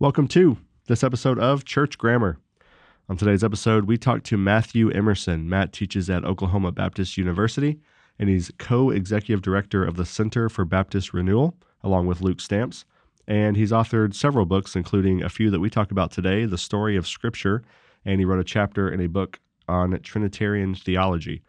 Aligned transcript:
Welcome 0.00 0.28
to 0.28 0.56
this 0.86 1.04
episode 1.04 1.38
of 1.38 1.66
Church 1.66 1.98
Grammar. 1.98 2.38
On 3.10 3.18
today's 3.18 3.44
episode, 3.44 3.84
we 3.84 3.98
talk 3.98 4.22
to 4.22 4.38
Matthew 4.38 4.90
Emerson. 4.90 5.46
Matt 5.46 5.74
teaches 5.74 6.08
at 6.08 6.24
Oklahoma 6.24 6.72
Baptist 6.72 7.18
University, 7.18 7.78
and 8.18 8.30
he's 8.30 8.50
co 8.56 8.88
executive 8.88 9.42
director 9.42 9.84
of 9.84 9.96
the 9.96 10.06
Center 10.06 10.48
for 10.48 10.64
Baptist 10.64 11.12
Renewal, 11.12 11.54
along 11.84 12.06
with 12.06 12.22
Luke 12.22 12.40
Stamps. 12.40 12.86
And 13.28 13.58
he's 13.58 13.72
authored 13.72 14.14
several 14.14 14.46
books, 14.46 14.74
including 14.74 15.22
a 15.22 15.28
few 15.28 15.50
that 15.50 15.60
we 15.60 15.68
talk 15.68 15.90
about 15.90 16.12
today 16.12 16.46
The 16.46 16.56
Story 16.56 16.96
of 16.96 17.06
Scripture, 17.06 17.62
and 18.06 18.20
he 18.20 18.24
wrote 18.24 18.40
a 18.40 18.44
chapter 18.44 18.88
in 18.88 19.02
a 19.02 19.06
book 19.06 19.38
on 19.68 20.00
Trinitarian 20.00 20.74
theology. 20.74 21.42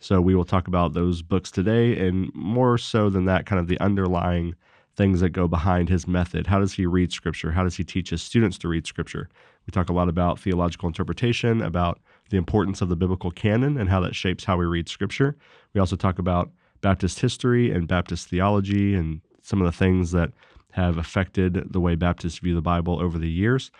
So 0.00 0.22
we 0.22 0.34
will 0.34 0.46
talk 0.46 0.66
about 0.66 0.94
those 0.94 1.20
books 1.20 1.50
today, 1.50 2.08
and 2.08 2.34
more 2.34 2.78
so 2.78 3.10
than 3.10 3.26
that, 3.26 3.44
kind 3.44 3.60
of 3.60 3.68
the 3.68 3.78
underlying 3.80 4.54
things 4.98 5.20
that 5.20 5.30
go 5.30 5.48
behind 5.48 5.88
his 5.88 6.06
method. 6.06 6.48
How 6.48 6.58
does 6.58 6.74
he 6.74 6.84
read 6.84 7.12
Scripture? 7.12 7.52
How 7.52 7.62
does 7.62 7.76
he 7.76 7.84
teach 7.84 8.10
his 8.10 8.20
students 8.20 8.58
to 8.58 8.68
read 8.68 8.86
Scripture? 8.86 9.30
We 9.64 9.70
talk 9.70 9.88
a 9.88 9.92
lot 9.92 10.08
about 10.08 10.40
theological 10.40 10.88
interpretation, 10.88 11.62
about 11.62 12.00
the 12.30 12.36
importance 12.36 12.82
of 12.82 12.88
the 12.88 12.96
biblical 12.96 13.30
canon 13.30 13.78
and 13.78 13.88
how 13.88 14.00
that 14.00 14.16
shapes 14.16 14.44
how 14.44 14.56
we 14.56 14.66
read 14.66 14.88
Scripture. 14.88 15.36
We 15.72 15.80
also 15.80 15.96
talk 15.96 16.18
about 16.18 16.50
Baptist 16.80 17.20
history 17.20 17.70
and 17.70 17.86
Baptist 17.86 18.28
theology 18.28 18.94
and 18.94 19.20
some 19.40 19.62
of 19.62 19.66
the 19.66 19.76
things 19.76 20.10
that 20.10 20.32
have 20.72 20.98
affected 20.98 21.72
the 21.72 21.80
way 21.80 21.94
Baptists 21.94 22.40
view 22.40 22.54
the 22.54 22.60
Bible 22.60 23.00
over 23.00 23.18
the 23.18 23.30
years. 23.30 23.70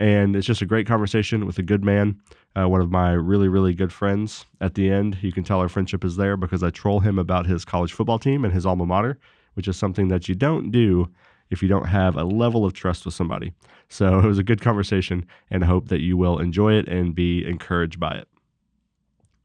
And 0.00 0.34
it's 0.34 0.46
just 0.46 0.62
a 0.62 0.66
great 0.66 0.86
conversation 0.86 1.46
with 1.46 1.58
a 1.58 1.62
good 1.62 1.84
man, 1.84 2.18
uh, 2.56 2.68
one 2.68 2.80
of 2.80 2.90
my 2.90 3.12
really, 3.12 3.48
really 3.48 3.74
good 3.74 3.92
friends. 3.92 4.46
At 4.60 4.74
the 4.74 4.90
end, 4.90 5.18
you 5.20 5.30
can 5.30 5.44
tell 5.44 5.60
our 5.60 5.68
friendship 5.68 6.04
is 6.04 6.16
there 6.16 6.36
because 6.36 6.62
I 6.62 6.70
troll 6.70 7.00
him 7.00 7.18
about 7.18 7.46
his 7.46 7.64
college 7.64 7.92
football 7.92 8.18
team 8.18 8.44
and 8.44 8.52
his 8.52 8.66
alma 8.66 8.86
mater, 8.86 9.18
which 9.54 9.68
is 9.68 9.76
something 9.76 10.08
that 10.08 10.28
you 10.28 10.34
don't 10.34 10.70
do 10.70 11.08
if 11.50 11.62
you 11.62 11.68
don't 11.68 11.86
have 11.86 12.16
a 12.16 12.24
level 12.24 12.64
of 12.64 12.72
trust 12.72 13.04
with 13.04 13.14
somebody. 13.14 13.52
So 13.88 14.18
it 14.24 14.26
was 14.26 14.38
a 14.38 14.44
good 14.44 14.60
conversation, 14.60 15.26
and 15.50 15.64
I 15.64 15.66
hope 15.66 15.88
that 15.88 16.00
you 16.00 16.16
will 16.16 16.38
enjoy 16.38 16.74
it 16.74 16.88
and 16.88 17.14
be 17.14 17.46
encouraged 17.46 17.98
by 18.00 18.14
it. 18.16 18.28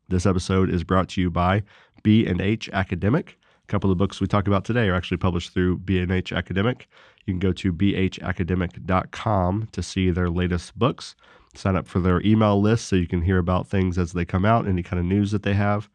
This 0.10 0.26
episode 0.26 0.70
is 0.72 0.84
brought 0.84 1.10
to 1.10 1.22
you 1.22 1.30
by 1.30 1.62
B&H 2.02 2.70
Academic. 2.74 3.38
A 3.64 3.68
couple 3.68 3.92
of 3.92 3.98
books 4.00 4.20
we 4.20 4.26
talk 4.28 4.48
about 4.48 4.66
today 4.66 4.88
are 4.90 4.96
actually 4.96 5.18
published 5.18 5.54
through 5.54 5.78
B&H 5.78 6.34
Academic. 6.34 6.88
You 7.26 7.34
can 7.34 7.40
go 7.40 7.52
to 7.54 7.72
bhacademic.com 7.72 9.68
to 9.72 9.84
see 9.84 10.10
their 10.10 10.32
latest 10.32 10.80
books. 10.80 11.16
Sign 11.54 11.76
up 11.76 11.88
for 11.88 12.00
their 12.00 12.22
email 12.22 12.60
list 12.60 12.88
so 12.88 12.96
you 12.96 13.06
can 13.08 13.22
hear 13.22 13.38
about 13.38 13.68
things 13.68 14.00
as 14.00 14.14
they 14.14 14.26
come 14.26 14.46
out, 14.46 14.68
any 14.68 14.82
kind 14.82 15.00
of 15.00 15.06
news 15.06 15.30
that 15.32 15.44
they 15.44 15.54
have. 15.54 15.90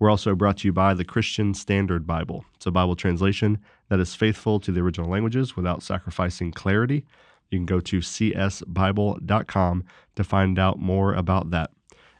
We're 0.00 0.10
also 0.10 0.34
brought 0.34 0.56
to 0.58 0.68
you 0.68 0.72
by 0.72 0.94
the 0.94 1.04
Christian 1.04 1.52
Standard 1.52 2.06
Bible. 2.06 2.46
It's 2.56 2.64
a 2.64 2.70
Bible 2.70 2.96
translation 2.96 3.58
that 3.90 4.00
is 4.00 4.14
faithful 4.14 4.58
to 4.60 4.72
the 4.72 4.80
original 4.80 5.10
languages 5.10 5.56
without 5.56 5.82
sacrificing 5.82 6.52
clarity. 6.52 7.04
You 7.50 7.58
can 7.58 7.66
go 7.66 7.80
to 7.80 7.98
csbible.com 7.98 9.84
to 10.16 10.24
find 10.24 10.58
out 10.58 10.78
more 10.78 11.12
about 11.12 11.50
that. 11.50 11.70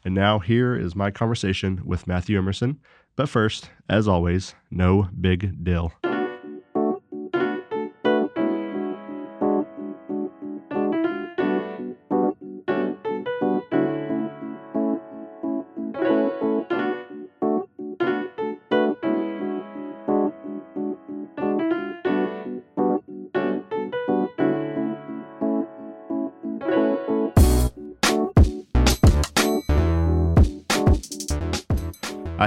And 0.04 0.14
now, 0.14 0.40
here 0.40 0.76
is 0.76 0.94
my 0.94 1.10
conversation 1.10 1.80
with 1.84 2.06
Matthew 2.06 2.36
Emerson. 2.36 2.80
But 3.16 3.30
first, 3.30 3.70
as 3.88 4.06
always, 4.06 4.54
no 4.70 5.08
big 5.18 5.64
deal. 5.64 5.92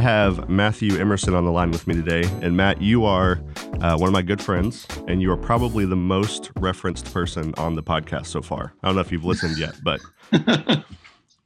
Have 0.03 0.49
Matthew 0.49 0.99
Emerson 0.99 1.33
on 1.33 1.45
the 1.45 1.51
line 1.51 1.71
with 1.71 1.87
me 1.87 1.95
today. 1.95 2.23
And 2.41 2.57
Matt, 2.57 2.81
you 2.81 3.05
are 3.05 3.39
uh, 3.79 3.95
one 3.95 4.09
of 4.09 4.11
my 4.11 4.21
good 4.21 4.41
friends, 4.41 4.85
and 5.07 5.21
you 5.21 5.31
are 5.31 5.37
probably 5.37 5.85
the 5.85 5.95
most 5.95 6.51
referenced 6.57 7.13
person 7.13 7.53
on 7.55 7.75
the 7.75 7.81
podcast 7.81 8.25
so 8.25 8.41
far. 8.41 8.73
I 8.83 8.87
don't 8.87 8.95
know 8.95 9.01
if 9.01 9.13
you've 9.13 9.23
listened 9.23 9.57
yet, 9.57 9.75
but 9.81 10.01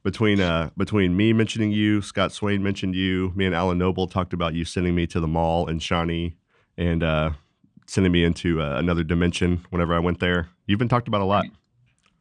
between 0.02 0.40
uh, 0.40 0.70
between 0.76 1.16
me 1.16 1.32
mentioning 1.32 1.70
you, 1.70 2.02
Scott 2.02 2.32
Swain 2.32 2.60
mentioned 2.60 2.96
you, 2.96 3.32
me 3.36 3.46
and 3.46 3.54
Alan 3.54 3.78
Noble 3.78 4.08
talked 4.08 4.32
about 4.32 4.54
you 4.54 4.64
sending 4.64 4.96
me 4.96 5.06
to 5.06 5.20
the 5.20 5.28
mall 5.28 5.68
in 5.68 5.78
Shawnee 5.78 6.34
and 6.76 7.04
uh, 7.04 7.30
sending 7.86 8.10
me 8.10 8.24
into 8.24 8.60
uh, 8.60 8.76
another 8.76 9.04
dimension 9.04 9.64
whenever 9.70 9.94
I 9.94 10.00
went 10.00 10.18
there. 10.18 10.48
You've 10.66 10.80
been 10.80 10.88
talked 10.88 11.06
about 11.06 11.20
a 11.20 11.26
lot. 11.26 11.44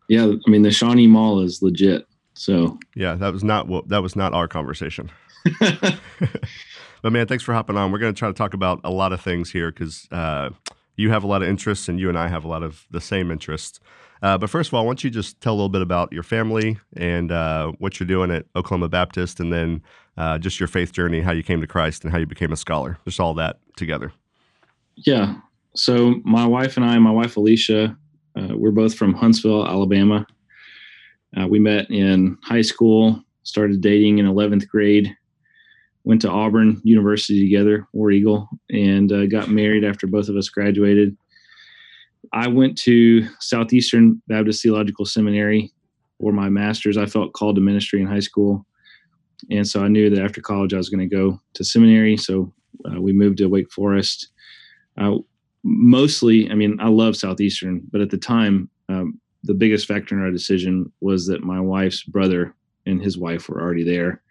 Yeah, 0.08 0.26
I 0.26 0.50
mean 0.52 0.62
the 0.62 0.70
Shawnee 0.70 1.08
Mall 1.08 1.40
is 1.40 1.64
legit. 1.64 2.06
So 2.36 2.78
yeah, 2.96 3.16
that 3.16 3.34
was 3.34 3.44
not 3.44 3.68
what 3.68 3.90
that 3.90 4.03
was 4.03 4.16
not 4.16 4.36
our 4.36 4.47
conversation. 4.47 5.09
but 7.02 7.12
man, 7.12 7.28
thanks 7.28 7.44
for 7.44 7.53
hopping 7.53 7.78
on. 7.78 7.92
We're 7.92 8.00
going 8.00 8.14
to 8.14 8.18
try 8.18 8.28
to 8.28 8.34
talk 8.34 8.53
about 8.53 8.81
a 8.84 8.92
lot 8.92 9.14
of 9.14 9.22
things 9.22 9.52
here 9.52 9.72
because 9.72 10.08
uh, 10.12 10.50
you 10.96 11.12
have 11.12 11.24
a 11.24 11.28
lot 11.28 11.42
of 11.42 11.50
interests 11.50 11.88
and 11.88 12.00
you 12.00 12.09
and 12.09 12.18
I 12.18 12.28
have 12.28 12.44
a 12.44 12.48
lot 12.48 12.64
of 12.64 12.86
the 12.92 13.02
same 13.02 13.31
interests. 13.31 13.80
Uh, 14.22 14.38
but 14.38 14.50
first 14.50 14.70
of 14.70 14.74
all, 14.74 14.86
why 14.86 14.90
don't 14.90 15.03
you 15.03 15.09
just 15.09 15.40
tell 15.42 15.53
a 15.53 15.56
little 15.56 15.70
bit 15.70 15.81
about 15.81 16.12
your 16.12 16.24
family 16.24 16.80
and 16.96 17.31
uh, 17.31 17.72
what 17.78 18.00
you're 18.00 18.08
doing 18.08 18.31
at 18.31 18.46
Oklahoma 18.56 18.90
Baptist, 18.90 19.40
and 19.40 19.53
then 19.53 19.84
uh, 20.18 20.40
just 20.40 20.59
your 20.59 20.68
faith 20.68 20.92
journey, 20.92 21.22
how 21.22 21.31
you 21.31 21.44
came 21.44 21.62
to 21.62 21.68
Christ, 21.68 22.03
and 22.03 22.12
how 22.12 22.18
you 22.18 22.26
became 22.26 22.52
a 22.52 22.58
scholar. 22.58 22.97
Just 23.06 23.20
all 23.20 23.36
that 23.36 23.59
together. 23.76 24.12
Yeah. 24.96 25.36
So 25.76 26.16
my 26.24 26.46
wife 26.47 26.78
and 26.78 26.86
I, 26.86 26.97
my 26.97 27.12
wife 27.12 27.38
Alicia, 27.38 27.96
uh, 28.36 28.58
we're 28.58 28.72
both 28.72 28.96
from 28.96 29.14
Huntsville, 29.14 29.68
Alabama. 29.68 30.26
Uh, 31.36 31.47
we 31.47 31.59
met 31.59 31.90
in 31.92 32.38
high 32.42 32.62
school, 32.62 33.22
started 33.44 33.81
dating 33.81 34.18
in 34.18 34.26
11th 34.26 34.68
grade, 34.68 35.16
went 36.07 36.22
to 36.22 36.29
Auburn 36.29 36.79
University 36.85 37.44
together, 37.44 37.85
War 37.91 38.12
Eagle, 38.12 38.47
and 38.69 39.12
uh, 39.12 39.25
got 39.25 39.50
married 39.50 39.84
after 39.84 40.07
both 40.07 40.29
of 40.29 40.38
us 40.38 40.47
graduated. 40.47 41.18
I 42.31 42.47
went 42.47 42.78
to 42.79 43.28
Southeastern 43.41 44.22
Baptist 44.29 44.63
Theological 44.63 45.03
Seminary 45.03 45.69
for 46.22 46.31
my 46.31 46.47
master's. 46.47 46.96
I 46.96 47.07
felt 47.07 47.34
called 47.34 47.56
to 47.56 47.62
ministry 47.62 48.00
in 48.00 48.07
high 48.07 48.22
school. 48.22 48.66
And 49.51 49.67
so 49.67 49.84
I 49.84 49.90
knew 49.90 50.09
that 50.09 50.23
after 50.23 50.40
college 50.40 50.73
I 50.73 50.78
was 50.78 50.88
going 50.88 51.07
to 51.07 51.13
go 51.13 51.41
to 51.56 51.63
seminary. 51.66 52.16
So 52.16 52.53
uh, 52.90 53.01
we 53.01 53.12
moved 53.12 53.40
to 53.40 53.50
Wake 53.50 53.69
Forest. 53.69 54.29
Uh, 54.97 55.17
mostly, 55.63 56.50
I 56.50 56.56
mean, 56.56 56.79
I 56.79 56.88
love 56.88 57.17
Southeastern, 57.17 57.81
but 57.91 58.00
at 58.00 58.12
the 58.12 58.17
time, 58.17 58.69
um, 58.88 59.19
the 59.44 59.53
biggest 59.53 59.85
factor 59.88 60.16
in 60.16 60.23
our 60.23 60.31
decision 60.31 60.90
was 61.01 61.28
that 61.28 61.44
my 61.44 61.59
wife's 61.59 62.03
brother 62.03 62.56
and 62.85 63.01
his 63.01 63.17
wife 63.17 63.50
were 63.50 63.62
already 63.62 63.84
there 63.84 64.22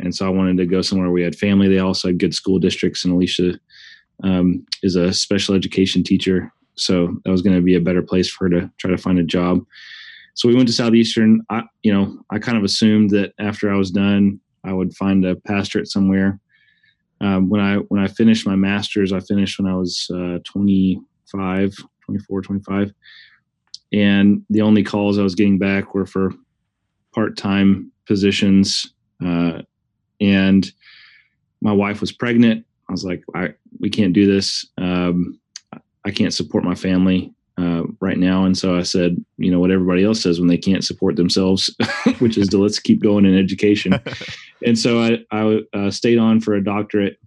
and 0.00 0.14
so 0.14 0.26
I 0.26 0.30
wanted 0.30 0.56
to 0.58 0.66
go 0.66 0.82
somewhere 0.82 1.10
we 1.10 1.22
had 1.22 1.36
family. 1.36 1.68
They 1.68 1.78
also 1.78 2.08
had 2.08 2.18
good 2.18 2.34
school 2.34 2.58
districts, 2.58 3.04
and 3.04 3.14
Alicia 3.14 3.58
um, 4.22 4.66
is 4.82 4.96
a 4.96 5.12
special 5.12 5.54
education 5.54 6.02
teacher, 6.02 6.52
so 6.76 7.16
that 7.24 7.30
was 7.30 7.42
going 7.42 7.56
to 7.56 7.62
be 7.62 7.76
a 7.76 7.80
better 7.80 8.02
place 8.02 8.28
for 8.28 8.44
her 8.48 8.60
to 8.60 8.70
try 8.78 8.90
to 8.90 8.98
find 8.98 9.18
a 9.18 9.24
job. 9.24 9.64
So 10.34 10.48
we 10.48 10.54
went 10.54 10.68
to 10.68 10.74
Southeastern. 10.74 11.42
I, 11.48 11.62
you 11.82 11.92
know, 11.92 12.18
I 12.30 12.38
kind 12.38 12.58
of 12.58 12.64
assumed 12.64 13.10
that 13.10 13.32
after 13.38 13.72
I 13.72 13.76
was 13.76 13.90
done, 13.90 14.40
I 14.64 14.72
would 14.72 14.94
find 14.96 15.24
a 15.24 15.36
pastorate 15.36 15.88
somewhere. 15.88 16.40
Um, 17.20 17.48
when 17.48 17.60
I 17.60 17.76
when 17.76 18.02
I 18.02 18.08
finished 18.08 18.46
my 18.46 18.56
master's, 18.56 19.12
I 19.12 19.20
finished 19.20 19.58
when 19.58 19.70
I 19.70 19.76
was 19.76 20.10
uh, 20.12 20.38
25, 20.44 21.74
24, 22.04 22.42
25. 22.42 22.92
And 23.92 24.42
the 24.50 24.62
only 24.62 24.82
calls 24.82 25.18
I 25.18 25.22
was 25.22 25.36
getting 25.36 25.58
back 25.58 25.94
were 25.94 26.06
for 26.06 26.32
part 27.14 27.36
time 27.36 27.92
positions 28.06 28.92
uh, 29.24 29.62
and 30.24 30.70
my 31.60 31.72
wife 31.72 32.00
was 32.00 32.12
pregnant. 32.12 32.64
I 32.88 32.92
was 32.92 33.04
like, 33.04 33.24
I, 33.34 33.54
we 33.80 33.90
can't 33.90 34.12
do 34.12 34.32
this. 34.32 34.66
Um, 34.78 35.38
I 36.04 36.10
can't 36.10 36.34
support 36.34 36.64
my 36.64 36.74
family 36.74 37.32
uh, 37.56 37.84
right 38.00 38.18
now. 38.18 38.44
And 38.44 38.56
so 38.56 38.76
I 38.76 38.82
said, 38.82 39.16
you 39.38 39.50
know, 39.50 39.60
what 39.60 39.70
everybody 39.70 40.04
else 40.04 40.20
says 40.22 40.38
when 40.38 40.48
they 40.48 40.58
can't 40.58 40.84
support 40.84 41.16
themselves, 41.16 41.74
which 42.18 42.36
is 42.36 42.48
to 42.48 42.58
let's 42.58 42.78
keep 42.78 43.02
going 43.02 43.24
in 43.24 43.38
education. 43.38 43.94
and 44.66 44.78
so 44.78 45.00
I, 45.00 45.18
I 45.30 45.60
uh, 45.72 45.90
stayed 45.90 46.18
on 46.18 46.40
for 46.40 46.54
a 46.54 46.64
doctorate. 46.64 47.18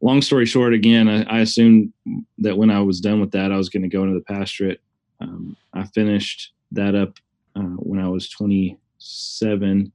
Long 0.00 0.22
story 0.22 0.46
short, 0.46 0.72
again, 0.72 1.08
I, 1.08 1.22
I, 1.24 1.40
assumed 1.40 1.92
that 2.38 2.56
when 2.56 2.70
I 2.70 2.80
was 2.80 3.00
done 3.00 3.20
with 3.20 3.32
that, 3.32 3.52
I 3.52 3.58
was 3.58 3.68
going 3.68 3.82
to 3.82 3.88
go 3.88 4.02
into 4.02 4.14
the 4.14 4.24
pastorate. 4.24 4.80
Um, 5.20 5.58
I 5.74 5.84
finished 5.84 6.54
that 6.72 6.94
up 6.94 7.18
uh, 7.54 7.60
when 7.60 8.00
I 8.00 8.08
was 8.08 8.30
27 8.30 9.92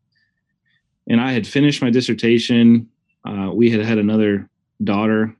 and 1.07 1.21
I 1.21 1.31
had 1.31 1.47
finished 1.47 1.81
my 1.81 1.89
dissertation. 1.89 2.89
Uh, 3.25 3.51
we 3.53 3.69
had 3.69 3.81
had 3.81 3.97
another 3.97 4.49
daughter, 4.83 5.35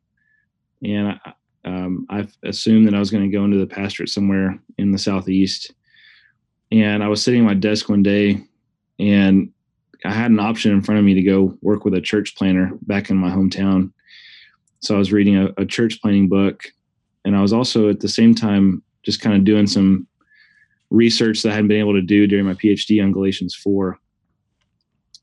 and 0.84 1.08
I, 1.08 1.34
um, 1.66 2.06
I 2.10 2.28
assumed 2.44 2.88
that 2.88 2.96
I 2.96 3.00
was 3.00 3.10
going 3.10 3.24
to 3.24 3.36
go 3.36 3.44
into 3.44 3.58
the 3.58 3.68
pastorate 3.68 4.10
somewhere 4.10 4.60
in 4.78 4.92
the 4.92 4.98
southeast. 4.98 5.74
And 6.72 7.04
I 7.04 7.08
was 7.08 7.24
sitting 7.24 7.42
at 7.42 7.46
my 7.46 7.54
desk 7.54 7.90
one 7.90 8.04
day, 8.04 8.42
and 9.00 9.52
I 10.04 10.12
had 10.12 10.32
an 10.32 10.40
option 10.40 10.72
in 10.72 10.82
front 10.82 11.00
of 11.00 11.06
me 11.06 11.14
to 11.16 11.22
go 11.22 11.58
work 11.62 11.86
with 11.86 11.96
a 11.96 12.02
church 12.02 12.36
planter 12.36 12.72
back 12.84 13.10
in 13.10 13.18
my 13.18 13.30
hometown. 13.30 13.92
So 14.80 14.96
I 14.96 15.00
was 15.00 15.12
reading 15.12 15.38
a, 15.38 15.50
a 15.58 15.66
church 15.66 16.00
planting 16.02 16.30
book, 16.30 16.64
and 17.24 17.36
I 17.36 17.42
was 17.42 17.54
also 17.54 17.90
at 17.90 18.00
the 18.00 18.10
same 18.10 18.36
time 18.36 18.84
just 19.04 19.22
kind 19.22 19.36
of 19.36 19.44
doing 19.44 19.68
some 19.68 20.08
research 20.92 21.42
that 21.42 21.52
I 21.52 21.56
hadn't 21.56 21.70
been 21.70 21.80
able 21.80 21.94
to 21.94 22.02
do 22.02 22.28
during 22.28 22.46
my 22.46 22.54
PhD 22.54 23.04
on 23.04 23.12
Galatians 23.12 23.56
4. 23.56 24.00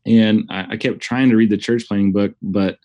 And 0.06 0.44
I, 0.50 0.72
I 0.72 0.76
kept 0.76 1.00
trying 1.00 1.31
to 1.31 1.37
read 1.37 1.50
the 1.50 1.56
church 1.56 1.87
planting 1.87 2.12
book, 2.12 2.34
but 2.43 2.78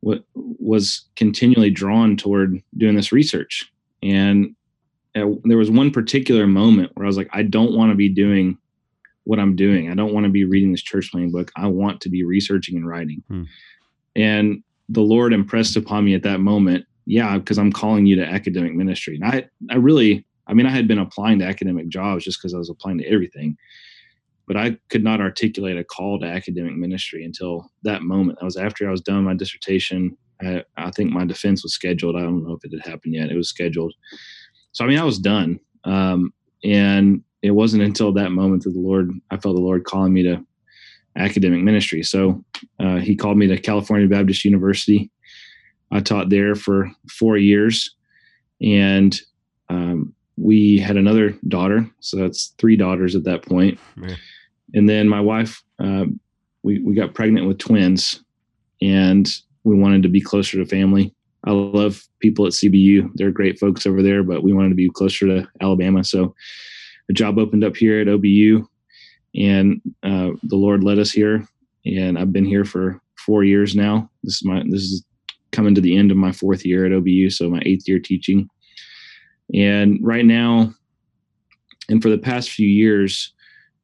what 0.00 0.24
was 0.34 1.04
continually 1.16 1.70
drawn 1.70 2.16
toward 2.16 2.62
doing 2.76 2.94
this 2.94 3.12
research. 3.12 3.70
And 4.02 4.54
there 5.14 5.58
was 5.58 5.70
one 5.70 5.90
particular 5.90 6.46
moment 6.46 6.92
where 6.94 7.04
I 7.04 7.08
was 7.08 7.16
like, 7.16 7.30
I 7.32 7.42
don't 7.42 7.74
want 7.74 7.90
to 7.90 7.96
be 7.96 8.08
doing 8.08 8.56
what 9.24 9.40
I'm 9.40 9.56
doing. 9.56 9.90
I 9.90 9.94
don't 9.94 10.14
want 10.14 10.24
to 10.24 10.30
be 10.30 10.44
reading 10.44 10.70
this 10.70 10.82
church 10.82 11.10
planting 11.10 11.32
book. 11.32 11.50
I 11.56 11.66
want 11.66 12.00
to 12.02 12.08
be 12.08 12.24
researching 12.24 12.76
and 12.76 12.86
writing. 12.86 13.22
Hmm. 13.28 13.42
And 14.14 14.62
the 14.88 15.02
Lord 15.02 15.32
impressed 15.32 15.76
upon 15.76 16.04
me 16.04 16.14
at 16.14 16.22
that 16.22 16.40
moment, 16.40 16.86
yeah, 17.04 17.36
because 17.36 17.58
I'm 17.58 17.72
calling 17.72 18.06
you 18.06 18.16
to 18.16 18.24
academic 18.24 18.74
ministry. 18.74 19.16
And 19.16 19.24
I, 19.24 19.48
I 19.70 19.76
really, 19.76 20.24
I 20.46 20.54
mean, 20.54 20.66
I 20.66 20.70
had 20.70 20.88
been 20.88 20.98
applying 20.98 21.40
to 21.40 21.44
academic 21.44 21.88
jobs 21.88 22.24
just 22.24 22.38
because 22.40 22.54
I 22.54 22.58
was 22.58 22.70
applying 22.70 22.98
to 22.98 23.06
everything, 23.06 23.56
but 24.48 24.56
I 24.56 24.78
could 24.88 25.04
not 25.04 25.20
articulate 25.20 25.76
a 25.76 25.84
call 25.84 26.18
to 26.18 26.26
academic 26.26 26.74
ministry 26.74 27.22
until 27.22 27.70
that 27.82 28.02
moment. 28.02 28.38
That 28.38 28.46
was 28.46 28.56
after 28.56 28.88
I 28.88 28.90
was 28.90 29.02
done 29.02 29.24
my 29.24 29.34
dissertation. 29.34 30.16
I, 30.40 30.64
I 30.76 30.90
think 30.90 31.12
my 31.12 31.26
defense 31.26 31.62
was 31.62 31.74
scheduled. 31.74 32.16
I 32.16 32.22
don't 32.22 32.42
know 32.42 32.54
if 32.54 32.64
it 32.64 32.72
had 32.72 32.90
happened 32.90 33.14
yet. 33.14 33.30
It 33.30 33.36
was 33.36 33.50
scheduled. 33.50 33.92
So, 34.72 34.84
I 34.84 34.88
mean, 34.88 34.98
I 34.98 35.04
was 35.04 35.18
done. 35.18 35.60
Um, 35.84 36.32
and 36.64 37.22
it 37.42 37.50
wasn't 37.50 37.82
until 37.82 38.12
that 38.14 38.32
moment 38.32 38.64
that 38.64 38.70
the 38.70 38.80
Lord, 38.80 39.10
I 39.30 39.36
felt 39.36 39.54
the 39.54 39.62
Lord 39.62 39.84
calling 39.84 40.12
me 40.12 40.22
to 40.22 40.44
academic 41.16 41.62
ministry. 41.62 42.02
So 42.02 42.42
uh, 42.80 42.96
he 42.96 43.14
called 43.14 43.36
me 43.36 43.46
to 43.48 43.58
California 43.58 44.08
Baptist 44.08 44.44
University. 44.44 45.10
I 45.90 46.00
taught 46.00 46.30
there 46.30 46.54
for 46.54 46.90
four 47.10 47.36
years, 47.36 47.94
and 48.60 49.18
um, 49.68 50.14
we 50.36 50.78
had 50.78 50.96
another 50.96 51.30
daughter. 51.48 51.88
So 52.00 52.16
that's 52.16 52.54
three 52.58 52.76
daughters 52.76 53.16
at 53.16 53.24
that 53.24 53.42
point. 53.42 53.78
Man. 53.96 54.16
And 54.74 54.88
then 54.88 55.08
my 55.08 55.20
wife, 55.20 55.62
uh, 55.78 56.04
we 56.62 56.80
we 56.80 56.94
got 56.94 57.14
pregnant 57.14 57.46
with 57.46 57.58
twins, 57.58 58.22
and 58.82 59.28
we 59.64 59.76
wanted 59.76 60.02
to 60.02 60.08
be 60.08 60.20
closer 60.20 60.58
to 60.58 60.66
family. 60.66 61.14
I 61.44 61.52
love 61.52 62.06
people 62.20 62.46
at 62.46 62.52
CBU; 62.52 63.10
they're 63.14 63.30
great 63.30 63.58
folks 63.58 63.86
over 63.86 64.02
there, 64.02 64.22
but 64.22 64.42
we 64.42 64.52
wanted 64.52 64.70
to 64.70 64.74
be 64.74 64.90
closer 64.90 65.26
to 65.26 65.48
Alabama. 65.60 66.04
So 66.04 66.34
a 67.08 67.12
job 67.12 67.38
opened 67.38 67.64
up 67.64 67.76
here 67.76 68.00
at 68.00 68.08
OBU, 68.08 68.66
and 69.34 69.80
uh, 70.02 70.30
the 70.42 70.56
Lord 70.56 70.84
led 70.84 70.98
us 70.98 71.10
here. 71.10 71.46
And 71.86 72.18
I've 72.18 72.32
been 72.32 72.44
here 72.44 72.64
for 72.64 73.00
four 73.16 73.44
years 73.44 73.74
now. 73.74 74.10
This 74.22 74.36
is 74.36 74.44
my 74.44 74.62
this 74.68 74.82
is 74.82 75.04
coming 75.52 75.74
to 75.74 75.80
the 75.80 75.96
end 75.96 76.10
of 76.10 76.16
my 76.16 76.32
fourth 76.32 76.66
year 76.66 76.84
at 76.84 76.92
OBU, 76.92 77.32
so 77.32 77.48
my 77.48 77.62
eighth 77.64 77.88
year 77.88 77.98
teaching. 77.98 78.48
And 79.54 79.98
right 80.02 80.26
now, 80.26 80.74
and 81.88 82.02
for 82.02 82.10
the 82.10 82.18
past 82.18 82.50
few 82.50 82.68
years, 82.68 83.32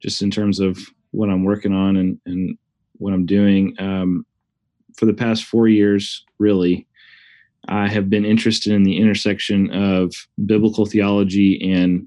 just 0.04 0.20
in 0.20 0.30
terms 0.30 0.60
of 0.60 0.78
what 1.12 1.30
I'm 1.30 1.44
working 1.44 1.72
on 1.72 1.96
and, 1.96 2.20
and 2.26 2.58
what 2.98 3.14
I'm 3.14 3.24
doing, 3.24 3.74
um, 3.78 4.26
for 4.98 5.06
the 5.06 5.14
past 5.14 5.44
four 5.44 5.66
years, 5.66 6.22
really, 6.38 6.86
I 7.68 7.88
have 7.88 8.10
been 8.10 8.26
interested 8.26 8.74
in 8.74 8.82
the 8.82 8.98
intersection 8.98 9.70
of 9.70 10.12
biblical 10.44 10.84
theology 10.84 11.72
and 11.72 12.06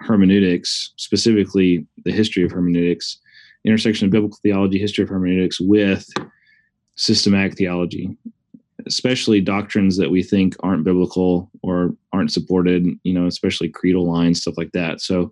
hermeneutics, 0.00 0.94
specifically 0.96 1.86
the 2.06 2.12
history 2.12 2.44
of 2.44 2.50
hermeneutics, 2.50 3.18
intersection 3.66 4.06
of 4.06 4.12
biblical 4.12 4.38
theology, 4.42 4.78
history 4.78 5.04
of 5.04 5.10
hermeneutics 5.10 5.60
with 5.60 6.08
systematic 6.94 7.58
theology, 7.58 8.16
especially 8.86 9.42
doctrines 9.42 9.98
that 9.98 10.10
we 10.10 10.22
think 10.22 10.56
aren't 10.60 10.82
biblical 10.82 11.50
or 11.62 11.94
aren't 12.14 12.32
supported, 12.32 12.88
you 13.02 13.12
know, 13.12 13.26
especially 13.26 13.68
creedal 13.68 14.10
lines, 14.10 14.40
stuff 14.40 14.56
like 14.56 14.72
that. 14.72 15.02
So 15.02 15.30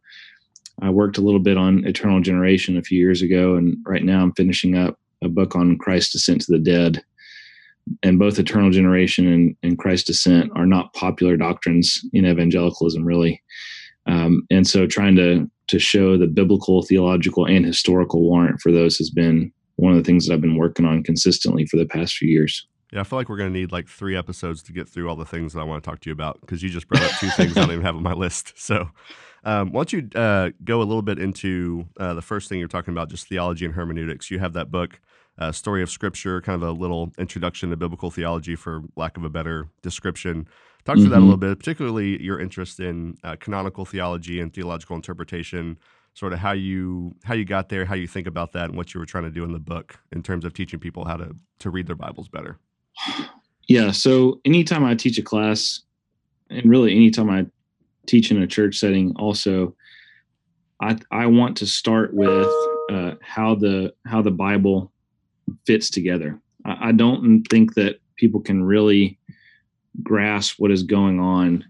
I 0.83 0.91
worked 0.91 1.19
a 1.19 1.23
little 1.23 1.41
bit 1.41 1.57
on 1.57 1.85
eternal 1.85 2.21
generation 2.21 2.77
a 2.77 2.83
few 2.83 2.99
years 2.99 3.23
ago, 3.23 3.57
and 3.57 3.77
right 3.87 4.05
now 4.05 4.23
I'm 4.23 4.33
finishing 4.33 4.77
up 4.77 4.99
a 5.23 5.29
book 5.29 5.55
on 5.55 5.79
Christ's 5.79 6.13
descent 6.13 6.43
to 6.43 6.53
the 6.53 6.59
dead. 6.59 7.03
And 8.03 8.19
both 8.19 8.39
eternal 8.39 8.71
generation 8.71 9.27
and, 9.27 9.57
and 9.63 9.79
Christ's 9.79 10.07
descent 10.07 10.53
are 10.55 10.67
not 10.67 10.93
popular 10.95 11.37
doctrines 11.37 12.05
in 12.13 12.25
evangelicalism, 12.25 13.05
really. 13.05 13.43
Um, 14.07 14.47
and 14.51 14.67
so 14.67 14.87
trying 14.87 15.17
to 15.17 15.51
to 15.69 15.79
show 15.79 16.19
the 16.19 16.27
biblical, 16.27 16.83
theological, 16.83 17.47
and 17.47 17.65
historical 17.65 18.23
warrant 18.23 18.61
for 18.61 18.73
those 18.73 18.99
has 18.99 19.09
been 19.09 19.53
one 19.77 19.93
of 19.93 19.99
the 19.99 20.05
things 20.05 20.27
that 20.27 20.35
I've 20.35 20.41
been 20.41 20.57
working 20.57 20.85
on 20.85 21.05
consistently 21.05 21.65
for 21.65 21.77
the 21.77 21.87
past 21.87 22.17
few 22.17 22.29
years. 22.29 22.67
Yeah, 22.93 23.01
I 23.01 23.05
feel 23.05 23.21
like 23.21 23.29
we're 23.29 23.37
going 23.37 23.53
to 23.53 23.59
need 23.59 23.71
like 23.71 23.87
three 23.87 24.17
episodes 24.17 24.65
to 24.65 24.73
get 24.73 24.89
through 24.89 25.09
all 25.09 25.15
the 25.15 25.25
things 25.25 25.53
that 25.53 25.61
I 25.61 25.65
want 25.65 25.83
to 25.83 25.89
talk 25.89 26.01
to 26.01 26.11
you 26.11 26.13
about 26.13 26.41
because 26.41 26.61
you 26.61 26.71
just 26.71 26.89
brought 26.89 27.05
up 27.05 27.13
two 27.21 27.31
things 27.31 27.57
I 27.57 27.61
don't 27.61 27.71
even 27.71 27.85
have 27.85 27.95
on 27.95 28.03
my 28.03 28.15
list. 28.15 28.53
So, 28.57 28.89
um, 29.45 29.73
why 29.73 29.79
don't 29.81 29.93
you 29.93 30.09
uh, 30.15 30.51
go 30.65 30.79
a 30.79 30.85
little 30.85 31.03
bit 31.03 31.19
into 31.19 31.87
uh, 31.99 32.15
the 32.15 32.23
first 32.23 32.49
thing 32.49 32.59
you're 32.59 32.69
talking 32.69 32.93
about, 32.93 33.09
just 33.09 33.29
theology 33.29 33.65
and 33.65 33.75
hermeneutics? 33.75 34.31
You 34.31 34.39
have 34.39 34.53
that 34.53 34.71
book, 34.71 35.01
uh, 35.39 35.53
Story 35.53 35.83
of 35.83 35.91
Scripture, 35.91 36.41
kind 36.41 36.63
of 36.63 36.69
a 36.69 36.73
little 36.73 37.13
introduction 37.19 37.71
to 37.71 37.77
biblical 37.77 38.11
theology, 38.11 38.57
for 38.57 38.83
lack 38.97 39.17
of 39.17 39.25
a 39.25 39.31
better 39.31 39.69
description. 39.83 40.47
Talk 40.85 40.97
to 40.97 41.03
mm-hmm. 41.03 41.11
that 41.11 41.17
a 41.17 41.19
mm-hmm. 41.19 41.25
little 41.25 41.39
bit, 41.39 41.59
particularly 41.59 42.23
your 42.23 42.41
interest 42.41 42.81
in 42.81 43.17
uh, 43.25 43.37
canonical 43.37 43.85
theology 43.85 44.41
and 44.41 44.53
theological 44.53 44.97
interpretation. 44.97 45.79
Sort 46.15 46.33
of 46.33 46.41
how 46.41 46.53
you 46.53 47.15
how 47.23 47.35
you 47.35 47.45
got 47.45 47.69
there, 47.69 47.85
how 47.85 47.95
you 47.95 48.09
think 48.09 48.27
about 48.27 48.53
that, 48.53 48.65
and 48.65 48.77
what 48.77 48.93
you 48.93 48.99
were 48.99 49.07
trying 49.07 49.25
to 49.25 49.31
do 49.31 49.45
in 49.45 49.53
the 49.53 49.61
book 49.61 49.99
in 50.11 50.23
terms 50.23 50.45
of 50.45 50.53
teaching 50.53 50.81
people 50.81 51.05
how 51.05 51.17
to 51.17 51.37
to 51.61 51.71
read 51.71 51.87
their 51.87 51.97
Bibles 51.97 52.29
better. 52.29 52.59
Yeah. 53.69 53.93
So 53.93 54.41
anytime 54.45 54.85
I 54.85 54.97
teach 54.97 55.17
a 55.19 55.23
class, 55.23 55.83
and 56.51 56.69
really 56.69 56.97
anytime 56.97 57.31
I 57.31 57.47
teach 58.11 58.31
in 58.31 58.43
a 58.43 58.47
church 58.47 58.79
setting, 58.79 59.15
also, 59.17 59.75
I 60.81 60.99
I 61.11 61.27
want 61.27 61.57
to 61.59 61.67
start 61.67 62.13
with 62.13 62.49
uh, 62.91 63.15
how 63.23 63.55
the 63.55 63.95
how 64.07 64.23
the 64.23 64.31
Bible 64.31 64.93
fits 65.67 65.91
together. 65.91 66.41
I, 66.65 66.89
I 66.89 66.93
don't 66.93 67.45
think 67.45 67.75
that 67.75 68.01
people 68.17 68.41
can 68.41 68.63
really 68.63 69.19
grasp 70.03 70.57
what 70.59 70.71
is 70.71 70.83
going 70.83 71.21
on 71.21 71.65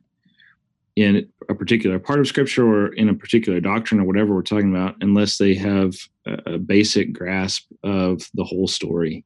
in 0.96 1.28
a 1.48 1.54
particular 1.54 1.98
part 1.98 2.20
of 2.20 2.26
scripture 2.26 2.66
or 2.66 2.88
in 2.94 3.08
a 3.08 3.14
particular 3.14 3.60
doctrine 3.60 4.00
or 4.00 4.04
whatever 4.04 4.34
we're 4.34 4.42
talking 4.42 4.70
about 4.70 4.96
unless 5.00 5.38
they 5.38 5.54
have 5.54 5.94
a, 6.26 6.58
basic 6.58 7.12
grasp 7.12 7.64
of 7.84 8.22
the 8.34 8.44
whole 8.44 8.66
story 8.66 9.25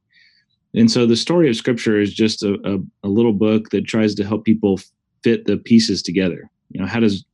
and 0.75 0.91
so 0.91 1.07
the 1.07 1.17
story 1.17 1.49
of 1.49 1.57
scripture 1.57 2.01
is 2.01 2.15
just 2.15 2.43
a, 2.43 2.55
a, 2.65 3.07
a, 3.07 3.09
little 3.09 3.33
book 3.33 3.71
that 3.71 3.87
tries 3.87 4.15
to 4.15 4.25
help 4.25 4.45
people 4.45 4.79
fit 5.23 5.47
the 5.47 5.57
pieces 5.57 6.03
together 6.03 6.49
you 6.71 6.81
know 6.81 6.87
how 6.87 7.01
does 7.01 7.25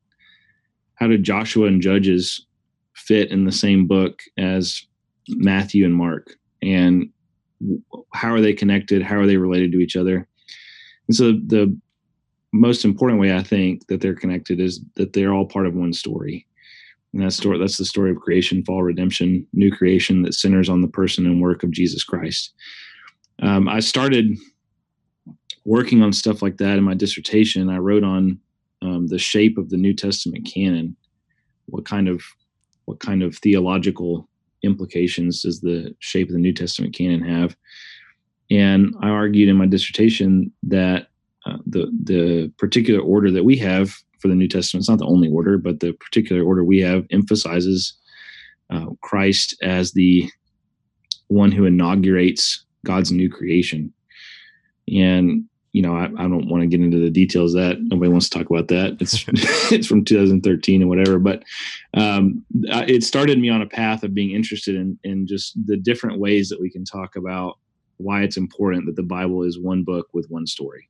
how 0.94 1.06
did 1.06 1.22
joshua 1.22 1.66
and 1.66 1.80
judges 1.80 2.46
fit 2.94 3.30
in 3.30 3.44
the 3.44 3.52
same 3.52 3.86
book 3.86 4.22
as 4.38 4.84
matthew 5.28 5.84
and 5.84 5.94
mark 5.94 6.34
and 6.62 7.08
how 8.12 8.32
are 8.32 8.40
they 8.40 8.52
connected 8.52 9.02
how 9.02 9.16
are 9.16 9.26
they 9.26 9.36
related 9.36 9.72
to 9.72 9.80
each 9.80 9.96
other 9.96 10.26
and 11.08 11.16
so 11.16 11.32
the 11.32 11.76
most 12.52 12.84
important 12.84 13.20
way 13.20 13.34
I 13.34 13.42
think 13.42 13.86
that 13.86 14.00
they're 14.00 14.14
connected 14.14 14.60
is 14.60 14.80
that 14.96 15.12
they're 15.12 15.32
all 15.32 15.46
part 15.46 15.66
of 15.66 15.74
one 15.74 15.92
story. 15.92 16.46
And 17.12 17.22
that 17.22 17.32
story 17.32 17.58
that's 17.58 17.78
the 17.78 17.84
story 17.84 18.10
of 18.10 18.20
creation, 18.20 18.64
fall, 18.64 18.82
redemption, 18.82 19.46
new 19.52 19.70
creation 19.70 20.22
that 20.22 20.34
centers 20.34 20.68
on 20.68 20.80
the 20.80 20.88
person 20.88 21.26
and 21.26 21.40
work 21.40 21.62
of 21.62 21.70
Jesus 21.70 22.04
Christ. 22.04 22.52
Um, 23.42 23.68
I 23.68 23.80
started 23.80 24.36
working 25.64 26.02
on 26.02 26.12
stuff 26.12 26.42
like 26.42 26.58
that 26.58 26.78
in 26.78 26.84
my 26.84 26.94
dissertation. 26.94 27.68
I 27.68 27.78
wrote 27.78 28.04
on 28.04 28.38
um, 28.82 29.08
the 29.08 29.18
shape 29.18 29.58
of 29.58 29.70
the 29.70 29.76
New 29.76 29.94
Testament 29.94 30.46
canon. 30.46 30.96
What 31.66 31.84
kind 31.84 32.08
of 32.08 32.22
what 32.86 33.00
kind 33.00 33.22
of 33.22 33.36
theological 33.36 34.28
implications 34.62 35.42
does 35.42 35.60
the 35.60 35.94
shape 36.00 36.28
of 36.28 36.32
the 36.32 36.40
New 36.40 36.52
Testament 36.52 36.94
canon 36.94 37.22
have? 37.22 37.56
And 38.50 38.94
I 39.00 39.08
argued 39.08 39.48
in 39.48 39.56
my 39.56 39.66
dissertation 39.66 40.52
that 40.64 41.08
uh, 41.46 41.58
the 41.66 41.90
the 42.02 42.52
particular 42.58 43.00
order 43.00 43.30
that 43.30 43.44
we 43.44 43.56
have 43.58 43.94
for 44.18 44.28
the 44.28 44.34
New 44.34 44.48
Testament, 44.48 44.82
it's 44.82 44.88
not 44.88 44.98
the 44.98 45.06
only 45.06 45.30
order, 45.30 45.56
but 45.56 45.80
the 45.80 45.92
particular 45.92 46.42
order 46.42 46.64
we 46.64 46.80
have 46.80 47.06
emphasizes 47.10 47.94
uh, 48.70 48.86
Christ 49.02 49.56
as 49.62 49.92
the 49.92 50.30
one 51.28 51.52
who 51.52 51.64
inaugurates 51.64 52.64
God's 52.84 53.12
new 53.12 53.30
creation. 53.30 53.92
And 54.92 55.44
you 55.72 55.82
know, 55.82 55.94
I, 55.94 56.04
I 56.04 56.28
don't 56.28 56.48
want 56.48 56.62
to 56.62 56.66
get 56.66 56.80
into 56.80 56.98
the 56.98 57.10
details 57.10 57.52
that 57.54 57.78
nobody 57.80 58.10
wants 58.10 58.28
to 58.28 58.38
talk 58.38 58.50
about 58.50 58.68
that. 58.68 58.96
It's 59.00 59.24
it's 59.72 59.86
from 59.86 60.04
2013 60.04 60.82
and 60.82 60.88
whatever, 60.88 61.18
but 61.18 61.44
um, 61.94 62.44
it 62.62 63.04
started 63.04 63.38
me 63.38 63.50
on 63.50 63.62
a 63.62 63.66
path 63.66 64.02
of 64.02 64.14
being 64.14 64.32
interested 64.32 64.74
in 64.74 64.98
in 65.04 65.26
just 65.26 65.54
the 65.66 65.76
different 65.76 66.18
ways 66.18 66.48
that 66.48 66.60
we 66.60 66.70
can 66.70 66.84
talk 66.84 67.16
about 67.16 67.58
why 67.98 68.22
it's 68.22 68.36
important 68.36 68.86
that 68.86 68.96
the 68.96 69.02
Bible 69.02 69.42
is 69.42 69.58
one 69.58 69.84
book 69.84 70.08
with 70.12 70.26
one 70.30 70.46
story. 70.46 70.88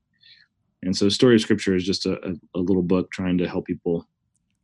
And 0.82 0.96
so, 0.96 1.08
Story 1.08 1.34
of 1.34 1.42
Scripture 1.42 1.74
is 1.74 1.84
just 1.84 2.06
a, 2.06 2.14
a, 2.26 2.34
a 2.54 2.60
little 2.60 2.82
book 2.82 3.10
trying 3.10 3.36
to 3.38 3.48
help 3.48 3.66
people 3.66 4.06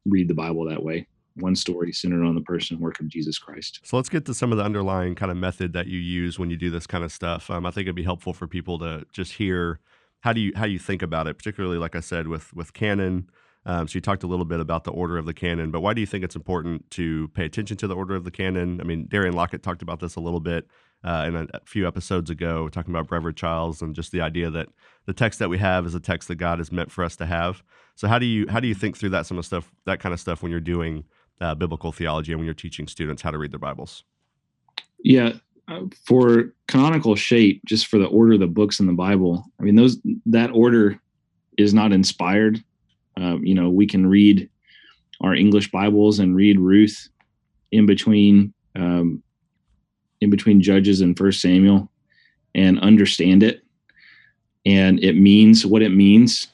read 0.06 0.28
the 0.28 0.34
Bible 0.34 0.64
that 0.68 0.82
way. 0.82 1.06
One 1.34 1.54
story 1.54 1.92
centered 1.92 2.24
on 2.24 2.34
the 2.34 2.40
person 2.40 2.76
and 2.76 2.82
work 2.82 2.98
of 3.00 3.08
Jesus 3.08 3.38
Christ. 3.38 3.80
So 3.82 3.96
let's 3.96 4.08
get 4.08 4.24
to 4.24 4.32
some 4.32 4.52
of 4.52 4.58
the 4.58 4.64
underlying 4.64 5.14
kind 5.14 5.30
of 5.30 5.36
method 5.36 5.74
that 5.74 5.86
you 5.86 5.98
use 5.98 6.38
when 6.38 6.48
you 6.48 6.56
do 6.56 6.70
this 6.70 6.86
kind 6.86 7.04
of 7.04 7.12
stuff. 7.12 7.50
Um, 7.50 7.66
I 7.66 7.70
think 7.70 7.84
it'd 7.84 7.94
be 7.94 8.02
helpful 8.02 8.32
for 8.32 8.46
people 8.46 8.78
to 8.78 9.04
just 9.12 9.34
hear 9.34 9.80
how 10.26 10.32
do 10.32 10.40
you 10.40 10.52
how 10.56 10.64
you 10.64 10.80
think 10.80 11.02
about 11.02 11.28
it, 11.28 11.38
particularly 11.38 11.78
like 11.78 11.94
I 11.94 12.00
said 12.00 12.26
with 12.26 12.52
with 12.52 12.72
canon, 12.72 13.30
Um, 13.64 13.86
so 13.86 13.94
you 13.96 14.00
talked 14.00 14.24
a 14.24 14.26
little 14.26 14.44
bit 14.44 14.58
about 14.58 14.82
the 14.82 14.90
order 14.90 15.18
of 15.18 15.24
the 15.24 15.32
canon, 15.32 15.70
but 15.70 15.82
why 15.82 15.94
do 15.94 16.00
you 16.00 16.06
think 16.06 16.24
it's 16.24 16.34
important 16.34 16.90
to 16.98 17.28
pay 17.28 17.44
attention 17.44 17.76
to 17.76 17.86
the 17.86 17.94
order 17.94 18.16
of 18.16 18.24
the 18.24 18.32
canon? 18.32 18.80
I 18.80 18.84
mean, 18.84 19.06
Darian 19.06 19.36
Lockett 19.36 19.62
talked 19.62 19.82
about 19.82 20.00
this 20.00 20.16
a 20.16 20.20
little 20.20 20.40
bit 20.40 20.66
uh, 21.04 21.24
in 21.28 21.36
a, 21.36 21.60
few 21.64 21.86
episodes 21.86 22.28
ago, 22.28 22.68
talking 22.68 22.92
about 22.92 23.06
Brevard 23.06 23.36
Childs 23.36 23.82
and 23.82 23.94
just 23.94 24.10
the 24.10 24.20
idea 24.20 24.50
that 24.50 24.68
the 25.04 25.12
text 25.12 25.38
that 25.38 25.48
we 25.48 25.58
have 25.58 25.86
is 25.86 25.94
a 25.94 26.00
text 26.00 26.26
that 26.26 26.36
God 26.36 26.58
is 26.58 26.72
meant 26.72 26.90
for 26.90 27.04
us 27.04 27.14
to 27.16 27.26
have. 27.26 27.62
So 27.94 28.08
how 28.08 28.18
do 28.18 28.26
you 28.26 28.48
how 28.48 28.58
do 28.58 28.66
you 28.66 28.74
think 28.74 28.96
through 28.96 29.10
that 29.10 29.26
some 29.26 29.38
of 29.38 29.46
stuff 29.46 29.70
that 29.84 30.00
kind 30.00 30.12
of 30.12 30.18
stuff 30.18 30.42
when 30.42 30.50
you're 30.50 30.60
doing 30.74 31.04
uh, 31.40 31.54
biblical 31.54 31.92
theology 31.92 32.32
and 32.32 32.40
when 32.40 32.46
you're 32.46 32.54
teaching 32.66 32.88
students 32.88 33.22
how 33.22 33.30
to 33.30 33.38
read 33.38 33.52
their 33.52 33.60
Bibles? 33.68 34.02
Yeah, 34.98 35.34
for 36.04 36.52
canonical 36.68 37.16
shape, 37.16 37.62
just 37.64 37.86
for 37.86 37.98
the 37.98 38.06
order 38.06 38.34
of 38.34 38.40
the 38.40 38.46
books 38.46 38.80
in 38.80 38.86
the 38.86 38.92
Bible. 38.92 39.44
I 39.58 39.64
mean, 39.64 39.74
those 39.74 39.98
that 40.26 40.50
order 40.50 41.00
is 41.58 41.74
not 41.74 41.92
inspired. 41.92 42.62
Um, 43.16 43.44
you 43.44 43.54
know, 43.54 43.70
we 43.70 43.86
can 43.86 44.06
read 44.06 44.48
our 45.20 45.34
English 45.34 45.70
Bibles 45.70 46.18
and 46.18 46.36
read 46.36 46.60
Ruth 46.60 47.08
in 47.72 47.86
between 47.86 48.52
um, 48.74 49.22
in 50.20 50.30
between 50.30 50.62
Judges 50.62 51.00
and 51.00 51.16
First 51.16 51.40
Samuel 51.40 51.90
and 52.54 52.78
understand 52.80 53.42
it, 53.42 53.62
and 54.64 55.02
it 55.02 55.14
means 55.14 55.66
what 55.66 55.82
it 55.82 55.90
means 55.90 56.48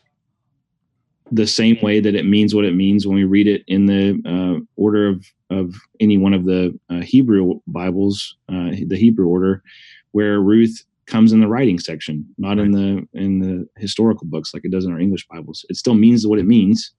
the 1.33 1.47
same 1.47 1.79
way 1.83 1.99
that 1.99 2.15
it 2.15 2.27
means 2.27 2.55
what 2.55 2.67
it 2.67 2.75
means 2.75 3.07
when 3.07 3.17
we 3.17 3.25
read 3.25 3.49
it 3.49 3.65
in 3.67 3.87
the 3.87 4.21
uh, 4.27 4.63
order 4.77 5.09
of, 5.09 5.27
of 5.51 5.75
any 5.99 6.19
one 6.19 6.35
of 6.35 6.45
the 6.45 6.79
uh, 6.91 7.01
Hebrew 7.01 7.59
Bibles, 7.67 8.37
uh, 8.51 8.71
the 8.87 8.99
Hebrew 8.99 9.27
order, 9.27 9.63
where 10.11 10.41
Ruth 10.41 10.85
comes 11.07 11.33
in 11.33 11.41
the 11.41 11.49
writing 11.49 11.79
section, 11.79 12.27
not 12.37 12.59
in 12.59 12.73
the 12.73 13.09
in 13.15 13.39
the 13.39 13.67
historical 13.77 14.27
books 14.27 14.53
like 14.53 14.65
it 14.65 14.71
does 14.71 14.85
in 14.85 14.93
our 14.93 15.01
English 15.01 15.27
Bibles. 15.27 15.65
It 15.71 15.77
still 15.77 15.95
means 15.95 16.27
what 16.27 16.39
it 16.39 16.47
means. 16.47 16.93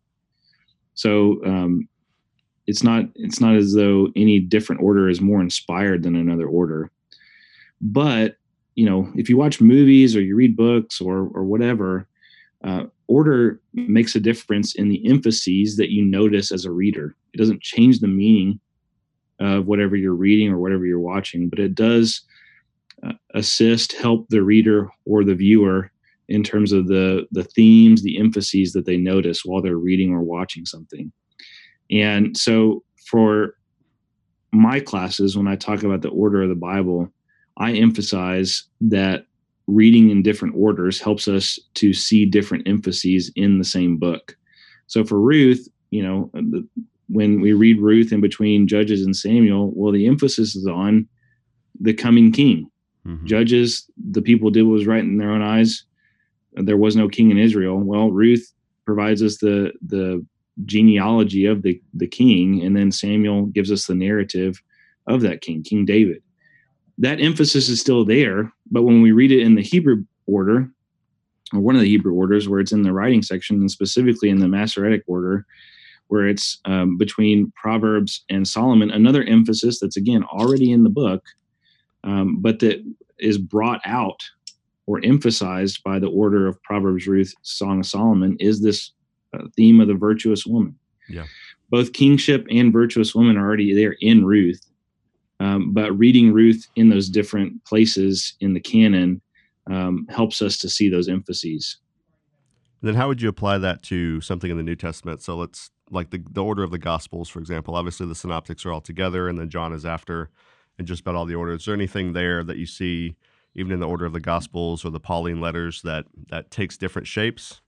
So 0.95 1.39
um, 1.45 1.87
it's 2.65 2.83
not 2.83 3.05
it's 3.15 3.39
not 3.39 3.55
as 3.55 3.73
though 3.73 4.09
any 4.15 4.39
different 4.39 4.81
order 4.81 5.09
is 5.09 5.21
more 5.21 5.41
inspired 5.41 6.01
than 6.01 6.15
another 6.15 6.47
order. 6.47 6.89
But 7.81 8.37
you 8.73 8.87
know, 8.87 9.11
if 9.15 9.29
you 9.29 9.37
watch 9.37 9.61
movies 9.61 10.15
or 10.15 10.21
you 10.21 10.35
read 10.35 10.55
books 10.55 10.99
or 10.99 11.29
or 11.33 11.43
whatever, 11.43 12.07
uh, 12.63 12.85
order 13.07 13.59
makes 13.73 14.15
a 14.15 14.19
difference 14.19 14.75
in 14.75 14.89
the 14.89 15.07
emphases 15.07 15.77
that 15.77 15.91
you 15.91 16.03
notice 16.03 16.51
as 16.51 16.65
a 16.65 16.71
reader. 16.71 17.15
It 17.33 17.37
doesn't 17.37 17.61
change 17.61 17.99
the 17.99 18.07
meaning 18.07 18.59
of 19.39 19.65
whatever 19.65 19.95
you're 19.95 20.13
reading 20.15 20.49
or 20.49 20.59
whatever 20.59 20.85
you're 20.85 20.99
watching, 20.99 21.49
but 21.49 21.59
it 21.59 21.75
does 21.75 22.21
uh, 23.05 23.13
assist, 23.33 23.93
help 23.93 24.27
the 24.29 24.43
reader 24.43 24.89
or 25.05 25.23
the 25.23 25.35
viewer 25.35 25.91
in 26.29 26.43
terms 26.43 26.71
of 26.71 26.87
the 26.87 27.25
the 27.31 27.43
themes, 27.43 28.01
the 28.01 28.17
emphases 28.17 28.71
that 28.73 28.85
they 28.85 28.97
notice 28.97 29.43
while 29.43 29.61
they're 29.61 29.77
reading 29.77 30.13
or 30.13 30.21
watching 30.21 30.65
something. 30.65 31.11
And 31.91 32.37
so 32.37 32.83
for 33.07 33.55
my 34.53 34.79
classes, 34.79 35.35
when 35.35 35.47
I 35.47 35.55
talk 35.55 35.83
about 35.83 36.01
the 36.01 36.09
order 36.09 36.43
of 36.43 36.49
the 36.49 36.55
Bible, 36.55 37.09
I 37.57 37.73
emphasize 37.73 38.63
that 38.81 39.25
reading 39.67 40.09
in 40.09 40.23
different 40.23 40.55
orders 40.57 40.99
helps 40.99 41.27
us 41.27 41.59
to 41.75 41.93
see 41.93 42.25
different 42.25 42.67
emphases 42.67 43.31
in 43.35 43.59
the 43.59 43.63
same 43.63 43.97
book. 43.97 44.35
So 44.87 45.03
for 45.03 45.19
Ruth, 45.19 45.67
you 45.91 46.03
know, 46.03 46.29
the, 46.33 46.67
when 47.09 47.41
we 47.41 47.53
read 47.53 47.79
Ruth 47.79 48.11
in 48.11 48.21
between 48.21 48.67
Judges 48.67 49.05
and 49.05 49.15
Samuel, 49.15 49.71
well, 49.73 49.91
the 49.91 50.07
emphasis 50.07 50.55
is 50.55 50.67
on 50.67 51.07
the 51.79 51.93
coming 51.93 52.31
king. 52.31 52.69
Mm-hmm. 53.05 53.25
Judges, 53.25 53.89
the 54.11 54.21
people 54.21 54.49
did 54.49 54.63
what 54.63 54.73
was 54.73 54.87
right 54.87 55.03
in 55.03 55.17
their 55.17 55.31
own 55.31 55.41
eyes. 55.41 55.83
There 56.53 56.77
was 56.77 56.95
no 56.95 57.07
king 57.07 57.31
in 57.31 57.37
Israel. 57.37 57.77
Well, 57.77 58.11
Ruth 58.11 58.51
provides 58.85 59.21
us 59.23 59.37
the 59.37 59.71
the 59.85 60.25
genealogy 60.65 61.45
of 61.45 61.63
the 61.63 61.81
the 61.93 62.07
king, 62.07 62.63
and 62.63 62.77
then 62.77 62.91
Samuel 62.91 63.47
gives 63.47 63.71
us 63.71 63.87
the 63.87 63.95
narrative 63.95 64.61
of 65.07 65.21
that 65.21 65.41
king, 65.41 65.63
King 65.63 65.83
David 65.83 66.21
that 66.97 67.21
emphasis 67.21 67.69
is 67.69 67.79
still 67.79 68.05
there. 68.05 68.51
But 68.73 68.83
when 68.83 69.03
we 69.03 69.11
read 69.11 69.31
it 69.31 69.41
in 69.41 69.53
the 69.53 69.61
Hebrew 69.61 70.03
order, 70.25 70.67
or 71.53 71.59
one 71.59 71.75
of 71.75 71.81
the 71.81 71.87
Hebrew 71.87 72.13
orders, 72.13 72.49
where 72.49 72.59
it's 72.59 72.71
in 72.71 72.81
the 72.81 72.91
writing 72.91 73.21
section, 73.21 73.57
and 73.57 73.69
specifically 73.69 74.29
in 74.29 74.39
the 74.39 74.47
Masoretic 74.47 75.03
order, 75.05 75.45
where 76.07 76.27
it's 76.27 76.59
um, 76.65 76.97
between 76.97 77.53
Proverbs 77.55 78.25
and 78.29 78.47
Solomon, 78.47 78.89
another 78.89 79.23
emphasis 79.23 79.79
that's 79.79 79.95
again 79.95 80.23
already 80.23 80.71
in 80.71 80.83
the 80.83 80.89
book, 80.89 81.23
um, 82.03 82.41
but 82.41 82.59
that 82.59 82.83
is 83.19 83.37
brought 83.37 83.79
out 83.85 84.19
or 84.87 84.99
emphasized 85.03 85.81
by 85.83 85.99
the 85.99 86.09
order 86.09 86.47
of 86.47 86.61
Proverbs, 86.63 87.07
Ruth, 87.07 87.33
Song 87.43 87.79
of 87.79 87.85
Solomon, 87.85 88.35
is 88.39 88.61
this 88.61 88.91
uh, 89.33 89.43
theme 89.55 89.79
of 89.79 89.87
the 89.87 89.93
virtuous 89.93 90.45
woman. 90.45 90.77
Yeah. 91.07 91.25
Both 91.69 91.93
kingship 91.93 92.45
and 92.49 92.73
virtuous 92.73 93.15
woman 93.15 93.37
are 93.37 93.45
already 93.45 93.73
there 93.73 93.95
in 94.01 94.25
Ruth. 94.25 94.61
Um, 95.39 95.73
but 95.73 95.91
reading 95.97 96.31
Ruth 96.31 96.67
in 96.75 96.89
those 96.89 97.09
different 97.09 97.63
places 97.65 98.33
in 98.39 98.53
the 98.53 98.59
canon 98.59 99.21
um, 99.69 100.07
helps 100.09 100.41
us 100.41 100.57
to 100.59 100.69
see 100.69 100.89
those 100.89 101.09
emphases. 101.09 101.77
then, 102.81 102.95
how 102.95 103.07
would 103.07 103.21
you 103.21 103.29
apply 103.29 103.57
that 103.59 103.81
to 103.83 104.21
something 104.21 104.51
in 104.51 104.57
the 104.57 104.63
New 104.63 104.75
Testament? 104.75 105.21
So 105.21 105.35
let's 105.35 105.71
like 105.89 106.09
the 106.09 106.21
the 106.31 106.43
order 106.43 106.63
of 106.63 106.71
the 106.71 106.77
Gospels, 106.77 107.29
for 107.29 107.39
example. 107.39 107.75
Obviously, 107.75 108.05
the 108.05 108.15
synoptics 108.15 108.65
are 108.65 108.71
all 108.71 108.81
together, 108.81 109.27
and 109.27 109.39
then 109.39 109.49
John 109.49 109.73
is 109.73 109.85
after, 109.85 110.29
and 110.77 110.87
just 110.87 111.01
about 111.01 111.15
all 111.15 111.25
the 111.25 111.35
orders. 111.35 111.61
Is 111.61 111.65
there 111.65 111.75
anything 111.75 112.13
there 112.13 112.43
that 112.43 112.57
you 112.57 112.65
see, 112.65 113.15
even 113.55 113.71
in 113.71 113.79
the 113.79 113.87
order 113.87 114.05
of 114.05 114.13
the 114.13 114.19
Gospels 114.19 114.83
or 114.83 114.89
the 114.89 114.99
Pauline 114.99 115.41
letters, 115.41 115.81
that 115.83 116.05
that 116.29 116.51
takes 116.51 116.77
different 116.77 117.07
shapes? 117.07 117.61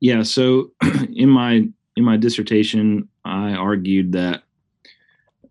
Yeah. 0.00 0.22
So, 0.22 0.72
in 1.14 1.28
my 1.28 1.68
in 1.96 2.04
my 2.04 2.16
dissertation, 2.16 3.08
I 3.24 3.52
argued 3.52 4.12
that 4.12 4.42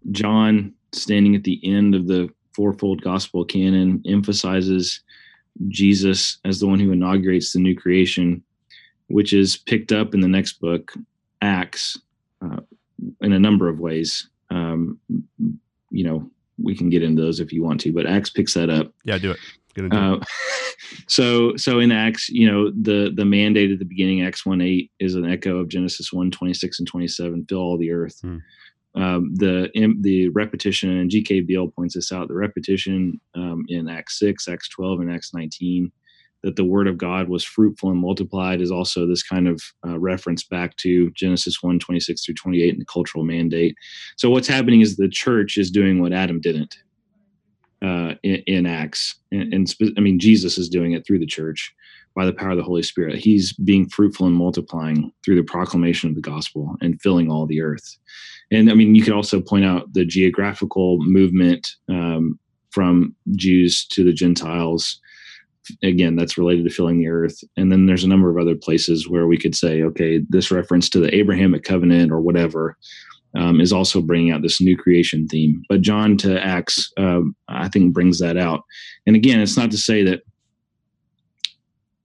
John, 0.10 0.74
standing 0.93 1.36
at 1.36 1.43
the 1.43 1.60
end 1.63 1.96
of 1.96 2.08
the 2.08 2.29
fourfold 2.53 3.01
gospel 3.01 3.46
canon, 3.46 4.01
emphasizes 4.05 5.01
Jesus 5.67 6.39
as 6.46 6.60
the 6.60 6.67
one 6.67 6.79
who 6.79 6.91
inaugurates 6.91 7.53
the 7.53 7.60
new 7.60 7.75
creation, 7.75 8.43
which 9.08 9.34
is 9.34 9.58
picked 9.58 9.91
up 9.91 10.13
in 10.13 10.22
the 10.22 10.27
next 10.27 10.53
book, 10.53 10.93
Acts, 11.41 12.00
uh, 12.41 12.62
in 13.22 13.34
a 13.34 13.39
number 13.39 13.67
of 13.67 13.79
ways. 13.79 14.29
Um, 14.50 15.00
you 15.89 16.03
know, 16.03 16.29
we 16.62 16.75
can 16.75 16.89
get 16.89 17.03
into 17.03 17.22
those 17.22 17.39
if 17.39 17.51
you 17.51 17.63
want 17.63 17.81
to, 17.81 17.93
but 17.93 18.05
Acts 18.05 18.29
picks 18.29 18.53
that 18.53 18.70
up. 18.70 18.93
Yeah, 19.03 19.17
do 19.17 19.31
it. 19.31 19.39
Uh, 19.91 20.20
so, 21.08 21.55
so 21.55 21.79
in 21.79 21.91
Acts, 21.91 22.29
you 22.29 22.51
know, 22.51 22.72
the 22.72 23.12
the 23.15 23.25
mandate 23.25 23.72
at 23.72 23.79
the 23.79 23.86
beginning, 23.86 24.24
Acts 24.24 24.46
one 24.46 24.62
eight, 24.62 24.91
is 25.00 25.15
an 25.15 25.29
echo 25.29 25.58
of 25.58 25.70
Genesis 25.70 26.12
1, 26.12 26.31
26 26.31 26.79
and 26.79 26.88
twenty 26.88 27.08
seven. 27.08 27.46
Fill 27.48 27.60
all 27.60 27.77
the 27.77 27.91
earth. 27.91 28.20
Hmm 28.22 28.38
um, 28.95 29.33
the 29.36 29.69
the 30.01 30.29
repetition 30.29 30.98
and 30.98 31.10
G.K. 31.10 31.41
Beale 31.41 31.69
points 31.69 31.95
this 31.95 32.12
out. 32.12 32.27
The 32.27 32.33
repetition 32.33 33.19
um, 33.36 33.65
in 33.69 33.88
Acts 33.89 34.19
six, 34.19 34.48
Acts 34.48 34.69
twelve, 34.69 35.00
and 35.00 35.12
Acts 35.12 35.33
nineteen 35.33 35.91
that 36.43 36.55
the 36.55 36.65
word 36.65 36.88
of 36.88 36.98
God 36.98 37.29
was 37.29 37.43
fruitful 37.43 37.91
and 37.91 38.00
multiplied 38.00 38.62
is 38.62 38.71
also 38.71 39.05
this 39.05 39.24
kind 39.24 39.48
of 39.48 39.62
uh, 39.86 40.00
reference 40.00 40.43
back 40.43 40.75
to 40.77 41.12
Genesis 41.12 41.62
1 41.62 41.79
26 41.79 42.25
through 42.25 42.36
28 42.36 42.69
and 42.74 42.81
the 42.81 42.86
cultural 42.86 43.24
mandate. 43.24 43.75
So, 44.17 44.29
what's 44.29 44.48
happening 44.48 44.81
is 44.81 44.98
the 44.98 45.10
church 45.10 45.57
is 45.57 45.69
doing 45.69 46.01
what 46.01 46.13
Adam 46.13 46.41
didn't 46.41 46.77
uh, 47.81 48.15
in, 48.24 48.43
in, 48.48 48.65
Acts. 48.65 49.15
And, 49.31 49.53
and 49.53 49.74
I 49.98 50.01
mean, 50.01 50.19
Jesus 50.19 50.57
is 50.57 50.69
doing 50.69 50.93
it 50.93 51.05
through 51.05 51.19
the 51.19 51.25
church 51.25 51.74
by 52.15 52.25
the 52.25 52.34
power 52.34 52.51
of 52.51 52.58
the 52.58 52.63
Holy 52.63 52.84
Spirit. 52.84 53.15
He's 53.15 53.53
being 53.53 53.88
fruitful 53.89 54.27
and 54.27 54.36
multiplying 54.36 55.12
through 55.24 55.36
the 55.36 55.44
proclamation 55.44 56.10
of 56.10 56.15
the 56.15 56.22
gospel 56.22 56.75
and 56.82 57.01
filling 57.01 57.32
all 57.32 57.46
the 57.46 57.62
earth 57.62 57.98
and 58.51 58.70
I 58.70 58.74
mean, 58.74 58.94
you 58.94 59.01
could 59.01 59.13
also 59.13 59.41
point 59.41 59.65
out 59.65 59.94
the 59.94 60.06
geographical 60.06 60.98
movement 61.00 61.68
um, 61.89 62.38
from 62.72 63.15
Jews 63.36 63.86
to 63.88 64.03
the 64.03 64.13
Gentiles. 64.13 65.00
Again, 65.84 66.15
that's 66.15 66.38
related 66.38 66.65
to 66.65 66.70
filling 66.70 67.00
the 67.00 67.08
earth. 67.08 67.41
And 67.56 67.72
then 67.72 67.86
there's 67.86 68.03
a 68.03 68.10
number 68.10 68.30
of 68.30 68.38
other 68.38 68.56
places 68.56 69.08
where 69.08 69.27
we 69.27 69.38
could 69.38 69.56
say, 69.56 69.82
okay, 69.84 70.22
this 70.30 70.51
reference 70.51 70.89
to 70.89 71.00
the 71.00 71.13
Abrahamic 71.15 71.63
covenant 71.63 72.12
or 72.12 72.20
whatever 72.20 72.77
um, 73.38 73.62
is 73.62 73.72
also 73.72 74.01
bringing 74.01 74.32
out 74.32 74.41
this 74.41 74.60
new 74.60 74.75
creation 74.75 75.27
theme. 75.27 75.63
But 75.70 75.82
John 75.82 76.18
to 76.18 76.44
Acts, 76.44 76.91
um, 76.98 77.36
I 77.48 77.70
think, 77.70 77.94
brings 77.94 78.20
that 78.20 78.36
out. 78.36 78.63
And 79.08 79.15
again, 79.15 79.39
it's 79.39 79.56
not 79.56 79.72
to 79.72 79.77
say 79.77 80.03
that 80.03 80.24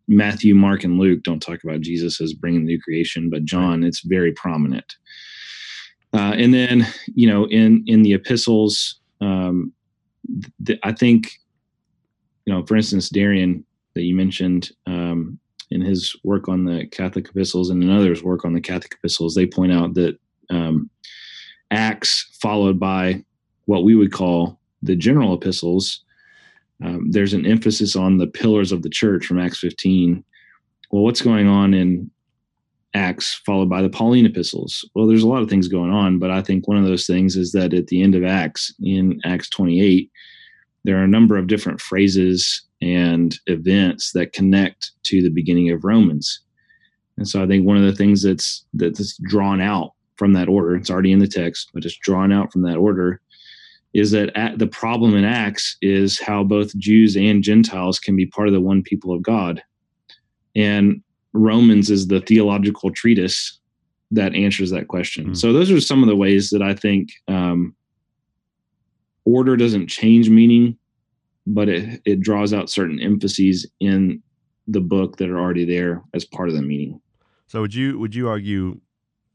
Matthew, 0.08 0.54
Mark, 0.54 0.84
and 0.84 0.98
Luke 0.98 1.22
don't 1.22 1.40
talk 1.40 1.62
about 1.64 1.80
Jesus 1.80 2.20
as 2.20 2.32
bringing 2.32 2.60
the 2.60 2.75
new 2.75 2.80
creation, 2.80 3.28
but 3.30 3.44
John, 3.44 3.82
it's 3.82 4.00
very 4.00 4.32
prominent. 4.32 4.94
Uh, 6.12 6.34
and 6.36 6.54
then, 6.54 6.86
you 7.14 7.28
know, 7.28 7.46
in 7.48 7.82
in 7.86 8.02
the 8.02 8.14
epistles, 8.14 9.00
um, 9.20 9.72
th- 10.64 10.78
I 10.82 10.92
think, 10.92 11.32
you 12.44 12.54
know, 12.54 12.64
for 12.64 12.76
instance, 12.76 13.08
Darian 13.10 13.64
that 13.94 14.02
you 14.02 14.14
mentioned 14.14 14.70
um, 14.86 15.38
in 15.70 15.80
his 15.80 16.14
work 16.22 16.48
on 16.48 16.64
the 16.64 16.86
Catholic 16.86 17.28
epistles 17.28 17.70
and 17.70 17.82
in 17.82 17.90
others' 17.90 18.22
work 18.22 18.44
on 18.44 18.52
the 18.52 18.60
Catholic 18.60 18.94
epistles, 18.98 19.34
they 19.34 19.46
point 19.46 19.72
out 19.72 19.94
that 19.94 20.16
um, 20.50 20.88
Acts 21.70 22.38
followed 22.40 22.78
by 22.78 23.25
what 23.64 23.84
we 23.84 23.94
would 23.94 24.12
call 24.12 24.60
the 24.82 24.94
general 24.94 25.34
epistles. 25.34 26.04
Um, 26.85 27.11
there's 27.11 27.33
an 27.33 27.47
emphasis 27.47 27.97
on 27.97 28.18
the 28.18 28.26
pillars 28.26 28.73
of 28.73 28.83
the 28.83 28.90
church 28.90 29.26
from 29.26 29.40
Acts 29.40 29.59
15. 29.61 30.23
Well, 30.90 31.02
what's 31.02 31.23
going 31.23 31.49
on 31.49 31.75
in 31.75 32.11
Acts, 32.95 33.35
followed 33.45 33.68
by 33.68 33.83
the 33.83 33.90
Pauline 33.90 34.26
epistles. 34.26 34.88
Well, 34.95 35.06
there's 35.06 35.23
a 35.23 35.28
lot 35.28 35.42
of 35.42 35.50
things 35.50 35.68
going 35.68 35.90
on, 35.90 36.18
but 36.18 36.30
I 36.30 36.42
think 36.42 36.66
one 36.66 36.78
of 36.78 36.85
those 36.85 37.06
things 37.06 37.37
is 37.37 37.52
that 37.52 37.75
at 37.75 37.88
the 37.88 38.02
end 38.02 38.14
of 38.14 38.25
Acts, 38.25 38.75
in 38.83 39.21
Acts 39.25 39.50
28, 39.50 40.11
there 40.85 40.99
are 40.99 41.04
a 41.04 41.09
number 41.09 41.37
of 41.37 41.47
different 41.47 41.80
phrases 41.80 42.62
and 42.80 43.38
events 43.47 44.12
that 44.12 44.33
connect 44.33 44.92
to 45.04 45.23
the 45.23 45.30
beginning 45.30 45.71
of 45.71 45.85
Romans. 45.85 46.40
And 47.18 47.28
so 47.28 47.42
I 47.42 47.47
think 47.47 47.66
one 47.66 47.76
of 47.76 47.83
the 47.83 47.95
things 47.95 48.23
that's 48.23 48.64
that's 48.75 49.18
drawn 49.28 49.61
out 49.61 49.92
from 50.16 50.33
that 50.35 50.49
order, 50.49 50.76
it's 50.76 50.90
already 50.90 51.12
in 51.12 51.18
the 51.18 51.28
text, 51.28 51.71
but 51.75 51.85
it's 51.85 51.99
drawn 51.99 52.33
out 52.33 52.52
from 52.52 52.62
that 52.62 52.76
order, 52.76 53.21
is 53.96 54.10
that 54.10 54.30
the 54.58 54.66
problem 54.66 55.16
in 55.16 55.24
Acts 55.24 55.78
is 55.80 56.20
how 56.20 56.44
both 56.44 56.76
Jews 56.76 57.16
and 57.16 57.42
Gentiles 57.42 57.98
can 57.98 58.14
be 58.14 58.26
part 58.26 58.46
of 58.46 58.52
the 58.52 58.60
one 58.60 58.82
people 58.82 59.10
of 59.14 59.22
God. 59.22 59.62
And 60.54 61.02
Romans 61.32 61.90
is 61.90 62.08
the 62.08 62.20
theological 62.20 62.90
treatise 62.90 63.58
that 64.10 64.34
answers 64.34 64.70
that 64.70 64.88
question. 64.88 65.30
Mm. 65.30 65.36
So 65.36 65.54
those 65.54 65.70
are 65.70 65.80
some 65.80 66.02
of 66.02 66.10
the 66.10 66.14
ways 66.14 66.50
that 66.50 66.60
I 66.60 66.74
think 66.74 67.08
um, 67.26 67.74
order 69.24 69.56
doesn't 69.56 69.88
change 69.88 70.28
meaning, 70.28 70.76
but 71.46 71.70
it 71.70 72.02
it 72.04 72.20
draws 72.20 72.52
out 72.52 72.68
certain 72.68 73.00
emphases 73.00 73.66
in 73.80 74.22
the 74.68 74.82
book 74.82 75.16
that 75.16 75.30
are 75.30 75.38
already 75.38 75.64
there 75.64 76.02
as 76.12 76.26
part 76.26 76.50
of 76.50 76.54
the 76.54 76.60
meaning. 76.60 77.00
So 77.46 77.62
would 77.62 77.74
you 77.74 77.98
would 77.98 78.14
you 78.14 78.28
argue 78.28 78.78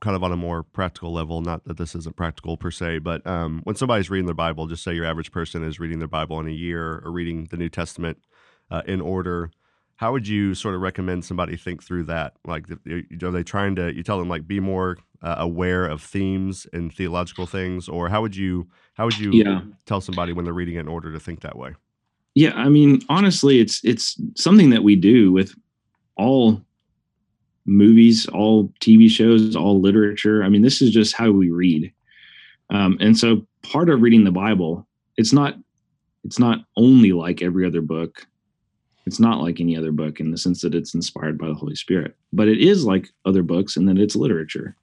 kind 0.01 0.15
of 0.15 0.23
on 0.23 0.31
a 0.31 0.37
more 0.37 0.63
practical 0.63 1.13
level, 1.13 1.41
not 1.41 1.63
that 1.65 1.77
this 1.77 1.95
isn't 1.95 2.15
practical 2.15 2.57
per 2.57 2.71
se, 2.71 2.99
but 2.99 3.25
um, 3.25 3.61
when 3.63 3.75
somebody's 3.75 4.09
reading 4.09 4.25
their 4.25 4.35
Bible, 4.35 4.67
just 4.67 4.83
say 4.83 4.93
your 4.93 5.05
average 5.05 5.31
person 5.31 5.63
is 5.63 5.79
reading 5.79 5.99
their 5.99 6.07
Bible 6.07 6.39
in 6.39 6.47
a 6.47 6.51
year 6.51 7.01
or 7.05 7.11
reading 7.11 7.47
the 7.51 7.57
New 7.57 7.69
Testament 7.69 8.17
uh, 8.71 8.81
in 8.87 8.99
order, 8.99 9.51
how 9.97 10.11
would 10.11 10.27
you 10.27 10.55
sort 10.55 10.73
of 10.73 10.81
recommend 10.81 11.23
somebody 11.23 11.55
think 11.55 11.83
through 11.83 12.03
that? 12.05 12.33
Like, 12.45 12.65
are 12.71 13.31
they 13.31 13.43
trying 13.43 13.75
to? 13.75 13.95
You 13.95 14.01
tell 14.01 14.17
them 14.17 14.27
like 14.27 14.47
be 14.47 14.59
more 14.59 14.97
uh, 15.21 15.35
aware 15.37 15.85
of 15.85 16.01
themes 16.01 16.65
and 16.73 16.91
theological 16.91 17.45
things, 17.45 17.87
or 17.87 18.09
how 18.09 18.21
would 18.21 18.35
you 18.35 18.67
how 18.95 19.05
would 19.05 19.19
you 19.19 19.31
yeah. 19.31 19.61
tell 19.85 20.01
somebody 20.01 20.33
when 20.33 20.43
they're 20.43 20.55
reading 20.55 20.75
it 20.75 20.79
in 20.79 20.87
order 20.87 21.13
to 21.13 21.19
think 21.19 21.41
that 21.41 21.55
way? 21.55 21.75
Yeah, 22.33 22.53
I 22.53 22.69
mean, 22.69 23.01
honestly, 23.09 23.59
it's 23.59 23.79
it's 23.83 24.19
something 24.35 24.71
that 24.71 24.83
we 24.83 24.95
do 24.95 25.31
with 25.31 25.53
all 26.15 26.59
movies, 27.65 28.27
all 28.27 28.69
TV 28.79 29.09
shows, 29.09 29.55
all 29.55 29.79
literature. 29.79 30.43
I 30.43 30.49
mean, 30.49 30.61
this 30.61 30.81
is 30.81 30.91
just 30.91 31.15
how 31.15 31.31
we 31.31 31.51
read. 31.51 31.91
Um, 32.69 32.97
and 32.99 33.17
so, 33.17 33.45
part 33.63 33.89
of 33.89 34.01
reading 34.01 34.23
the 34.23 34.31
Bible, 34.31 34.87
it's 35.17 35.33
not 35.33 35.55
it's 36.23 36.39
not 36.39 36.59
only 36.77 37.11
like 37.11 37.41
every 37.41 37.65
other 37.65 37.81
book 37.81 38.27
it's 39.05 39.19
not 39.19 39.41
like 39.41 39.59
any 39.59 39.75
other 39.75 39.91
book 39.91 40.19
in 40.19 40.31
the 40.31 40.37
sense 40.37 40.61
that 40.61 40.75
it's 40.75 40.93
inspired 40.93 41.37
by 41.37 41.47
the 41.47 41.53
Holy 41.53 41.75
Spirit, 41.75 42.15
but 42.31 42.47
it 42.47 42.59
is 42.59 42.85
like 42.85 43.09
other 43.25 43.43
books 43.43 43.75
in 43.75 43.85
that 43.85 43.97
it's 43.97 44.15
literature. 44.15 44.75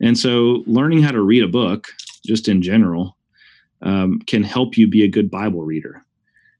And 0.00 0.18
so, 0.18 0.64
learning 0.66 1.02
how 1.02 1.12
to 1.12 1.20
read 1.20 1.42
a 1.42 1.48
book, 1.48 1.88
just 2.26 2.48
in 2.48 2.62
general, 2.62 3.16
um, 3.82 4.20
can 4.26 4.42
help 4.42 4.76
you 4.76 4.86
be 4.86 5.04
a 5.04 5.08
good 5.08 5.30
Bible 5.30 5.62
reader. 5.62 6.04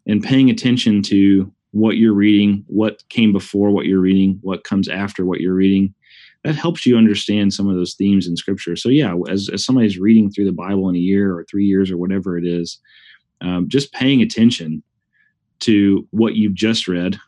And 0.07 0.23
paying 0.23 0.51
attention 0.51 1.03
to 1.05 1.53
what 1.73 1.97
you're 1.97 2.15
reading, 2.15 2.65
what 2.67 3.03
came 3.09 3.33
before 3.33 3.71
what 3.71 3.87
you're 3.87 4.01
reading, 4.01 4.39
what 4.43 4.65
comes 4.65 4.89
after 4.89 5.25
what 5.25 5.41
you're 5.41 5.55
reading, 5.55 5.95
that 6.45 6.57
helps 6.57 6.87
you 6.87 6.97
understand 6.97 7.53
some 7.53 7.69
of 7.69 7.77
those 7.77 7.95
themes 7.95 8.27
in 8.27 8.37
Scripture. 8.37 8.75
So, 8.77 8.89
yeah, 8.89 9.15
as, 9.29 9.49
as 9.53 9.65
somebody's 9.65 9.99
reading 9.99 10.31
through 10.31 10.47
the 10.47 10.53
Bible 10.53 10.89
in 10.89 10.97
a 10.97 11.01
year 11.01 11.37
or 11.37 11.45
three 11.45 11.67
years 11.67 11.91
or 11.91 11.99
whatever 11.99 12.39
it 12.39 12.45
is, 12.47 12.79
um, 13.41 13.69
just 13.69 13.93
paying 13.93 14.23
attention 14.23 14.83
to 15.61 16.07
what 16.11 16.35
you've 16.35 16.55
just 16.55 16.89
read 16.89 17.19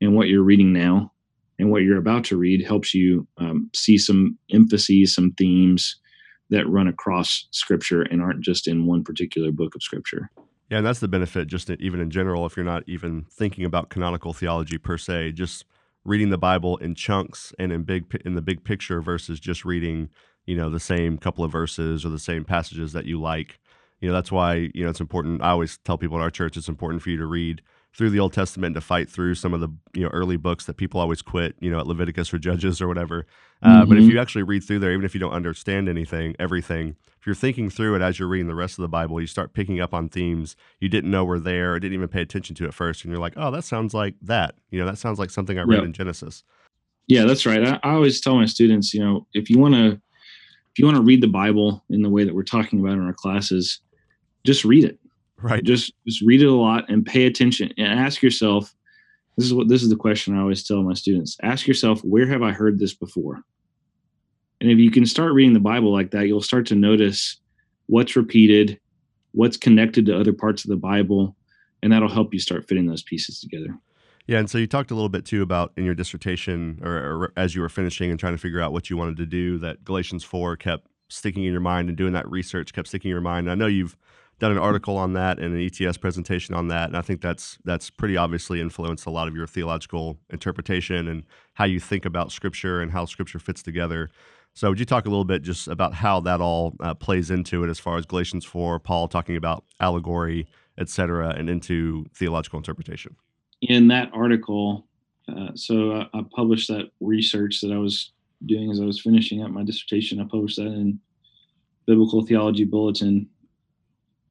and 0.00 0.14
what 0.14 0.28
you're 0.28 0.42
reading 0.42 0.72
now 0.72 1.12
and 1.58 1.70
what 1.70 1.82
you're 1.82 1.98
about 1.98 2.24
to 2.24 2.36
read 2.36 2.64
helps 2.64 2.94
you 2.94 3.26
um, 3.38 3.68
see 3.74 3.98
some 3.98 4.38
emphases, 4.52 5.14
some 5.14 5.32
themes 5.32 5.96
that 6.50 6.68
run 6.68 6.88
across 6.88 7.46
scripture 7.50 8.02
and 8.02 8.22
aren't 8.22 8.40
just 8.40 8.68
in 8.68 8.86
one 8.86 9.02
particular 9.04 9.50
book 9.50 9.74
of 9.74 9.82
scripture. 9.82 10.30
Yeah, 10.70 10.78
and 10.78 10.86
that's 10.86 11.00
the 11.00 11.08
benefit, 11.08 11.48
just 11.48 11.70
even 11.70 12.00
in 12.00 12.10
general, 12.10 12.44
if 12.44 12.56
you're 12.56 12.64
not 12.64 12.84
even 12.86 13.24
thinking 13.30 13.64
about 13.64 13.88
canonical 13.88 14.34
theology 14.34 14.76
per 14.76 14.98
se, 14.98 15.32
just 15.32 15.64
reading 16.04 16.28
the 16.30 16.38
Bible 16.38 16.76
in 16.78 16.94
chunks 16.94 17.52
and 17.58 17.72
in 17.72 17.84
big 17.84 18.20
in 18.24 18.34
the 18.34 18.42
big 18.42 18.64
picture 18.64 19.00
versus 19.00 19.40
just 19.40 19.64
reading, 19.64 20.10
you 20.46 20.56
know, 20.56 20.68
the 20.68 20.80
same 20.80 21.16
couple 21.16 21.42
of 21.44 21.50
verses 21.52 22.04
or 22.04 22.10
the 22.10 22.18
same 22.18 22.44
passages 22.44 22.92
that 22.92 23.06
you 23.06 23.20
like. 23.20 23.58
You 24.00 24.08
know 24.08 24.14
that's 24.14 24.30
why 24.30 24.70
you 24.74 24.84
know 24.84 24.90
it's 24.90 25.00
important 25.00 25.42
i 25.42 25.48
always 25.50 25.78
tell 25.78 25.98
people 25.98 26.16
in 26.18 26.22
our 26.22 26.30
church 26.30 26.56
it's 26.56 26.68
important 26.68 27.02
for 27.02 27.10
you 27.10 27.16
to 27.16 27.26
read 27.26 27.62
through 27.98 28.10
the 28.10 28.20
old 28.20 28.32
testament 28.32 28.76
to 28.76 28.80
fight 28.80 29.10
through 29.10 29.34
some 29.34 29.52
of 29.52 29.60
the 29.60 29.68
you 29.92 30.02
know 30.02 30.08
early 30.10 30.36
books 30.36 30.66
that 30.66 30.74
people 30.74 31.00
always 31.00 31.20
quit 31.20 31.56
you 31.58 31.68
know 31.68 31.80
at 31.80 31.86
leviticus 31.86 32.32
or 32.32 32.38
judges 32.38 32.80
or 32.80 32.86
whatever 32.86 33.26
uh, 33.60 33.68
mm-hmm. 33.68 33.88
but 33.88 33.98
if 33.98 34.04
mm-hmm. 34.04 34.12
you 34.12 34.20
actually 34.20 34.44
read 34.44 34.62
through 34.62 34.78
there 34.78 34.92
even 34.92 35.04
if 35.04 35.14
you 35.14 35.20
don't 35.20 35.32
understand 35.32 35.88
anything 35.88 36.34
everything 36.38 36.94
if 37.18 37.26
you're 37.26 37.34
thinking 37.34 37.68
through 37.68 37.96
it 37.96 38.00
as 38.00 38.18
you're 38.18 38.28
reading 38.28 38.46
the 38.46 38.54
rest 38.54 38.78
of 38.78 38.82
the 38.82 38.88
bible 38.88 39.20
you 39.20 39.26
start 39.26 39.52
picking 39.52 39.80
up 39.80 39.92
on 39.92 40.08
themes 40.08 40.54
you 40.78 40.88
didn't 40.88 41.10
know 41.10 41.24
were 41.24 41.40
there 41.40 41.74
or 41.74 41.80
didn't 41.80 41.94
even 41.94 42.08
pay 42.08 42.22
attention 42.22 42.54
to 42.54 42.64
at 42.64 42.72
first 42.72 43.04
and 43.04 43.10
you're 43.12 43.20
like 43.20 43.34
oh 43.36 43.50
that 43.50 43.64
sounds 43.64 43.92
like 43.92 44.14
that 44.22 44.54
you 44.70 44.78
know 44.78 44.86
that 44.86 44.96
sounds 44.96 45.18
like 45.18 45.28
something 45.28 45.58
i 45.58 45.62
read 45.62 45.78
yep. 45.78 45.84
in 45.84 45.92
genesis 45.92 46.44
yeah 47.08 47.24
that's 47.24 47.44
right 47.44 47.66
I, 47.66 47.80
I 47.82 47.94
always 47.94 48.20
tell 48.20 48.36
my 48.36 48.46
students 48.46 48.94
you 48.94 49.00
know 49.00 49.26
if 49.34 49.50
you 49.50 49.58
want 49.58 49.74
to 49.74 50.00
if 50.70 50.78
you 50.78 50.84
want 50.84 50.96
to 50.96 51.02
read 51.02 51.20
the 51.20 51.28
bible 51.28 51.84
in 51.90 52.02
the 52.02 52.10
way 52.10 52.22
that 52.22 52.34
we're 52.34 52.44
talking 52.44 52.78
about 52.78 52.92
in 52.92 53.04
our 53.04 53.12
classes 53.12 53.80
just 54.44 54.64
read 54.64 54.84
it. 54.84 54.98
Right. 55.40 55.62
Just 55.62 55.92
just 56.06 56.22
read 56.22 56.42
it 56.42 56.46
a 56.46 56.52
lot 56.52 56.88
and 56.88 57.06
pay 57.06 57.26
attention 57.26 57.72
and 57.78 57.86
ask 57.86 58.22
yourself. 58.22 58.74
This 59.36 59.46
is 59.46 59.54
what 59.54 59.68
this 59.68 59.82
is 59.82 59.88
the 59.88 59.96
question 59.96 60.36
I 60.36 60.40
always 60.40 60.64
tell 60.64 60.82
my 60.82 60.94
students. 60.94 61.36
Ask 61.42 61.66
yourself, 61.66 62.00
where 62.02 62.26
have 62.26 62.42
I 62.42 62.50
heard 62.50 62.78
this 62.78 62.94
before? 62.94 63.42
And 64.60 64.70
if 64.70 64.78
you 64.78 64.90
can 64.90 65.06
start 65.06 65.32
reading 65.32 65.54
the 65.54 65.60
Bible 65.60 65.92
like 65.92 66.10
that, 66.10 66.26
you'll 66.26 66.42
start 66.42 66.66
to 66.66 66.74
notice 66.74 67.36
what's 67.86 68.16
repeated, 68.16 68.80
what's 69.32 69.56
connected 69.56 70.06
to 70.06 70.18
other 70.18 70.32
parts 70.32 70.64
of 70.64 70.70
the 70.70 70.76
Bible, 70.76 71.36
and 71.82 71.92
that'll 71.92 72.08
help 72.08 72.34
you 72.34 72.40
start 72.40 72.66
fitting 72.66 72.86
those 72.86 73.04
pieces 73.04 73.40
together. 73.40 73.78
Yeah, 74.26 74.40
and 74.40 74.50
so 74.50 74.58
you 74.58 74.66
talked 74.66 74.90
a 74.90 74.94
little 74.94 75.08
bit 75.08 75.24
too 75.24 75.42
about 75.42 75.72
in 75.76 75.84
your 75.84 75.94
dissertation, 75.94 76.80
or, 76.82 76.92
or, 76.92 77.32
as 77.36 77.54
you 77.54 77.62
were 77.62 77.68
finishing 77.68 78.10
and 78.10 78.18
trying 78.18 78.34
to 78.34 78.38
figure 78.38 78.60
out 78.60 78.72
what 78.72 78.90
you 78.90 78.96
wanted 78.96 79.16
to 79.18 79.26
do, 79.26 79.58
that 79.58 79.84
Galatians 79.84 80.24
four 80.24 80.56
kept 80.56 80.88
sticking 81.08 81.44
in 81.44 81.52
your 81.52 81.60
mind, 81.60 81.88
and 81.88 81.96
doing 81.96 82.12
that 82.12 82.28
research 82.30 82.72
kept 82.72 82.88
sticking 82.88 83.10
in 83.10 83.14
your 83.14 83.20
mind. 83.20 83.46
And 83.48 83.52
I 83.52 83.54
know 83.54 83.66
you've 83.66 83.96
done 84.38 84.52
an 84.52 84.58
article 84.58 84.96
on 84.96 85.14
that 85.14 85.38
and 85.38 85.54
an 85.54 85.60
ETS 85.60 85.96
presentation 85.96 86.54
on 86.54 86.68
that, 86.68 86.88
and 86.88 86.96
I 86.96 87.02
think 87.02 87.20
that's 87.20 87.58
that's 87.64 87.90
pretty 87.90 88.16
obviously 88.16 88.60
influenced 88.60 89.06
a 89.06 89.10
lot 89.10 89.28
of 89.28 89.34
your 89.34 89.46
theological 89.46 90.18
interpretation 90.30 91.08
and 91.08 91.24
how 91.54 91.64
you 91.64 91.80
think 91.80 92.04
about 92.04 92.30
Scripture 92.30 92.80
and 92.80 92.92
how 92.92 93.04
Scripture 93.04 93.38
fits 93.38 93.62
together. 93.62 94.10
So, 94.54 94.68
would 94.68 94.78
you 94.78 94.86
talk 94.86 95.06
a 95.06 95.08
little 95.08 95.24
bit 95.24 95.42
just 95.42 95.68
about 95.68 95.94
how 95.94 96.20
that 96.20 96.40
all 96.40 96.74
uh, 96.80 96.94
plays 96.94 97.30
into 97.30 97.64
it, 97.64 97.70
as 97.70 97.78
far 97.78 97.96
as 97.96 98.06
Galatians 98.06 98.44
four, 98.44 98.78
Paul 98.78 99.08
talking 99.08 99.36
about 99.36 99.64
allegory, 99.80 100.46
et 100.78 100.88
cetera, 100.88 101.30
and 101.30 101.50
into 101.50 102.06
theological 102.14 102.58
interpretation? 102.58 103.16
In 103.62 103.88
that 103.88 104.10
article, 104.12 104.86
uh, 105.28 105.50
so 105.54 105.92
I, 105.92 106.18
I 106.18 106.24
published 106.34 106.68
that 106.68 106.90
research 107.00 107.60
that 107.60 107.72
I 107.72 107.78
was 107.78 108.12
doing 108.46 108.70
as 108.70 108.80
I 108.80 108.84
was 108.84 109.00
finishing 109.00 109.42
up 109.42 109.50
my 109.50 109.64
dissertation. 109.64 110.20
I 110.20 110.24
published 110.24 110.56
that 110.56 110.66
in 110.66 111.00
Biblical 111.86 112.24
Theology 112.24 112.64
Bulletin 112.64 113.28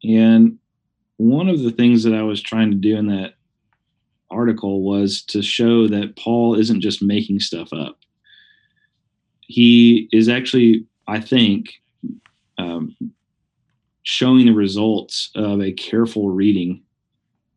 and 0.03 0.57
one 1.17 1.49
of 1.49 1.61
the 1.63 1.71
things 1.71 2.03
that 2.03 2.13
I 2.13 2.21
was 2.21 2.41
trying 2.41 2.69
to 2.71 2.77
do 2.77 2.95
in 2.95 3.07
that 3.07 3.33
article 4.29 4.83
was 4.83 5.23
to 5.23 5.41
show 5.41 5.87
that 5.87 6.15
Paul 6.15 6.55
isn't 6.55 6.81
just 6.81 7.01
making 7.01 7.39
stuff 7.39 7.73
up. 7.73 7.99
He 9.41 10.09
is 10.11 10.29
actually, 10.29 10.85
I 11.07 11.19
think, 11.19 11.81
um, 12.57 12.95
showing 14.03 14.45
the 14.45 14.53
results 14.53 15.31
of 15.35 15.61
a 15.61 15.71
careful 15.71 16.29
reading 16.29 16.83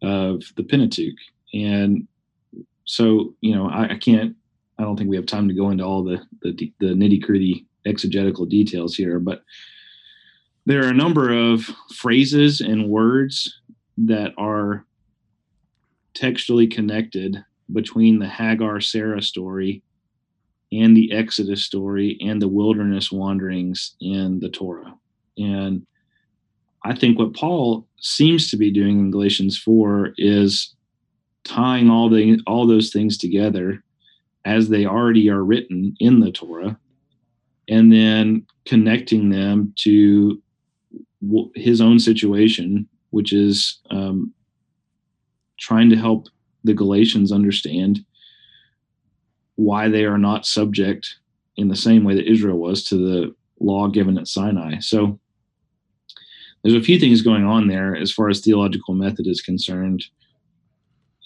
of 0.03 0.43
the 0.57 0.63
Pentateuch. 0.63 1.19
And 1.53 2.07
so, 2.85 3.35
you 3.41 3.55
know, 3.55 3.69
I, 3.69 3.91
I 3.91 3.99
can't, 3.99 4.37
I 4.81 4.85
don't 4.85 4.97
think 4.97 5.11
we 5.11 5.17
have 5.17 5.27
time 5.27 5.47
to 5.47 5.55
go 5.55 5.69
into 5.69 5.85
all 5.85 6.03
the, 6.03 6.23
the, 6.41 6.73
the 6.81 6.87
nitty 6.87 7.21
gritty 7.21 7.67
exegetical 7.85 8.47
details 8.47 8.95
here, 8.97 9.19
but 9.19 9.43
there 10.65 10.83
are 10.83 10.89
a 10.89 10.95
number 10.95 11.35
of 11.35 11.69
phrases 11.95 12.63
and 12.63 12.89
words 12.89 13.61
that 13.99 14.33
are 14.39 14.87
textually 16.15 16.67
connected 16.67 17.45
between 17.71 18.19
the 18.19 18.29
Hagar 18.29 18.81
Sarah 18.81 19.21
story 19.21 19.83
and 20.73 20.97
the 20.97 21.13
Exodus 21.13 21.63
story 21.63 22.17
and 22.23 22.41
the 22.41 22.49
wilderness 22.49 23.13
wanderings 23.13 23.97
in 24.01 24.41
the 24.41 24.49
Torah. 24.49 24.95
And 25.37 25.87
I 26.87 26.95
think 26.95 27.19
what 27.19 27.35
Paul 27.35 27.87
seems 28.01 28.51
to 28.51 28.57
be 28.57 28.71
doing 28.71 28.99
in 28.99 29.11
Galatians 29.11 29.59
4 29.59 30.15
is 30.17 30.75
tying 31.45 31.91
all 31.91 32.09
the 32.09 32.41
all 32.47 32.67
those 32.67 32.91
things 32.91 33.19
together 33.19 33.83
as 34.45 34.69
they 34.69 34.87
already 34.87 35.29
are 35.29 35.45
written 35.45 35.95
in 36.01 36.21
the 36.21 36.33
Torah 36.33 36.79
and 37.69 37.93
then 37.93 38.47
connecting 38.65 39.31
them 39.31 39.73
to 39.81 40.41
his 41.55 41.81
own 41.81 41.99
situation, 41.99 42.89
which 43.11 43.33
is 43.33 43.81
um, 43.91 44.33
trying 45.59 45.91
to 45.91 45.97
help 45.97 46.29
the 46.65 46.75
Galatians 46.75 47.33
understand 47.33 48.01
why 49.57 49.89
they 49.89 50.05
are 50.05 50.19
not 50.19 50.47
subject 50.47 51.17
in 51.57 51.69
the 51.69 51.77
same 51.77 52.05
way 52.05 52.15
that 52.15 52.31
Israel 52.31 52.59
was 52.59 52.83
to 52.85 52.97
the 52.97 53.35
law 53.61 53.89
given 53.89 54.19
at 54.19 54.27
Sinai. 54.27 54.79
So 54.81 55.21
there's 56.63 56.75
a 56.75 56.83
few 56.83 56.99
things 56.99 57.23
going 57.23 57.45
on 57.45 57.69
there 57.69 57.95
as 57.95 58.11
far 58.11 58.29
as 58.29 58.41
theological 58.41 58.95
method 58.95 59.27
is 59.27 59.43
concerned 59.43 60.05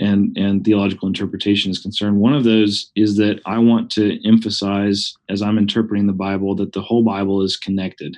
and 0.01 0.37
and 0.37 0.65
theological 0.65 1.07
interpretation 1.07 1.71
is 1.71 1.79
concerned 1.79 2.17
one 2.17 2.35
of 2.35 2.45
those 2.45 2.91
is 2.97 3.17
that 3.17 3.41
i 3.47 3.59
want 3.59 3.91
to 3.91 4.19
emphasize 4.27 5.15
as 5.29 5.41
i'm 5.41 5.59
interpreting 5.59 6.07
the 6.07 6.13
bible 6.13 6.55
that 6.55 6.73
the 6.73 6.83
whole 6.83 7.05
bible 7.05 7.43
is 7.43 7.57
connected. 7.57 8.17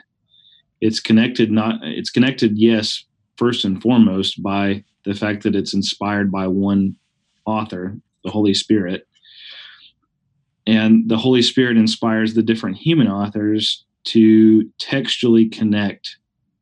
It's 0.81 1.01
connected 1.01 1.51
not 1.51 1.77
it's 1.83 2.11
connected 2.11 2.59
yes 2.59 3.05
first 3.37 3.65
and 3.65 3.81
foremost 3.81 4.43
by 4.43 4.85
the 5.05 5.15
fact 5.15 5.43
that 5.43 5.55
it's 5.55 5.75
inspired 5.75 6.31
by 6.31 6.47
one 6.47 6.97
author 7.47 7.99
the 8.27 8.31
holy 8.31 8.55
spirit. 8.55 9.07
And 10.67 11.09
the 11.09 11.17
holy 11.17 11.43
spirit 11.43 11.77
inspires 11.77 12.35
the 12.35 12.43
different 12.43 12.77
human 12.77 13.09
authors 13.09 13.85
to 14.07 14.69
textually 14.79 15.49
connect 15.49 16.19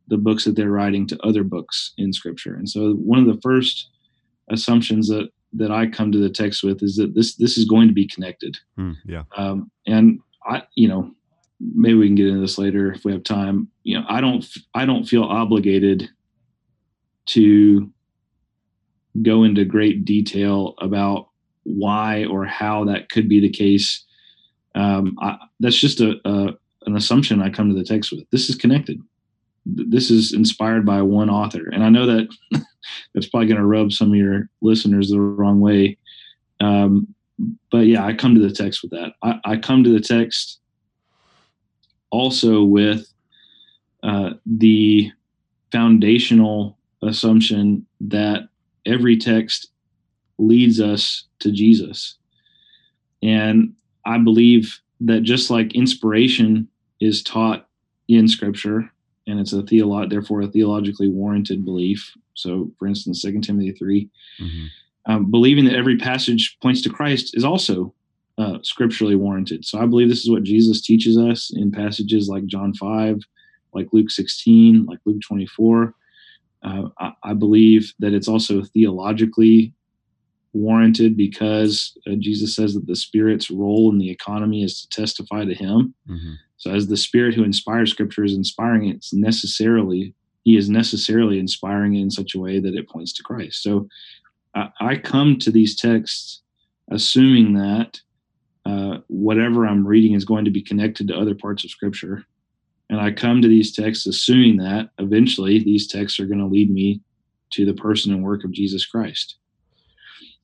the 0.09 0.19
books 0.19 0.45
that 0.45 0.55
they're 0.55 0.71
writing 0.71 1.07
to 1.07 1.27
other 1.27 1.43
books 1.43 1.95
in 1.97 2.13
scripture. 2.13 2.55
And 2.55 2.69
so 2.69 2.93
one 2.93 3.19
of 3.19 3.27
the 3.27 3.41
first 3.41 3.89
assumptions 4.51 5.09
that 5.09 5.29
that 5.57 5.71
I 5.71 5.87
come 5.87 6.11
to 6.13 6.19
the 6.19 6.31
text 6.31 6.63
with 6.63 6.83
is 6.83 6.97
that 6.97 7.15
this 7.15 7.37
this 7.37 7.57
is 7.57 7.65
going 7.65 7.89
to 7.89 7.95
be 7.95 8.07
connected. 8.07 8.59
Mm, 8.79 8.97
yeah. 9.07 9.23
Um, 9.37 9.71
and 9.87 10.21
I, 10.47 10.63
you 10.75 10.89
know, 10.89 11.11
maybe 11.61 11.95
we 11.95 12.07
can 12.07 12.17
get 12.17 12.27
into 12.27 12.41
this 12.41 12.59
later 12.59 12.93
if 12.93 13.05
we 13.05 13.13
have 13.13 13.23
time. 13.23 13.69
You 13.85 13.99
know, 13.99 14.07
I 14.09 14.21
don't 14.21 14.47
I 14.75 14.85
don't 14.85 15.05
feel 15.05 15.25
obligated 15.25 16.09
to 17.27 17.91
go 19.23 19.45
into 19.45 19.65
great 19.65 20.05
detail 20.05 20.75
about 20.79 21.29
why 21.63 22.25
or 22.25 22.45
how 22.45 22.85
that 22.85 23.09
could 23.09 23.29
be 23.29 23.41
the 23.41 23.49
case. 23.49 24.05
Um, 24.75 25.17
I, 25.21 25.39
that's 25.61 25.79
just 25.79 26.01
a, 26.01 26.17
a 26.25 26.55
an 26.87 26.97
assumption 26.97 27.41
I 27.41 27.51
come 27.51 27.69
to 27.69 27.75
the 27.77 27.85
text 27.85 28.13
with. 28.13 28.29
This 28.31 28.51
is 28.51 28.57
connected. 28.57 29.01
This 29.67 30.11
is 30.11 30.33
inspired 30.33 30.85
by 30.85 31.03
one 31.03 31.31
author, 31.31 31.69
and 31.71 31.83
I 31.83 31.89
know 31.89 32.07
that 32.07 32.29
that's 33.15 33.29
probably 33.29 33.49
going 33.49 33.61
to 33.61 33.67
rub 33.67 33.93
some 33.93 34.11
of 34.11 34.17
your 34.17 34.49
listeners 34.61 35.11
the 35.11 35.21
wrong 35.21 35.61
way. 35.61 35.97
Um, 36.61 37.15
but 37.71 37.87
yeah, 37.87 38.05
I 38.05 38.15
come 38.15 38.35
to 38.35 38.41
the 38.41 38.53
text 38.53 38.83
with 38.83 38.93
that. 38.93 39.13
I, 39.23 39.41
I 39.45 39.57
come 39.57 39.83
to 39.85 39.93
the 39.93 40.01
text 40.01 40.61
also 42.11 42.63
with 42.63 43.13
uh, 44.03 44.31
the 44.47 45.11
foundational 45.73 46.79
assumption 47.03 47.85
that 48.01 48.49
every 48.87 49.17
text 49.17 49.69
leads 50.39 50.81
us 50.81 51.25
to 51.41 51.51
Jesus. 51.51 52.17
And 53.23 53.75
I 54.07 54.19
believe 54.19 54.79
that 55.01 55.23
just 55.23 55.51
like 55.51 55.75
inspiration 55.75 56.69
is 57.01 57.23
taught 57.23 57.67
in 58.09 58.29
scripture 58.29 58.93
and 59.27 59.41
it's 59.41 59.53
a 59.53 59.63
theolo- 59.63 60.09
therefore 60.09 60.43
a 60.43 60.49
theologically 60.49 61.09
warranted 61.09 61.65
belief 61.65 62.15
so, 62.35 62.71
for 62.79 62.87
instance, 62.87 63.23
Second 63.23 63.43
Timothy 63.43 63.73
3, 63.73 64.09
mm-hmm. 64.41 64.67
um, 65.13 65.31
believing 65.31 65.65
that 65.65 65.75
every 65.75 65.97
passage 65.97 66.57
points 66.61 66.83
to 66.83 66.91
Christ 66.91 67.37
is 67.37 67.45
also 67.45 67.95
uh, 68.39 68.59
scripturally 68.63 69.15
warranted. 69.15 69.65
So, 69.65 69.81
I 69.81 69.87
believe 69.87 70.09
this 70.09 70.25
is 70.25 70.31
what 70.31 70.43
Jesus 70.43 70.83
teaches 70.83 71.17
us 71.17 71.51
in 71.55 71.71
passages 71.71 72.29
like 72.29 72.47
John 72.47 72.75
5, 72.75 73.21
like 73.73 73.89
Luke 73.93 74.11
16, 74.11 74.87
like 74.87 74.99
Luke 75.05 75.23
24. 75.27 75.95
Uh, 76.63 76.89
I, 76.99 77.13
I, 77.23 77.35
believe 77.35 77.93
that 77.99 78.15
it's 78.15 78.27
also 78.27 78.63
theologically 78.63 79.74
warranted 80.55 81.17
because 81.17 81.97
uh, 82.07 82.15
Jesus 82.19 82.55
says 82.57 82.75
that 82.75 82.87
the 82.87 82.97
Spirit's 82.97 83.51
role 83.51 83.91
in 83.91 83.99
the 83.99 84.11
economy 84.11 84.63
is 84.63 84.81
to 84.81 84.89
testify 84.89 85.45
to 85.45 85.55
Him. 85.55 85.95
Mm-hmm. 86.09 86.33
So, 86.57 86.71
as 86.71 86.87
the 86.89 86.97
Spirit 86.97 87.35
who 87.35 87.45
inspires 87.45 87.91
Scripture 87.91 88.25
is 88.25 88.35
inspiring 88.35 88.89
it, 88.89 88.97
it's 88.97 89.13
necessarily 89.13 90.15
he 90.45 90.57
is 90.57 90.69
necessarily 90.69 91.39
inspiring 91.39 91.97
it 91.97 92.03
in 92.03 92.11
such 92.11 92.35
a 92.35 92.39
way 92.39 92.61
that 92.61 92.75
it 92.75 92.89
points 92.89 93.13
to 93.15 93.23
Christ. 93.23 93.63
So 93.63 93.89
I, 94.55 94.69
I 94.81 94.97
come 94.97 95.39
to 95.39 95.51
these 95.51 95.75
texts 95.75 96.43
assuming 96.91 97.55
that 97.55 98.01
uh, 98.67 98.99
whatever 99.09 99.67
I'm 99.67 99.87
reading 99.87 100.13
is 100.13 100.25
going 100.25 100.45
to 100.45 100.51
be 100.51 100.63
connected 100.63 101.09
to 101.09 101.17
other 101.17 101.35
parts 101.35 101.65
of 101.65 101.71
Scripture. 101.71 102.25
And 102.91 103.01
I 103.01 103.11
come 103.11 103.41
to 103.41 103.49
these 103.49 103.75
texts 103.75 104.07
assuming 104.07 104.59
that 104.59 104.91
eventually 104.99 105.59
these 105.59 105.87
texts 105.87 106.21
are 106.21 106.27
going 106.27 106.39
to 106.39 106.47
lead 106.47 106.71
me 106.71 107.01
to 107.53 107.65
the 107.65 107.75
person 107.75 108.13
and 108.13 108.23
work 108.23 108.45
of 108.45 108.53
Jesus 108.53 108.85
Christ. 108.85 109.37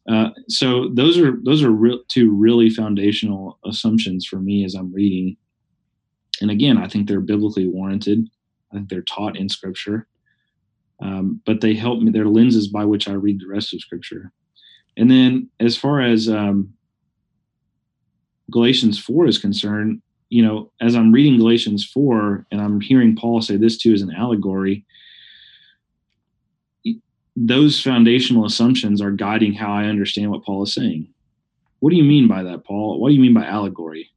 Uh, 0.09 0.31
so 0.49 0.89
those 0.95 1.19
are 1.19 1.39
those 1.45 1.63
are 1.63 1.71
re- 1.71 2.03
two 2.09 2.31
really 2.31 2.71
foundational 2.71 3.59
assumptions 3.65 4.27
for 4.27 4.37
me 4.37 4.65
as 4.65 4.75
I'm 4.75 4.93
reading. 4.93 5.37
And 6.41 6.51
again, 6.51 6.79
I 6.79 6.89
think 6.89 7.07
they're 7.07 7.21
biblically 7.21 7.67
warranted. 7.67 8.27
I 8.73 8.77
think 8.77 8.89
they're 8.89 9.03
taught 9.03 9.37
in 9.37 9.49
Scripture, 9.49 10.07
um, 11.03 11.41
but 11.45 11.61
they 11.61 11.75
help 11.75 12.01
me. 12.01 12.11
They're 12.11 12.25
lenses 12.27 12.69
by 12.69 12.85
which 12.85 13.09
I 13.09 13.13
read 13.13 13.41
the 13.41 13.49
rest 13.49 13.75
of 13.75 13.81
Scripture. 13.81 14.33
And 14.97 15.11
then, 15.11 15.51
as 15.61 15.77
far 15.77 16.01
as 16.01 16.29
um, 16.29 16.73
Galatians 18.51 18.99
four 18.99 19.27
is 19.27 19.39
concerned, 19.39 20.03
you 20.31 20.43
know, 20.43 20.73
as 20.81 20.95
I'm 20.95 21.13
reading 21.13 21.39
Galatians 21.39 21.85
four 21.85 22.47
and 22.51 22.61
I'm 22.61 22.81
hearing 22.81 23.17
Paul 23.17 23.43
say 23.43 23.57
this 23.57 23.77
too 23.77 23.93
is 23.93 24.03
an 24.03 24.15
allegory, 24.15 24.85
those 27.37 27.81
foundational 27.81 28.45
assumptions 28.45 29.01
are 29.01 29.11
guiding 29.11 29.53
how 29.53 29.73
I 29.73 29.85
understand 29.85 30.31
what 30.31 30.45
Paul 30.45 30.65
is 30.65 30.75
saying. 30.75 31.09
What 31.79 31.91
do 31.91 31.97
you 31.97 32.05
mean 32.05 32.29
by 32.29 32.43
that, 32.43 32.65
Paul? 32.65 33.01
What 33.01 33.09
do 33.09 33.15
you 33.15 33.21
mean 33.21 33.35
by 33.35 33.47
allegory? 33.47 34.11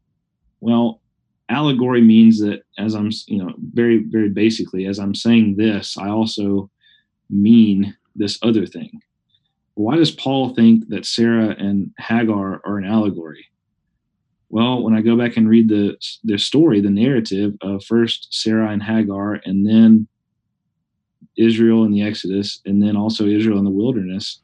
Well, 0.60 1.02
allegory 1.50 2.02
means 2.02 2.40
that 2.40 2.64
as 2.78 2.94
i'm 2.96 3.10
you 3.28 3.38
know 3.38 3.54
very 3.74 4.04
very 4.10 4.30
basically 4.30 4.86
as 4.86 5.00
i'm 5.00 5.14
saying 5.14 5.56
this 5.56 5.98
i 5.98 6.08
also 6.08 6.70
mean 7.30 7.96
this 8.16 8.40
other 8.44 8.66
thing 8.66 9.02
why 9.76 9.96
does 9.96 10.12
paul 10.12 10.54
think 10.56 10.88
that 10.88 11.06
sarah 11.06 11.56
and 11.60 11.92
hagar 12.00 12.62
are 12.66 12.78
an 12.78 12.86
allegory 12.86 13.46
well 14.50 14.82
when 14.82 14.94
i 14.94 15.02
go 15.02 15.18
back 15.18 15.36
and 15.36 15.50
read 15.50 15.68
the 15.68 15.98
the 16.24 16.38
story 16.38 16.80
the 16.80 16.90
narrative 16.90 17.54
of 17.62 17.84
first 17.84 18.28
sarah 18.32 18.70
and 18.70 18.82
hagar 18.82 19.34
and 19.46 19.68
then 19.68 20.08
israel 21.38 21.84
in 21.84 21.92
the 21.92 22.02
exodus 22.02 22.60
and 22.66 22.82
then 22.82 22.96
also 22.96 23.26
israel 23.26 23.58
in 23.58 23.66
the 23.66 23.70
wilderness 23.70 24.40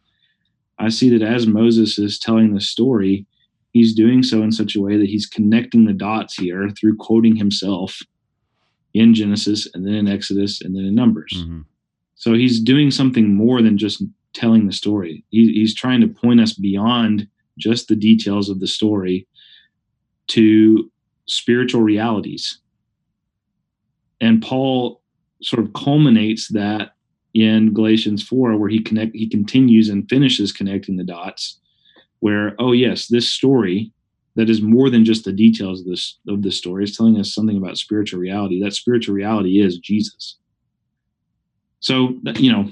i 0.77 0.89
see 0.89 1.09
that 1.09 1.25
as 1.25 1.47
moses 1.47 1.97
is 1.99 2.19
telling 2.19 2.53
the 2.53 2.61
story 2.61 3.25
he's 3.71 3.93
doing 3.93 4.23
so 4.23 4.41
in 4.41 4.51
such 4.51 4.75
a 4.75 4.81
way 4.81 4.97
that 4.97 5.09
he's 5.09 5.25
connecting 5.25 5.85
the 5.85 5.93
dots 5.93 6.35
here 6.35 6.69
through 6.69 6.95
quoting 6.97 7.35
himself 7.35 7.99
in 8.93 9.13
Genesis 9.13 9.67
and 9.73 9.85
then 9.85 9.95
in 9.95 10.07
Exodus 10.07 10.61
and 10.61 10.75
then 10.75 10.85
in 10.85 10.95
Numbers. 10.95 11.33
Mm-hmm. 11.37 11.61
So 12.15 12.33
he's 12.33 12.59
doing 12.59 12.91
something 12.91 13.33
more 13.33 13.61
than 13.61 13.77
just 13.77 14.03
telling 14.33 14.65
the 14.65 14.73
story. 14.73 15.23
He, 15.29 15.53
he's 15.53 15.75
trying 15.75 16.01
to 16.01 16.07
point 16.07 16.41
us 16.41 16.53
beyond 16.53 17.27
just 17.57 17.87
the 17.87 17.95
details 17.95 18.49
of 18.49 18.59
the 18.59 18.67
story 18.67 19.27
to 20.27 20.91
spiritual 21.27 21.81
realities. 21.81 22.59
And 24.21 24.41
Paul 24.41 25.01
sort 25.41 25.63
of 25.63 25.73
culminates 25.73 26.49
that 26.49 26.91
in 27.33 27.73
Galatians 27.73 28.23
4 28.23 28.57
where 28.57 28.69
he 28.69 28.79
connect 28.79 29.15
he 29.15 29.27
continues 29.27 29.89
and 29.89 30.09
finishes 30.09 30.51
connecting 30.51 30.97
the 30.97 31.03
dots 31.03 31.59
where 32.19 32.55
oh 32.59 32.71
yes 32.71 33.07
this 33.07 33.29
story 33.29 33.91
that 34.35 34.49
is 34.49 34.61
more 34.61 34.89
than 34.89 35.05
just 35.05 35.25
the 35.25 35.31
details 35.31 35.81
of 35.81 35.87
this 35.87 36.17
of 36.27 36.41
this 36.41 36.57
story 36.57 36.83
is 36.83 36.95
telling 36.95 37.19
us 37.19 37.33
something 37.33 37.57
about 37.57 37.77
spiritual 37.77 38.19
reality. 38.19 38.61
That 38.61 38.73
spiritual 38.73 39.13
reality 39.13 39.61
is 39.61 39.77
jesus. 39.77 40.37
So 41.81 42.17
you 42.35 42.51
know 42.51 42.71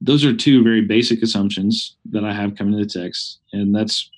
those 0.00 0.24
are 0.24 0.34
two 0.34 0.62
very 0.62 0.82
basic 0.82 1.22
assumptions 1.22 1.96
that 2.10 2.24
i 2.24 2.32
have 2.32 2.54
coming 2.54 2.78
to 2.78 2.84
the 2.84 3.00
text 3.00 3.40
and 3.52 3.74
that's 3.74 4.10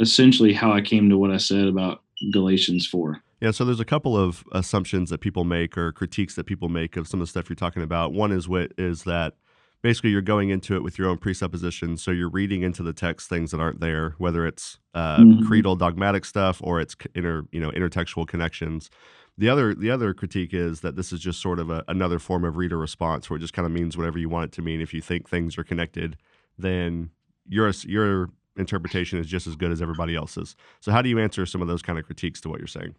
essentially 0.00 0.52
how 0.52 0.72
i 0.72 0.80
came 0.80 1.08
to 1.08 1.18
what 1.18 1.30
i 1.30 1.36
said 1.36 1.66
about 1.66 2.02
galatians 2.32 2.86
4 2.86 3.22
yeah, 3.44 3.50
so 3.50 3.62
there's 3.66 3.78
a 3.78 3.84
couple 3.84 4.16
of 4.16 4.42
assumptions 4.52 5.10
that 5.10 5.20
people 5.20 5.44
make 5.44 5.76
or 5.76 5.92
critiques 5.92 6.34
that 6.36 6.44
people 6.44 6.70
make 6.70 6.96
of 6.96 7.06
some 7.06 7.20
of 7.20 7.26
the 7.26 7.30
stuff 7.30 7.50
you're 7.50 7.56
talking 7.56 7.82
about. 7.82 8.14
One 8.14 8.32
is 8.32 8.48
what 8.48 8.72
is 8.78 9.04
that 9.04 9.34
basically 9.82 10.08
you're 10.08 10.22
going 10.22 10.48
into 10.48 10.74
it 10.76 10.82
with 10.82 10.98
your 10.98 11.10
own 11.10 11.18
presuppositions 11.18 12.02
so 12.02 12.10
you're 12.10 12.30
reading 12.30 12.62
into 12.62 12.82
the 12.82 12.94
text 12.94 13.28
things 13.28 13.50
that 13.50 13.60
aren't 13.60 13.80
there 13.80 14.14
whether 14.16 14.46
it's 14.46 14.78
uh, 14.94 15.18
mm-hmm. 15.18 15.46
creedal 15.46 15.76
dogmatic 15.76 16.24
stuff 16.24 16.58
or 16.64 16.80
it's 16.80 16.96
inter 17.14 17.42
you 17.52 17.60
know 17.60 17.70
intertextual 17.72 18.26
connections 18.26 18.88
the 19.36 19.50
other 19.50 19.74
the 19.74 19.90
other 19.90 20.14
critique 20.14 20.54
is 20.54 20.80
that 20.80 20.96
this 20.96 21.12
is 21.12 21.20
just 21.20 21.42
sort 21.42 21.58
of 21.58 21.68
a, 21.68 21.84
another 21.86 22.18
form 22.18 22.46
of 22.46 22.56
reader 22.56 22.78
response 22.78 23.28
where 23.28 23.36
it 23.36 23.40
just 23.40 23.52
kind 23.52 23.66
of 23.66 23.72
means 23.72 23.94
whatever 23.94 24.18
you 24.18 24.30
want 24.30 24.46
it 24.46 24.52
to 24.52 24.62
mean 24.62 24.80
if 24.80 24.94
you 24.94 25.02
think 25.02 25.28
things 25.28 25.58
are 25.58 25.64
connected 25.64 26.16
then 26.56 27.10
your 27.46 27.70
your 27.84 28.30
interpretation 28.56 29.18
is 29.18 29.26
just 29.26 29.46
as 29.46 29.54
good 29.54 29.70
as 29.70 29.82
everybody 29.82 30.16
else's 30.16 30.56
so 30.80 30.90
how 30.90 31.02
do 31.02 31.10
you 31.10 31.18
answer 31.18 31.44
some 31.44 31.60
of 31.60 31.68
those 31.68 31.82
kind 31.82 31.98
of 31.98 32.06
critiques 32.06 32.40
to 32.40 32.48
what 32.48 32.58
you're 32.58 32.66
saying 32.66 32.94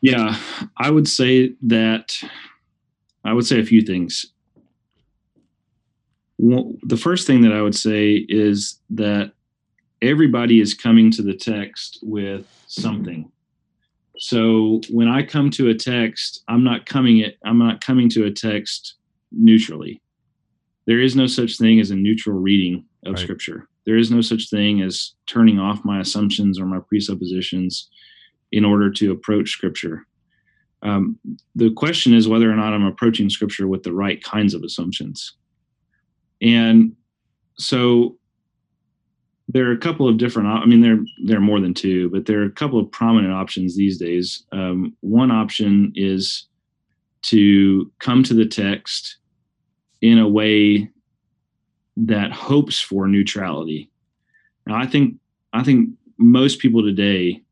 yeah 0.00 0.36
i 0.76 0.90
would 0.90 1.08
say 1.08 1.52
that 1.62 2.16
i 3.24 3.32
would 3.32 3.46
say 3.46 3.60
a 3.60 3.64
few 3.64 3.82
things 3.82 4.26
the 6.38 6.96
first 6.96 7.26
thing 7.26 7.42
that 7.42 7.52
I 7.52 7.62
would 7.62 7.74
say 7.74 8.26
is 8.28 8.80
that 8.90 9.32
everybody 10.00 10.60
is 10.60 10.74
coming 10.74 11.10
to 11.12 11.22
the 11.22 11.34
text 11.34 11.98
with 12.02 12.46
something. 12.68 13.30
So 14.18 14.80
when 14.90 15.08
I 15.08 15.22
come 15.22 15.50
to 15.50 15.68
a 15.68 15.74
text, 15.74 16.44
I'm 16.48 16.64
not 16.64 16.86
coming 16.86 17.18
it 17.18 17.38
I'm 17.44 17.58
not 17.58 17.80
coming 17.80 18.08
to 18.10 18.24
a 18.24 18.30
text 18.30 18.94
neutrally. 19.32 20.00
There 20.86 21.00
is 21.00 21.16
no 21.16 21.26
such 21.26 21.58
thing 21.58 21.80
as 21.80 21.90
a 21.90 21.96
neutral 21.96 22.38
reading 22.38 22.84
of 23.04 23.14
right. 23.14 23.22
scripture. 23.22 23.68
There 23.84 23.96
is 23.96 24.10
no 24.10 24.20
such 24.20 24.50
thing 24.50 24.82
as 24.82 25.14
turning 25.26 25.58
off 25.58 25.84
my 25.84 26.00
assumptions 26.00 26.58
or 26.58 26.66
my 26.66 26.78
presuppositions 26.80 27.88
in 28.52 28.64
order 28.64 28.90
to 28.90 29.12
approach 29.12 29.50
scripture. 29.50 30.06
Um, 30.82 31.18
the 31.54 31.72
question 31.72 32.14
is 32.14 32.28
whether 32.28 32.50
or 32.50 32.54
not 32.54 32.72
I'm 32.72 32.84
approaching 32.84 33.30
scripture 33.30 33.66
with 33.66 33.82
the 33.82 33.92
right 33.92 34.22
kinds 34.22 34.54
of 34.54 34.62
assumptions. 34.62 35.34
And 36.40 36.94
so 37.58 38.16
there 39.48 39.66
are 39.66 39.72
a 39.72 39.78
couple 39.78 40.06
of 40.08 40.18
different 40.18 40.48
i 40.48 40.64
mean 40.66 40.80
there 40.80 40.98
there 41.24 41.38
are 41.38 41.40
more 41.40 41.60
than 41.60 41.74
two 41.74 42.08
but 42.10 42.26
there 42.26 42.40
are 42.40 42.44
a 42.44 42.50
couple 42.50 42.78
of 42.78 42.90
prominent 42.92 43.32
options 43.32 43.76
these 43.76 43.98
days 43.98 44.44
um, 44.52 44.94
one 45.00 45.30
option 45.30 45.92
is 45.94 46.46
to 47.22 47.90
come 47.98 48.22
to 48.22 48.34
the 48.34 48.46
text 48.46 49.16
in 50.02 50.18
a 50.18 50.28
way 50.28 50.88
that 51.96 52.30
hopes 52.30 52.78
for 52.78 53.08
neutrality 53.08 53.90
now 54.66 54.76
i 54.76 54.86
think 54.86 55.14
i 55.52 55.62
think 55.62 55.88
most 56.18 56.58
people 56.58 56.82
today 56.82 57.42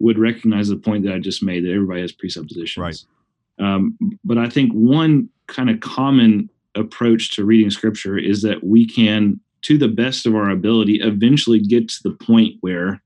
would 0.00 0.18
recognize 0.18 0.68
the 0.68 0.76
point 0.76 1.04
that 1.04 1.14
i 1.14 1.18
just 1.18 1.42
made 1.42 1.64
that 1.64 1.72
everybody 1.72 2.00
has 2.00 2.12
presuppositions 2.12 2.76
right 2.76 3.66
um, 3.66 3.96
but 4.24 4.38
i 4.38 4.48
think 4.48 4.72
one 4.72 5.28
kind 5.46 5.70
of 5.70 5.80
common 5.80 6.48
approach 6.74 7.34
to 7.34 7.44
reading 7.44 7.70
scripture 7.70 8.16
is 8.18 8.42
that 8.42 8.62
we 8.62 8.86
can 8.86 9.40
to 9.62 9.78
the 9.78 9.88
best 9.88 10.26
of 10.26 10.34
our 10.34 10.50
ability, 10.50 11.00
eventually 11.02 11.60
get 11.60 11.88
to 11.88 12.02
the 12.02 12.12
point 12.12 12.56
where 12.60 13.02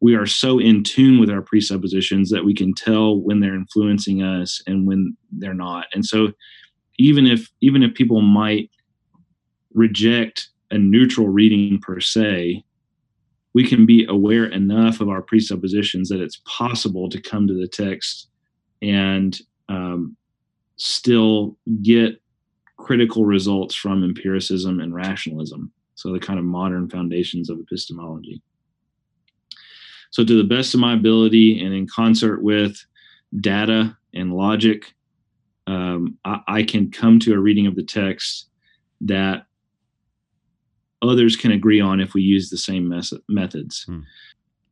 we 0.00 0.14
are 0.14 0.26
so 0.26 0.58
in 0.58 0.84
tune 0.84 1.18
with 1.18 1.28
our 1.28 1.42
presuppositions 1.42 2.30
that 2.30 2.44
we 2.44 2.54
can 2.54 2.72
tell 2.72 3.20
when 3.20 3.40
they're 3.40 3.54
influencing 3.54 4.22
us 4.22 4.62
and 4.66 4.86
when 4.86 5.16
they're 5.32 5.54
not. 5.54 5.86
And 5.92 6.04
so 6.04 6.32
even 6.98 7.26
if 7.26 7.48
even 7.60 7.82
if 7.82 7.94
people 7.94 8.22
might 8.22 8.70
reject 9.74 10.48
a 10.70 10.78
neutral 10.78 11.28
reading 11.28 11.80
per 11.80 12.00
se, 12.00 12.64
we 13.58 13.66
can 13.66 13.84
be 13.84 14.06
aware 14.08 14.44
enough 14.44 15.00
of 15.00 15.08
our 15.08 15.20
presuppositions 15.20 16.08
that 16.08 16.20
it's 16.20 16.40
possible 16.44 17.08
to 17.08 17.20
come 17.20 17.44
to 17.48 17.54
the 17.54 17.66
text 17.66 18.28
and 18.82 19.40
um, 19.68 20.16
still 20.76 21.58
get 21.82 22.22
critical 22.76 23.24
results 23.24 23.74
from 23.74 24.04
empiricism 24.04 24.78
and 24.78 24.94
rationalism. 24.94 25.72
So, 25.96 26.12
the 26.12 26.20
kind 26.20 26.38
of 26.38 26.44
modern 26.44 26.88
foundations 26.88 27.50
of 27.50 27.58
epistemology. 27.58 28.40
So, 30.12 30.24
to 30.24 30.36
the 30.36 30.48
best 30.48 30.72
of 30.72 30.78
my 30.78 30.94
ability 30.94 31.60
and 31.60 31.74
in 31.74 31.88
concert 31.88 32.40
with 32.40 32.76
data 33.40 33.96
and 34.14 34.34
logic, 34.34 34.94
um, 35.66 36.16
I, 36.24 36.38
I, 36.46 36.62
can 36.62 36.92
come 36.92 37.18
to 37.18 37.34
a 37.34 37.40
reading 37.40 37.66
of 37.66 37.74
the 37.74 37.82
text 37.82 38.50
that 39.00 39.46
others 41.08 41.36
can 41.36 41.50
agree 41.52 41.80
on 41.80 42.00
if 42.00 42.14
we 42.14 42.22
use 42.22 42.50
the 42.50 42.56
same 42.56 42.88
mes- 42.88 43.12
methods. 43.28 43.84
Hmm. 43.84 44.00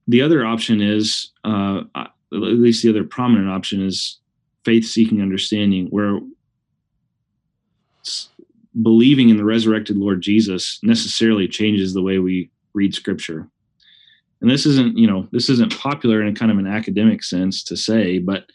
The 0.09 0.23
other 0.23 0.47
option 0.47 0.81
is, 0.81 1.33
uh, 1.45 1.83
at 1.95 2.11
least 2.31 2.83
the 2.83 2.91
other 2.91 3.05
prominent 3.05 3.49
option 3.49 3.85
is 3.85 4.19
faith 4.65 4.85
seeking 4.85 5.21
understanding, 5.21 5.87
where 5.87 6.21
believing 8.83 9.31
in 9.31 9.37
the 9.37 9.45
resurrected 9.45 9.97
Lord 9.97 10.23
Jesus 10.23 10.79
necessarily 10.83 11.49
changes 11.49 11.95
the 11.95 12.03
way 12.03 12.19
we 12.19 12.51
read 12.75 12.95
scripture. 12.95 13.49
And 14.41 14.51
this 14.51 14.67
isn't, 14.67 14.99
you 14.99 15.07
know, 15.07 15.27
this 15.33 15.49
isn't 15.49 15.77
popular 15.77 16.21
in 16.21 16.29
a 16.29 16.35
kind 16.35 16.53
of 16.53 16.59
an 16.59 16.67
academic 16.67 17.23
sense 17.25 17.63
to 17.65 17.77
say, 17.77 18.19
but 18.19 18.47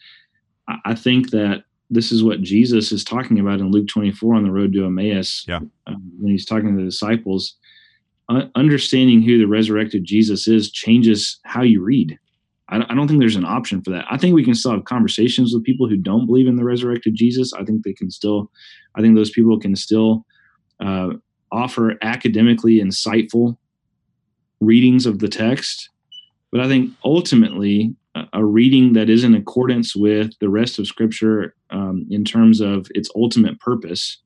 I 0.84 0.94
think 0.94 1.30
that 1.30 1.64
this 1.90 2.12
is 2.12 2.22
what 2.22 2.40
Jesus 2.40 2.92
is 2.92 3.04
talking 3.04 3.38
about 3.38 3.60
in 3.60 3.70
Luke 3.70 3.88
24 3.88 4.34
on 4.34 4.44
the 4.44 4.50
road 4.50 4.72
to 4.72 4.86
Emmaus. 4.86 5.44
Yeah. 5.46 5.60
Um, 5.86 6.12
when 6.18 6.30
he's 6.30 6.46
talking 6.46 6.70
to 6.70 6.76
the 6.76 6.88
disciples, 6.88 7.56
understanding 8.28 9.22
who 9.22 9.38
the 9.38 9.46
resurrected 9.46 10.04
Jesus 10.04 10.48
is 10.48 10.70
changes 10.70 11.38
how 11.44 11.62
you 11.62 11.82
read. 11.82 12.18
I, 12.68 12.94
don't 12.94 13.06
think 13.06 13.20
there's 13.20 13.36
an 13.36 13.44
option 13.44 13.82
for 13.82 13.90
that. 13.90 14.06
I 14.10 14.16
think 14.16 14.34
we 14.34 14.44
can 14.44 14.54
still 14.54 14.70
have 14.70 14.86
conversations 14.86 15.52
with 15.52 15.62
people 15.62 15.86
who 15.86 15.96
don't 15.96 16.24
believe 16.24 16.46
in 16.46 16.56
the 16.56 16.64
resurrected 16.64 17.14
Jesus. 17.14 17.52
I 17.52 17.64
think 17.64 17.84
they 17.84 17.92
can 17.92 18.10
still, 18.10 18.50
I 18.94 19.02
think 19.02 19.14
those 19.14 19.30
people 19.30 19.60
can 19.60 19.76
still 19.76 20.24
uh, 20.80 21.10
offer 21.50 21.98
academically 22.00 22.80
insightful 22.80 23.58
readings 24.60 25.04
of 25.04 25.18
the 25.18 25.28
text. 25.28 25.90
But 26.50 26.62
I 26.62 26.68
think 26.68 26.92
ultimately, 27.04 27.94
a 28.32 28.44
reading 28.44 28.92
that 28.94 29.10
is 29.10 29.24
in 29.24 29.34
accordance 29.34 29.96
with 29.96 30.38
the 30.38 30.48
rest 30.48 30.78
of 30.78 30.86
Scripture 30.86 31.54
um, 31.70 32.06
in 32.10 32.24
terms 32.24 32.60
of 32.60 32.86
its 32.94 33.10
ultimate 33.16 33.58
purpose, 33.60 34.18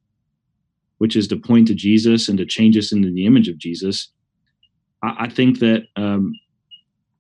which 0.98 1.16
is 1.16 1.28
to 1.28 1.36
point 1.36 1.66
to 1.68 1.74
Jesus 1.74 2.28
and 2.28 2.38
to 2.38 2.46
change 2.46 2.76
us 2.76 2.92
into 2.92 3.10
the 3.10 3.26
image 3.26 3.48
of 3.48 3.58
Jesus. 3.58 4.10
I, 5.02 5.16
I 5.20 5.28
think 5.28 5.58
that 5.60 5.86
um, 5.96 6.32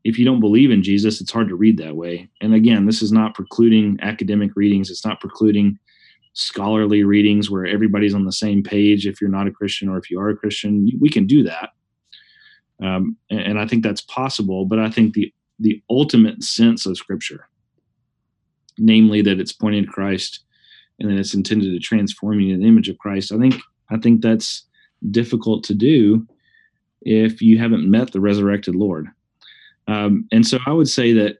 if 0.04 0.18
you 0.18 0.24
don't 0.24 0.40
believe 0.40 0.70
in 0.70 0.82
Jesus, 0.82 1.20
it's 1.20 1.32
hard 1.32 1.48
to 1.48 1.56
read 1.56 1.78
that 1.78 1.96
way. 1.96 2.28
And 2.40 2.54
again, 2.54 2.86
this 2.86 3.02
is 3.02 3.12
not 3.12 3.34
precluding 3.34 3.98
academic 4.02 4.52
readings. 4.54 4.90
It's 4.90 5.04
not 5.04 5.20
precluding 5.20 5.78
scholarly 6.32 7.02
readings 7.02 7.50
where 7.50 7.66
everybody's 7.66 8.14
on 8.14 8.24
the 8.24 8.32
same 8.32 8.62
page. 8.62 9.06
If 9.06 9.20
you're 9.20 9.30
not 9.30 9.48
a 9.48 9.52
Christian 9.52 9.88
or 9.88 9.98
if 9.98 10.10
you 10.10 10.20
are 10.20 10.28
a 10.28 10.36
Christian, 10.36 10.88
we 11.00 11.08
can 11.08 11.26
do 11.26 11.42
that. 11.42 11.70
Um, 12.82 13.16
and, 13.30 13.40
and 13.40 13.58
I 13.58 13.66
think 13.66 13.82
that's 13.82 14.02
possible. 14.02 14.64
But 14.64 14.78
I 14.78 14.90
think 14.90 15.14
the 15.14 15.32
the 15.58 15.82
ultimate 15.88 16.42
sense 16.42 16.84
of 16.84 16.98
Scripture, 16.98 17.48
namely 18.76 19.22
that 19.22 19.40
it's 19.40 19.54
pointing 19.54 19.86
to 19.86 19.90
Christ 19.90 20.44
and 20.98 21.10
that 21.10 21.18
it's 21.18 21.34
intended 21.34 21.72
to 21.72 21.78
transform 21.78 22.40
you 22.40 22.54
in 22.54 22.60
the 22.60 22.68
image 22.68 22.88
of 22.88 22.98
Christ, 22.98 23.32
I 23.32 23.38
think 23.38 23.56
I 23.90 23.96
think 23.98 24.20
that's 24.20 24.64
difficult 25.10 25.62
to 25.64 25.74
do 25.74 26.26
if 27.02 27.40
you 27.40 27.58
haven't 27.58 27.88
met 27.88 28.12
the 28.12 28.20
resurrected 28.20 28.74
Lord. 28.74 29.08
Um, 29.86 30.26
and 30.32 30.46
so 30.46 30.58
I 30.66 30.72
would 30.72 30.88
say 30.88 31.12
that 31.12 31.38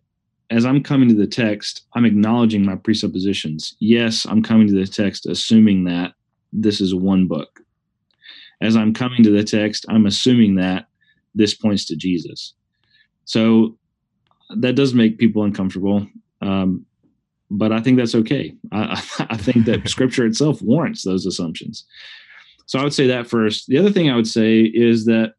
as 0.51 0.65
I'm 0.65 0.83
coming 0.83 1.09
to 1.09 1.15
the 1.15 1.27
text, 1.27 1.87
I'm 1.95 2.05
acknowledging 2.05 2.65
my 2.65 2.77
presuppositions. 2.77 3.75
Yes, 3.81 4.27
I'm 4.27 4.43
coming 4.43 4.69
to 4.69 4.75
the 4.75 4.87
text 4.87 5.27
assuming 5.27 5.85
that 5.85 6.13
this 6.53 6.81
is 6.81 6.95
one 6.95 7.27
book. 7.27 7.61
As 8.61 8.77
I'm 8.77 8.95
coming 8.95 9.23
to 9.25 9.31
the 9.31 9.45
text, 9.45 9.85
I'm 9.89 10.07
assuming 10.07 10.55
that 10.57 10.87
this 11.35 11.55
points 11.55 11.85
to 11.87 11.97
Jesus. 11.97 12.55
So 13.25 13.77
that 14.57 14.77
does 14.77 14.95
make 14.95 15.19
people 15.19 15.43
uncomfortable. 15.43 16.07
Um, 16.41 16.87
but 17.51 17.73
I 17.73 17.81
think 17.81 17.97
that's 17.97 18.15
okay. 18.15 18.55
I, 18.73 19.03
I 19.31 19.37
think 19.37 19.67
that 19.67 19.89
scripture 19.89 20.27
itself 20.27 20.63
warrants 20.63 21.05
those 21.05 21.27
assumptions. 21.27 21.85
So 22.67 22.79
I 22.79 22.83
would 22.83 22.95
say 22.95 23.07
that 23.07 23.29
first. 23.29 23.69
The 23.69 23.79
other 23.79 23.91
thing 23.91 24.11
I 24.11 24.17
would 24.17 24.27
say 24.27 24.63
is 24.63 25.05
that 25.05 25.35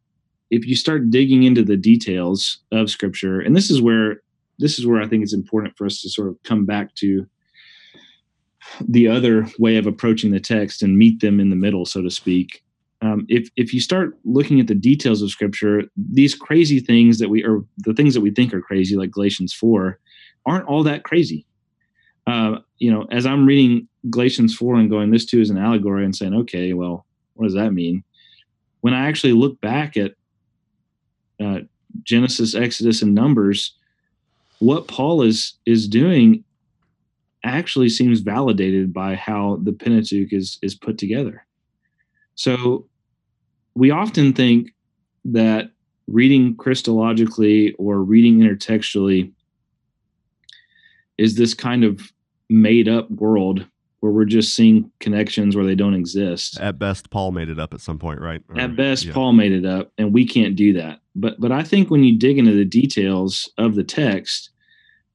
if 0.50 0.66
you 0.66 0.74
start 0.74 1.10
digging 1.10 1.42
into 1.42 1.62
the 1.62 1.76
details 1.76 2.58
of 2.72 2.90
scripture 2.90 3.40
and 3.40 3.54
this 3.56 3.70
is 3.70 3.82
where 3.82 4.22
this 4.58 4.78
is 4.78 4.86
where 4.86 5.00
i 5.00 5.06
think 5.06 5.22
it's 5.22 5.34
important 5.34 5.76
for 5.76 5.86
us 5.86 6.00
to 6.00 6.08
sort 6.08 6.28
of 6.28 6.36
come 6.42 6.64
back 6.64 6.94
to 6.94 7.26
the 8.86 9.08
other 9.08 9.46
way 9.58 9.76
of 9.76 9.86
approaching 9.86 10.30
the 10.30 10.40
text 10.40 10.82
and 10.82 10.98
meet 10.98 11.20
them 11.20 11.40
in 11.40 11.50
the 11.50 11.56
middle 11.56 11.84
so 11.84 12.02
to 12.02 12.10
speak 12.10 12.62
um, 13.00 13.24
if 13.28 13.48
if 13.56 13.72
you 13.72 13.80
start 13.80 14.18
looking 14.24 14.58
at 14.58 14.66
the 14.66 14.74
details 14.74 15.22
of 15.22 15.30
scripture 15.30 15.84
these 15.96 16.34
crazy 16.34 16.80
things 16.80 17.18
that 17.18 17.30
we 17.30 17.44
are 17.44 17.60
the 17.78 17.94
things 17.94 18.14
that 18.14 18.20
we 18.20 18.30
think 18.30 18.52
are 18.52 18.60
crazy 18.60 18.96
like 18.96 19.10
galatians 19.10 19.52
4 19.52 19.98
aren't 20.46 20.66
all 20.66 20.82
that 20.82 21.04
crazy 21.04 21.46
uh, 22.28 22.58
you 22.78 22.90
know 22.92 23.06
as 23.10 23.26
i'm 23.26 23.46
reading 23.46 23.88
galatians 24.10 24.54
4 24.54 24.76
and 24.76 24.90
going 24.90 25.10
this 25.10 25.24
too 25.24 25.40
is 25.40 25.50
an 25.50 25.58
allegory 25.58 26.04
and 26.04 26.14
saying 26.14 26.34
okay 26.34 26.72
well 26.72 27.04
what 27.34 27.46
does 27.46 27.54
that 27.54 27.72
mean 27.72 28.04
when 28.80 28.94
i 28.94 29.08
actually 29.08 29.32
look 29.32 29.60
back 29.60 29.96
at 29.96 30.12
uh, 31.40 31.60
Genesis, 32.02 32.54
Exodus, 32.54 33.02
and 33.02 33.14
Numbers, 33.14 33.74
what 34.58 34.88
Paul 34.88 35.22
is 35.22 35.54
is 35.66 35.88
doing 35.88 36.44
actually 37.44 37.88
seems 37.88 38.20
validated 38.20 38.92
by 38.92 39.14
how 39.14 39.60
the 39.62 39.72
Pentateuch 39.72 40.32
is 40.32 40.58
is 40.62 40.74
put 40.74 40.98
together. 40.98 41.46
So 42.34 42.86
we 43.74 43.90
often 43.90 44.32
think 44.32 44.72
that 45.24 45.70
reading 46.06 46.56
Christologically 46.56 47.74
or 47.78 48.02
reading 48.02 48.38
intertextually 48.38 49.32
is 51.18 51.36
this 51.36 51.54
kind 51.54 51.84
of 51.84 52.12
made 52.48 52.88
up 52.88 53.10
world 53.10 53.66
where 54.00 54.12
we're 54.12 54.24
just 54.24 54.54
seeing 54.54 54.90
connections 55.00 55.56
where 55.56 55.64
they 55.64 55.74
don't 55.74 55.94
exist. 55.94 56.58
At 56.60 56.78
best, 56.78 57.10
Paul 57.10 57.32
made 57.32 57.48
it 57.48 57.58
up 57.58 57.74
at 57.74 57.80
some 57.80 57.98
point, 57.98 58.20
right? 58.20 58.42
Or, 58.48 58.60
at 58.60 58.76
best, 58.76 59.06
yeah. 59.06 59.12
Paul 59.12 59.32
made 59.32 59.52
it 59.52 59.66
up, 59.66 59.92
and 59.98 60.12
we 60.12 60.26
can't 60.26 60.54
do 60.54 60.72
that. 60.74 61.00
But 61.14 61.40
but 61.40 61.50
I 61.50 61.62
think 61.62 61.90
when 61.90 62.04
you 62.04 62.16
dig 62.16 62.38
into 62.38 62.52
the 62.52 62.64
details 62.64 63.50
of 63.58 63.74
the 63.74 63.84
text, 63.84 64.50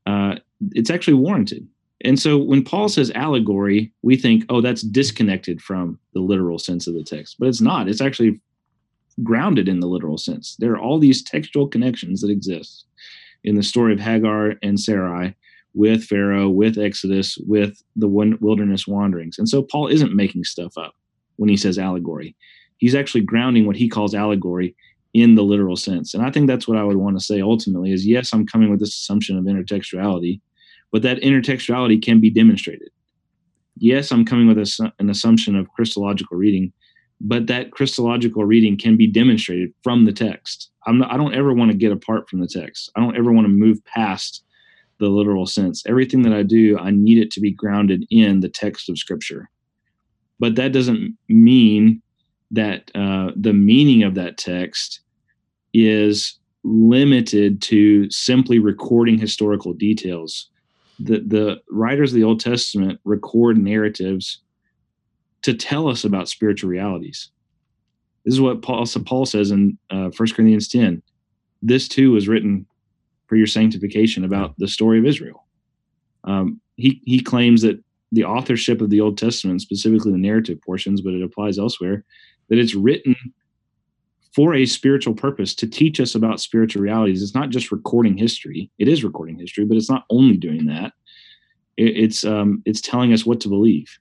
uh, 0.06 0.36
it's 0.72 0.90
actually 0.90 1.16
warranted. 1.16 1.68
And 2.06 2.20
so 2.20 2.38
when 2.38 2.64
Paul 2.66 2.90
says 2.90 3.12
allegory, 3.12 3.94
we 4.02 4.18
think, 4.18 4.44
oh, 4.50 4.60
that's 4.60 4.82
disconnected 4.82 5.62
from 5.62 5.98
the 6.14 6.20
literal 6.20 6.60
sense 6.60 6.86
of 6.86 6.94
the 6.96 7.04
text, 7.04 7.38
but 7.40 7.48
it's 7.48 7.62
not. 7.62 7.88
It's 7.88 8.02
actually 8.02 8.42
grounded 9.24 9.70
in 9.70 9.80
the 9.80 9.88
literal 9.88 10.18
sense. 10.18 10.58
There 10.60 10.74
are 10.74 10.80
all 10.80 11.00
these 11.00 11.24
textual 11.24 11.68
connections 11.68 12.20
that 12.20 12.30
exist 12.30 12.86
in 13.46 13.56
the 13.56 13.64
story 13.64 13.94
of 13.94 14.02
Hagar 14.02 14.56
and 14.62 14.78
Sarai 14.78 15.36
with 15.74 16.04
Pharaoh, 16.04 16.50
with 16.50 16.78
Exodus, 16.78 17.38
with 17.48 17.82
the 17.96 18.08
wilderness 18.08 18.88
wanderings. 18.88 19.38
And 19.38 19.50
so 19.50 19.64
Paul 19.64 19.88
isn't 19.88 20.16
making 20.16 20.44
stuff 20.44 20.78
up 20.78 20.94
when 21.38 21.50
he 21.50 21.58
says 21.58 21.80
allegory. 21.80 22.36
He's 22.78 22.96
actually 22.96 23.22
grounding 23.22 23.66
what 23.66 23.76
he 23.76 23.90
calls 23.90 24.14
allegory 24.14 24.76
in 25.14 25.36
the 25.36 25.44
literal 25.44 25.76
sense. 25.76 26.14
And 26.14 26.24
I 26.24 26.32
think 26.32 26.48
that's 26.48 26.68
what 26.68 26.78
I 26.78 26.84
would 26.84 26.98
want 26.98 27.18
to 27.18 27.24
say 27.24 27.42
ultimately 27.42 27.92
is 27.92 28.06
yes, 28.06 28.34
I'm 28.34 28.48
coming 28.48 28.70
with 28.70 28.80
this 28.80 28.96
assumption 28.96 29.38
of 29.38 29.46
intertextuality, 29.46 30.42
but 30.92 31.02
that 31.04 31.22
intertextuality 31.22 32.02
can 32.04 32.20
be 32.20 32.30
demonstrated. 32.30 32.90
Yes, 33.78 34.12
I'm 34.12 34.26
coming 34.26 34.48
with 34.48 34.58
a, 34.58 34.94
an 35.00 35.10
assumption 35.10 35.56
of 35.56 35.70
Christological 35.70 36.38
reading, 36.38 36.72
but 37.22 37.48
that 37.48 37.72
Christological 37.72 38.46
reading 38.46 38.78
can 38.78 38.98
be 38.98 39.08
demonstrated 39.08 39.74
from 39.84 40.06
the 40.06 40.14
text. 40.14 40.70
Not, 40.88 41.12
I 41.12 41.18
don't 41.18 41.34
ever 41.34 41.54
want 41.54 41.72
to 41.72 41.78
get 41.78 41.92
apart 41.92 42.30
from 42.30 42.40
the 42.40 42.48
text. 42.48 42.92
I 42.96 43.00
don't 43.00 43.18
ever 43.18 43.32
want 43.32 43.46
to 43.46 43.50
move 43.50 43.84
past 43.86 44.43
the 45.04 45.10
literal 45.10 45.46
sense. 45.46 45.84
Everything 45.86 46.22
that 46.22 46.34
I 46.34 46.44
do, 46.44 46.78
I 46.80 46.90
need 46.92 47.18
it 47.18 47.30
to 47.32 47.42
be 47.42 47.52
grounded 47.52 48.06
in 48.10 48.40
the 48.40 48.48
text 48.48 48.90
of 48.90 48.98
Scripture. 48.98 49.50
But 50.40 50.56
that 50.56 50.72
doesn't 50.72 51.18
mean 51.28 52.02
that 52.52 52.90
uh, 52.96 53.32
the 53.36 53.52
meaning 53.52 54.04
of 54.04 54.16
that 54.16 54.38
text 54.38 55.02
is 55.74 56.40
limited 56.64 57.62
to 57.64 58.10
simply 58.10 58.60
recording 58.60 59.18
historical 59.18 59.74
details. 59.74 60.50
The, 61.00 61.20
the 61.20 61.62
writers 61.70 62.12
of 62.14 62.16
the 62.16 62.24
Old 62.24 62.40
Testament 62.40 63.00
record 63.04 63.58
narratives 63.58 64.40
to 65.42 65.54
tell 65.54 65.90
us 65.90 66.06
about 66.06 66.30
spiritual 66.30 66.70
realities. 66.70 67.30
This 68.24 68.36
is 68.36 68.42
what 68.42 68.62
Paul, 68.62 68.86
Paul 69.06 69.26
says 69.26 69.52
in 69.52 69.78
uh, 69.90 70.12
1 70.16 70.30
Corinthians 70.34 70.70
10. 70.70 71.02
This 71.62 71.90
too 71.90 72.12
was 72.12 72.30
written 72.30 72.66
for 73.34 73.38
your 73.38 73.48
sanctification 73.48 74.24
about 74.24 74.54
the 74.60 74.68
story 74.68 75.00
of 75.00 75.08
Israel. 75.08 75.48
Um, 76.24 76.62
he, 76.76 77.02
he 77.04 77.20
claims 77.20 77.64
that 77.64 77.84
the 78.12 78.26
authorship 78.26 78.80
of 78.80 78.92
the 78.92 79.02
Old 79.02 79.18
Testament, 79.18 79.60
specifically 79.60 80.12
the 80.12 80.20
narrative 80.20 80.62
portions, 80.62 81.02
but 81.02 81.16
it 81.16 81.24
applies 81.24 81.58
elsewhere, 81.58 82.06
that 82.50 82.60
it's 82.60 82.76
written 82.76 83.16
for 84.36 84.54
a 84.54 84.68
spiritual 84.68 85.16
purpose 85.16 85.56
to 85.56 85.68
teach 85.68 86.00
us 86.00 86.14
about 86.14 86.42
spiritual 86.42 86.84
realities. 86.84 87.24
It's 87.24 87.34
not 87.34 87.50
just 87.50 87.72
recording 87.72 88.16
history. 88.16 88.70
It 88.78 88.88
is 88.88 89.04
recording 89.04 89.40
history, 89.40 89.66
but 89.66 89.78
it's 89.78 89.90
not 89.90 90.06
only 90.12 90.38
doing 90.38 90.68
that. 90.68 90.94
It, 91.76 91.98
it's 91.98 92.24
um, 92.24 92.62
it's 92.68 92.82
telling 92.82 93.14
us 93.14 93.26
what 93.26 93.42
to 93.42 93.50
believe 93.50 93.98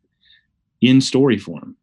in 0.83 1.01
story 1.01 1.39
form. 1.39 1.75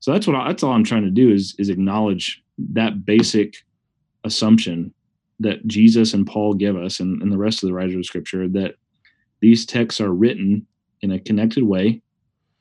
So 0.00 0.12
that's 0.12 0.26
what 0.26 0.36
I, 0.36 0.48
that's 0.48 0.62
all 0.62 0.72
I'm 0.72 0.84
trying 0.84 1.04
to 1.04 1.10
do 1.10 1.32
is 1.32 1.54
is 1.58 1.70
acknowledge 1.70 2.42
that 2.58 3.06
basic 3.06 3.54
assumption 4.24 4.92
that 5.40 5.66
Jesus 5.66 6.14
and 6.14 6.26
Paul 6.26 6.54
give 6.54 6.76
us 6.76 7.00
and, 7.00 7.20
and 7.22 7.32
the 7.32 7.38
rest 7.38 7.62
of 7.62 7.68
the 7.68 7.74
writers 7.74 7.96
of 7.96 8.04
scripture 8.04 8.48
that 8.48 8.74
these 9.40 9.66
texts 9.66 10.00
are 10.00 10.12
written 10.12 10.66
in 11.00 11.10
a 11.10 11.18
connected 11.18 11.64
way 11.64 12.02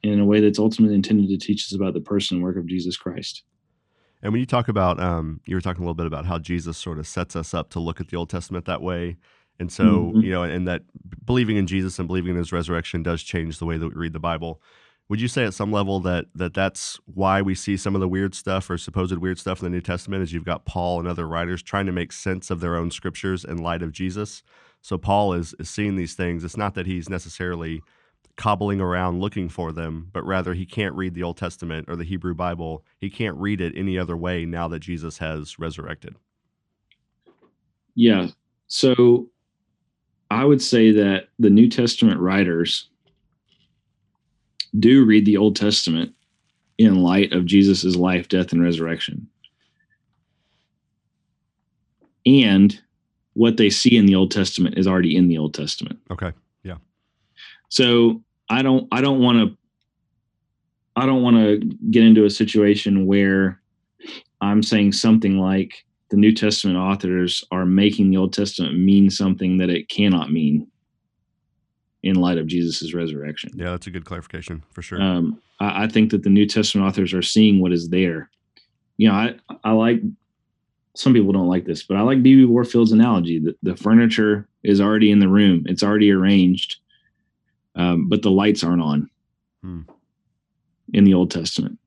in 0.04 0.20
a 0.20 0.26
way 0.26 0.40
that's 0.40 0.60
ultimately 0.60 0.96
intended 0.96 1.28
to 1.30 1.38
teach 1.38 1.66
us 1.66 1.76
about 1.76 1.94
the 1.94 2.02
person 2.02 2.38
and 2.38 2.44
work 2.44 2.58
of 2.58 2.66
Jesus 2.66 2.96
Christ. 2.98 3.44
And 4.22 4.32
when 4.32 4.40
you 4.40 4.46
talk 4.46 4.68
about, 4.68 5.00
um, 5.00 5.40
you 5.46 5.56
were 5.56 5.62
talking 5.62 5.84
a 5.84 5.86
little 5.86 5.94
bit 5.94 6.06
about 6.06 6.26
how 6.26 6.40
Jesus 6.40 6.78
sort 6.78 7.00
of 7.00 7.08
sets 7.08 7.36
us 7.36 7.54
up 7.54 7.70
to 7.72 7.80
look 7.80 8.02
at 8.02 8.10
the 8.10 8.18
Old 8.18 8.30
Testament 8.30 8.66
that 8.66 8.82
way. 8.82 9.18
And 9.60 9.72
so, 9.72 9.84
mm-hmm. 9.84 10.22
you 10.22 10.32
know, 10.32 10.44
and 10.44 10.68
that 10.68 10.84
believing 11.26 11.58
in 11.58 11.68
Jesus 11.68 12.00
and 12.00 12.08
believing 12.08 12.32
in 12.32 12.38
his 12.38 12.52
resurrection 12.52 13.04
does 13.04 13.24
change 13.24 13.60
the 13.60 13.66
way 13.66 13.78
that 13.78 13.88
we 13.88 13.94
read 13.94 14.14
the 14.14 14.20
Bible. 14.20 14.62
Would 15.10 15.20
you 15.20 15.28
say 15.28 15.44
at 15.44 15.56
some 15.56 15.72
level 15.72 16.00
that, 16.02 16.26
that 16.36 16.54
that's 16.54 17.00
why 17.06 17.42
we 17.42 17.56
see 17.56 17.76
some 17.78 17.96
of 17.96 18.02
the 18.02 18.08
weird 18.08 18.36
stuff 18.36 18.70
or 18.70 18.78
supposed 18.78 19.18
weird 19.18 19.40
stuff 19.40 19.60
in 19.60 19.64
the 19.64 19.72
New 19.72 19.82
Testament 19.82 20.22
is 20.22 20.32
you've 20.32 20.46
got 20.46 20.66
Paul 20.66 21.00
and 21.00 21.08
other 21.08 21.28
writers 21.28 21.64
trying 21.64 21.88
to 21.88 21.92
make 21.92 22.12
sense 22.12 22.52
of 22.52 22.60
their 22.60 22.76
own 22.76 22.92
scriptures 22.92 23.44
in 23.44 23.58
light 23.58 23.82
of 23.82 23.92
Jesus. 23.92 24.44
So 24.82 25.00
Paul 25.00 25.34
is, 25.34 25.56
is 25.60 25.68
seeing 25.68 25.96
these 25.96 26.14
things. 26.14 26.44
It's 26.44 26.56
not 26.56 26.76
that 26.76 26.86
he's 26.86 27.10
necessarily 27.10 27.82
cobbling 28.38 28.80
around 28.80 29.20
looking 29.20 29.50
for 29.50 29.72
them, 29.72 30.10
but 30.14 30.26
rather 30.26 30.54
he 30.54 30.66
can't 30.66 30.96
read 30.96 31.16
the 31.16 31.24
Old 31.24 31.38
Testament 31.38 31.88
or 31.90 31.96
the 31.96 32.06
Hebrew 32.06 32.36
Bible. 32.36 32.86
He 33.00 33.10
can't 33.10 33.36
read 33.36 33.62
it 33.62 33.74
any 33.76 33.98
other 33.98 34.16
way 34.16 34.46
now 34.46 34.68
that 34.68 34.80
Jesus 34.80 35.18
has 35.18 35.58
resurrected. 35.58 36.16
Yeah. 37.96 38.28
So 38.68 39.28
I 40.30 40.46
would 40.46 40.62
say 40.62 40.92
that 40.92 41.30
the 41.40 41.50
New 41.50 41.68
Testament 41.68 42.20
writers 42.20 42.90
do 44.78 45.06
read 45.06 45.26
the 45.26 45.38
Old 45.38 45.56
Testament 45.56 46.14
in 46.78 47.02
light 47.02 47.34
of 47.34 47.46
Jesus' 47.46 47.96
life, 47.96 48.28
death, 48.30 48.52
and 48.52 48.64
resurrection. 48.64 49.28
And 52.26 52.80
what 53.34 53.58
they 53.58 53.70
see 53.70 53.96
in 53.98 54.06
the 54.06 54.16
Old 54.16 54.32
Testament 54.32 54.78
is 54.78 54.88
already 54.88 55.16
in 55.16 55.28
the 55.28 55.38
Old 55.38 55.54
Testament. 55.54 56.00
Okay. 56.12 56.32
Yeah. 56.64 56.78
So 57.70 58.22
I 58.50 58.62
don't 58.62 58.88
I 58.92 59.02
don't 59.02 59.20
want 59.20 59.38
to 59.38 59.58
I 60.96 61.06
don't 61.06 61.22
want 61.22 61.38
to 61.38 61.60
get 61.92 62.04
into 62.04 62.26
a 62.26 62.30
situation 62.30 63.06
where 63.06 63.62
I'm 64.42 64.64
saying 64.64 64.94
something 64.94 65.38
like 65.38 65.86
the 66.10 66.18
New 66.18 66.34
Testament 66.34 66.78
authors 66.78 67.44
are 67.52 67.66
making 67.66 68.10
the 68.10 68.18
Old 68.18 68.34
Testament 68.34 68.78
mean 68.78 69.10
something 69.10 69.58
that 69.58 69.70
it 69.70 69.90
cannot 69.90 70.32
mean 70.32 70.68
in 72.04 72.16
light 72.16 72.38
of 72.38 72.48
Jesus' 72.48 72.94
resurrection. 72.94 73.52
Yeah, 73.56 73.72
that's 73.72 73.88
a 73.88 73.92
good 73.92 74.06
clarification 74.06 74.64
for 74.72 74.82
sure. 74.82 75.02
Um, 75.02 75.42
I, 75.60 75.84
I, 75.84 75.88
think 75.88 76.12
that 76.12 76.24
the 76.24 76.30
New 76.30 76.46
Testament 76.46 76.88
authors 76.88 77.14
are 77.14 77.22
seeing 77.22 77.60
what 77.60 77.74
is 77.74 77.90
there. 77.90 78.30
You 78.98 79.10
know, 79.10 79.16
I, 79.16 79.36
I 79.64 79.72
like 79.72 80.02
some 80.96 81.14
people 81.14 81.34
don't 81.34 81.48
like 81.48 81.66
this, 81.66 81.84
but 81.84 81.98
I 81.98 82.02
like 82.02 82.24
B.B. 82.24 82.46
Warfield's 82.46 82.92
analogy 82.92 83.40
that 83.40 83.58
the 83.64 83.76
furniture 83.76 84.48
is 84.64 84.80
already 84.80 85.12
in 85.12 85.20
the 85.20 85.28
room, 85.28 85.64
it's 85.68 85.84
already 85.84 86.12
arranged 86.12 86.78
um, 87.80 88.10
but 88.10 88.22
the 88.22 88.32
lights 88.32 88.64
aren't 88.64 88.82
on 88.82 89.10
hmm. 89.62 89.82
in 90.94 91.06
the 91.06 91.14
Old 91.14 91.32
Testament. 91.32 91.80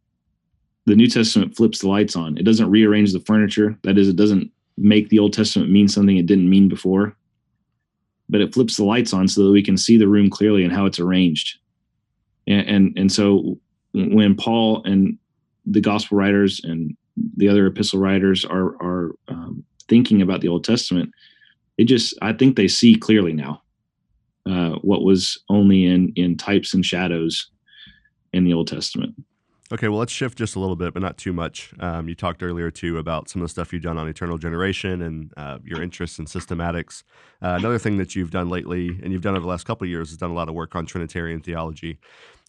The 0.86 0.96
New 0.96 1.06
Testament 1.06 1.54
flips 1.54 1.80
the 1.80 1.88
lights 1.88 2.16
on. 2.16 2.36
It 2.38 2.44
doesn't 2.44 2.70
rearrange 2.70 3.12
the 3.12 3.20
furniture. 3.20 3.78
That 3.82 3.98
is, 3.98 4.08
it 4.08 4.16
doesn't 4.16 4.50
make 4.78 5.10
the 5.10 5.18
Old 5.18 5.32
Testament 5.32 5.70
mean 5.70 5.86
something 5.86 6.16
it 6.16 6.26
didn't 6.26 6.48
mean 6.50 6.68
before, 6.68 7.14
but 8.32 8.40
it 8.40 8.52
flips 8.52 8.76
the 8.76 8.84
lights 8.84 9.12
on 9.12 9.28
so 9.28 9.44
that 9.44 9.52
we 9.52 9.62
can 9.62 9.76
see 9.76 9.98
the 9.98 10.08
room 10.08 10.30
clearly 10.30 10.64
and 10.64 10.72
how 10.72 10.86
it's 10.86 10.98
arranged. 10.98 11.58
And 12.48 12.68
and, 12.68 12.98
and 12.98 13.12
so 13.12 13.58
when 13.92 14.34
Paul 14.34 14.82
and 14.84 15.18
the 15.66 15.82
gospel 15.82 16.18
writers 16.18 16.60
and 16.64 16.96
the 17.36 17.48
other 17.48 17.66
epistle 17.66 18.00
writers 18.00 18.44
are 18.44 18.74
are 18.82 19.12
um, 19.28 19.62
thinking 19.86 20.22
about 20.22 20.40
the 20.40 20.48
Old 20.48 20.64
Testament, 20.64 21.12
they 21.76 21.84
just 21.84 22.14
I 22.22 22.32
think 22.32 22.56
they 22.56 22.68
see 22.68 22.94
clearly 22.96 23.34
now 23.34 23.62
uh, 24.46 24.76
what 24.80 25.04
was 25.04 25.38
only 25.50 25.84
in 25.84 26.12
in 26.16 26.36
types 26.36 26.72
and 26.72 26.84
shadows 26.84 27.50
in 28.32 28.44
the 28.44 28.54
Old 28.54 28.66
Testament. 28.66 29.14
Okay, 29.72 29.88
well, 29.88 30.00
let's 30.00 30.12
shift 30.12 30.36
just 30.36 30.54
a 30.54 30.60
little 30.60 30.76
bit, 30.76 30.92
but 30.92 31.00
not 31.00 31.16
too 31.16 31.32
much. 31.32 31.72
Um, 31.80 32.06
you 32.06 32.14
talked 32.14 32.42
earlier 32.42 32.70
too 32.70 32.98
about 32.98 33.30
some 33.30 33.40
of 33.40 33.46
the 33.46 33.48
stuff 33.48 33.72
you've 33.72 33.82
done 33.82 33.96
on 33.96 34.06
eternal 34.06 34.36
generation 34.36 35.00
and 35.00 35.32
uh, 35.38 35.60
your 35.64 35.80
interest 35.80 36.18
in 36.18 36.26
systematics. 36.26 37.04
Uh, 37.40 37.56
another 37.58 37.78
thing 37.78 37.96
that 37.96 38.14
you've 38.14 38.30
done 38.30 38.50
lately, 38.50 38.88
and 39.02 39.14
you've 39.14 39.22
done 39.22 39.34
over 39.34 39.40
the 39.40 39.48
last 39.48 39.64
couple 39.64 39.86
of 39.86 39.88
years, 39.88 40.10
is 40.10 40.18
done 40.18 40.30
a 40.30 40.34
lot 40.34 40.50
of 40.50 40.54
work 40.54 40.76
on 40.76 40.84
Trinitarian 40.84 41.40
theology. 41.40 41.98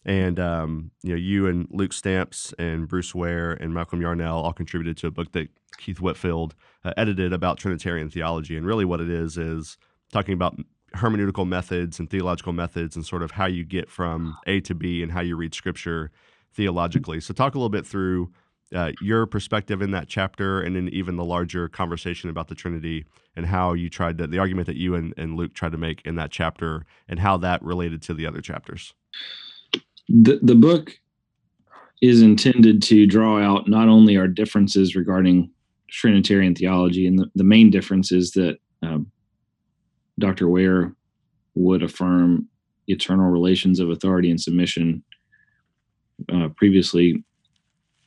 And 0.04 0.38
um, 0.38 0.90
you 1.02 1.12
know, 1.12 1.16
you 1.16 1.46
and 1.46 1.66
Luke 1.70 1.94
Stamps 1.94 2.52
and 2.58 2.86
Bruce 2.86 3.14
Ware 3.14 3.52
and 3.52 3.72
Malcolm 3.72 4.02
Yarnell 4.02 4.42
all 4.42 4.52
contributed 4.52 4.98
to 4.98 5.06
a 5.06 5.10
book 5.10 5.32
that 5.32 5.48
Keith 5.78 6.02
Whitfield 6.02 6.54
uh, 6.84 6.92
edited 6.98 7.32
about 7.32 7.56
Trinitarian 7.56 8.10
theology. 8.10 8.54
And 8.54 8.66
really, 8.66 8.84
what 8.84 9.00
it 9.00 9.08
is 9.08 9.38
is 9.38 9.78
talking 10.12 10.34
about 10.34 10.58
hermeneutical 10.94 11.48
methods 11.48 11.98
and 11.98 12.10
theological 12.10 12.52
methods 12.52 12.96
and 12.96 13.06
sort 13.06 13.22
of 13.22 13.30
how 13.30 13.46
you 13.46 13.64
get 13.64 13.88
from 13.88 14.36
A 14.46 14.60
to 14.60 14.74
B 14.74 15.02
and 15.02 15.10
how 15.10 15.22
you 15.22 15.36
read 15.36 15.54
scripture 15.54 16.12
theologically. 16.54 17.20
So, 17.20 17.34
talk 17.34 17.54
a 17.54 17.58
little 17.58 17.68
bit 17.68 17.86
through 17.86 18.32
uh, 18.74 18.92
your 19.00 19.26
perspective 19.26 19.82
in 19.82 19.90
that 19.92 20.08
chapter 20.08 20.60
and 20.60 20.74
then 20.74 20.88
even 20.88 21.16
the 21.16 21.24
larger 21.24 21.68
conversation 21.68 22.30
about 22.30 22.48
the 22.48 22.54
Trinity 22.54 23.04
and 23.36 23.46
how 23.46 23.72
you 23.72 23.88
tried 23.88 24.18
to, 24.18 24.26
the 24.26 24.38
argument 24.38 24.66
that 24.66 24.76
you 24.76 24.94
and, 24.94 25.14
and 25.16 25.36
Luke 25.36 25.54
tried 25.54 25.72
to 25.72 25.78
make 25.78 26.02
in 26.04 26.16
that 26.16 26.30
chapter 26.30 26.84
and 27.08 27.20
how 27.20 27.36
that 27.38 27.62
related 27.62 28.02
to 28.02 28.14
the 28.14 28.26
other 28.26 28.40
chapters. 28.40 28.94
The, 30.08 30.38
the 30.42 30.54
book 30.54 30.98
is 32.02 32.20
intended 32.20 32.82
to 32.82 33.06
draw 33.06 33.40
out 33.40 33.68
not 33.68 33.88
only 33.88 34.16
our 34.16 34.28
differences 34.28 34.94
regarding 34.94 35.50
Trinitarian 35.88 36.54
theology, 36.54 37.06
and 37.06 37.18
the, 37.18 37.30
the 37.34 37.44
main 37.44 37.70
difference 37.70 38.12
is 38.12 38.32
that 38.32 38.58
um, 38.82 39.10
Dr. 40.18 40.48
Ware 40.48 40.94
would 41.54 41.82
affirm 41.82 42.48
eternal 42.88 43.30
relations 43.30 43.80
of 43.80 43.90
authority 43.90 44.30
and 44.30 44.40
submission, 44.40 45.02
uh, 46.32 46.48
previously 46.56 47.22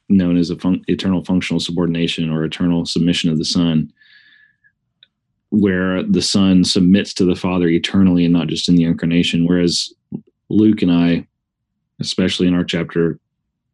known 0.10 0.38
as 0.38 0.50
a 0.50 0.56
fun- 0.56 0.84
eternal 0.88 1.24
functional 1.24 1.60
subordination 1.60 2.30
or 2.30 2.44
eternal 2.44 2.86
submission 2.86 3.30
of 3.30 3.38
the 3.38 3.46
Son, 3.46 3.92
where 5.50 6.04
the 6.04 6.22
Son 6.22 6.64
submits 6.64 7.14
to 7.14 7.26
the 7.26 7.36
Father 7.36 7.68
eternally 7.68 8.26
and 8.26 8.34
not 8.34 8.48
just 8.48 8.70
in 8.70 8.76
the 8.76 8.84
incarnation. 8.84 9.48
Whereas 9.48 9.94
Luke 10.50 10.82
and 10.82 10.92
I, 10.92 11.28
especially 12.00 12.48
in 12.48 12.54
our 12.54 12.64
chapter, 12.64 13.20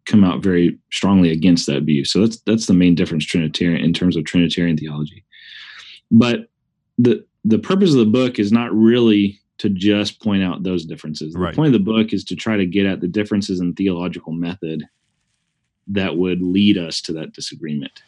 come 0.05 0.23
out 0.23 0.43
very 0.43 0.77
strongly 0.91 1.31
against 1.31 1.67
that 1.67 1.83
view. 1.83 2.03
So 2.05 2.21
that's 2.21 2.39
that's 2.41 2.65
the 2.65 2.73
main 2.73 2.95
difference 2.95 3.25
Trinitarian 3.25 3.83
in 3.83 3.93
terms 3.93 4.17
of 4.17 4.25
Trinitarian 4.25 4.77
theology. 4.77 5.23
But 6.11 6.47
the 6.97 7.25
the 7.45 7.59
purpose 7.59 7.91
of 7.91 7.97
the 7.97 8.05
book 8.05 8.39
is 8.39 8.51
not 8.51 8.73
really 8.73 9.39
to 9.63 9.69
just 9.69 10.21
point 10.21 10.43
out 10.43 10.63
those 10.63 10.83
differences. 10.83 11.33
Right. 11.37 11.51
The 11.51 11.55
point 11.55 11.67
of 11.67 11.73
the 11.73 11.79
book 11.79 12.11
is 12.11 12.25
to 12.25 12.35
try 12.35 12.57
to 12.57 12.65
get 12.65 12.85
at 12.85 12.99
the 12.99 13.07
differences 13.07 13.61
in 13.61 13.73
theological 13.73 14.33
method 14.33 14.83
that 15.87 16.17
would 16.17 16.41
lead 16.41 16.77
us 16.77 16.99
to 17.03 17.13
that 17.13 17.31
disagreement. 17.31 18.03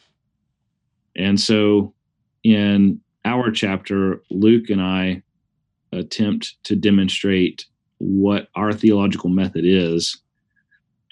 And 1.16 1.40
so 1.40 1.94
in 2.44 3.00
our 3.24 3.52
chapter, 3.52 4.22
Luke 4.30 4.70
and 4.70 4.82
I 4.82 5.24
attempt 5.94 6.62
to 6.66 6.76
demonstrate 6.76 7.66
what 8.00 8.50
our 8.56 8.74
theological 8.74 9.30
method 9.30 9.64
is, 9.64 10.18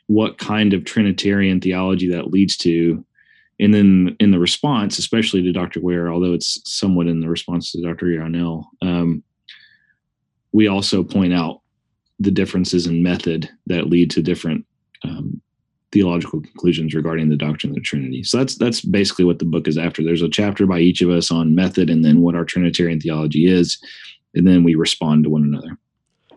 what 0.08 0.40
kind 0.40 0.74
of 0.74 0.84
Trinitarian 0.84 1.62
theology 1.62 2.10
that 2.10 2.32
leads 2.32 2.58
to, 2.58 3.06
and 3.62 3.74
then 3.74 4.18
in 4.20 4.32
the 4.32 4.40
response, 4.40 5.00
especially 5.00 5.42
to 5.44 5.54
Dr. 5.54 5.80
Ware, 5.80 6.12
although 6.12 6.34
it's 6.34 6.60
somewhat 6.70 7.08
in 7.08 7.22
the 7.22 7.30
response 7.30 7.72
to 7.72 7.82
Dr. 7.82 8.10
Yarnell, 8.10 8.70
um, 8.82 9.24
we 10.54 10.68
also 10.68 11.04
point 11.04 11.34
out 11.34 11.62
the 12.20 12.32
differences 12.32 12.88
in 12.88 13.04
method 13.04 13.50
that 13.66 13.90
lead 13.90 14.10
to 14.12 14.22
different 14.22 14.66
um, 15.04 15.42
theological 15.92 16.42
conclusions 16.42 16.94
regarding 16.94 17.30
the 17.30 17.36
doctrine 17.36 17.72
of 17.72 17.76
the 17.76 17.82
Trinity. 17.82 18.24
So 18.24 18.38
that's 18.38 18.56
that's 18.56 18.82
basically 18.82 19.26
what 19.26 19.40
the 19.40 19.46
book 19.46 19.68
is 19.68 19.78
after. 19.78 20.04
There's 20.04 20.22
a 20.22 20.30
chapter 20.30 20.66
by 20.66 20.80
each 20.80 21.02
of 21.02 21.10
us 21.10 21.32
on 21.32 21.56
method, 21.56 21.90
and 21.90 22.06
then 22.06 22.22
what 22.22 22.36
our 22.36 22.46
Trinitarian 22.46 23.02
theology 23.02 23.48
is, 23.48 23.78
and 24.34 24.48
then 24.48 24.64
we 24.64 24.76
respond 24.76 25.24
to 25.26 25.30
one 25.30 25.44
another. 25.44 25.78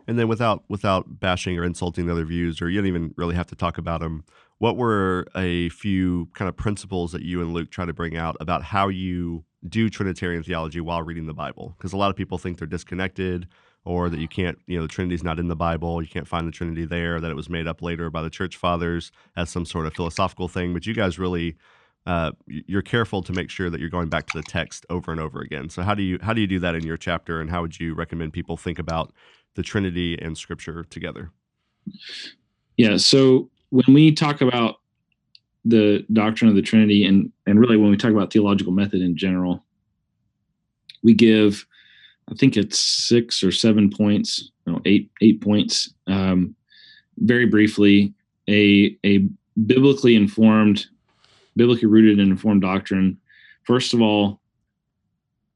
And 0.09 0.19
then 0.19 0.29
without 0.29 0.65
without 0.69 1.21
bashing 1.21 1.59
or 1.59 1.65
insulting 1.65 2.07
the 2.07 2.13
other 2.13 2.25
views, 2.25 2.61
or 2.61 2.69
you 2.69 2.81
don't 2.81 2.89
even 2.89 3.15
really 3.17 3.35
have 3.37 3.47
to 3.49 3.55
talk 3.55 3.79
about 3.79 4.01
them. 4.01 4.25
What 4.59 4.79
were 4.79 5.27
a 5.37 5.69
few 5.69 6.31
kind 6.33 6.49
of 6.49 6.57
principles 6.57 7.13
that 7.13 7.21
you 7.21 7.43
and 7.43 7.53
Luke 7.53 7.71
try 7.71 7.85
to 7.85 7.93
bring 7.93 8.17
out 8.17 8.39
about 8.41 8.63
how 8.63 8.89
you 8.89 9.45
do 9.69 9.91
Trinitarian 9.91 10.43
theology 10.43 10.81
while 10.81 11.03
reading 11.03 11.27
the 11.27 11.35
Bible? 11.35 11.75
Because 11.77 11.93
a 11.93 11.99
lot 11.99 12.09
of 12.09 12.17
people 12.17 12.39
think 12.39 12.57
they're 12.57 12.67
disconnected 12.67 13.49
or 13.87 14.11
that 14.11 14.19
you 14.19 14.27
can't, 14.27 14.59
you 14.67 14.77
know, 14.77 14.83
the 14.83 14.89
Trinity's 14.89 15.23
not 15.23 15.39
in 15.39 15.47
the 15.47 15.57
Bible, 15.57 16.03
you 16.03 16.09
can't 16.09 16.27
find 16.27 16.47
the 16.47 16.51
Trinity 16.51 16.85
there, 16.85 17.21
that 17.21 17.31
it 17.31 17.37
was 17.37 17.49
made 17.49 17.69
up 17.69 17.81
later 17.81 18.11
by 18.11 18.21
the 18.21 18.29
church 18.29 18.57
fathers 18.57 19.13
as 19.37 19.49
some 19.49 19.65
sort 19.65 19.87
of 19.87 19.95
philosophical 19.95 20.49
thing. 20.49 20.75
But 20.75 20.87
you 20.87 20.93
guys 20.93 21.21
really, 21.21 21.57
uh, 22.05 22.33
you're 22.47 22.83
careful 22.83 23.23
to 23.23 23.33
make 23.33 23.49
sure 23.49 23.71
that 23.71 23.81
you're 23.81 23.89
going 23.89 24.09
back 24.09 24.27
to 24.27 24.37
the 24.37 24.43
text 24.43 24.85
over 24.91 25.13
and 25.13 25.21
over 25.21 25.41
again. 25.41 25.69
So 25.69 25.83
how 25.83 25.95
do 25.95 26.03
you 26.03 26.19
how 26.21 26.33
do 26.33 26.41
you 26.41 26.49
do 26.49 26.59
that 26.59 26.75
in 26.75 26.85
your 26.85 26.97
chapter, 26.97 27.41
and 27.41 27.49
how 27.49 27.63
would 27.63 27.79
you 27.79 27.95
recommend 27.95 28.33
people 28.33 28.57
think 28.57 28.81
about 28.81 29.13
the 29.55 29.63
Trinity 29.63 30.21
and 30.21 30.37
Scripture 30.37 30.83
together? 30.83 31.31
Yeah. 32.77 32.97
So 32.97 33.51
when 33.71 33.95
we 33.95 34.13
talk 34.13 34.41
about 34.41 34.77
the 35.65 36.05
doctrine 36.13 36.51
of 36.51 36.57
the 36.57 36.63
Trinity, 36.63 37.05
and 37.05 37.31
and 37.47 37.61
really 37.61 37.77
when 37.77 37.91
we 37.91 37.97
talk 37.97 38.11
about 38.11 38.33
theological 38.33 38.73
method 38.73 39.01
in 39.01 39.17
general, 39.17 39.65
we 41.05 41.15
give 41.15 41.65
I 42.31 42.35
think 42.35 42.57
it's 42.57 42.79
six 42.79 43.43
or 43.43 43.53
seven 43.53 43.91
points, 43.91 44.51
no, 44.67 44.81
eight 44.85 45.11
eight 45.21 45.41
points. 45.41 45.93
Um, 46.07 46.55
very 47.19 47.47
briefly, 47.47 48.13
a 48.49 48.97
a 49.05 49.29
biblically 49.67 50.17
informed, 50.17 50.87
biblically 51.57 51.89
rooted 51.89 52.19
and 52.19 52.31
informed 52.31 52.63
doctrine. 52.63 53.19
First 53.63 53.95
of 53.95 54.01
all, 54.01 54.41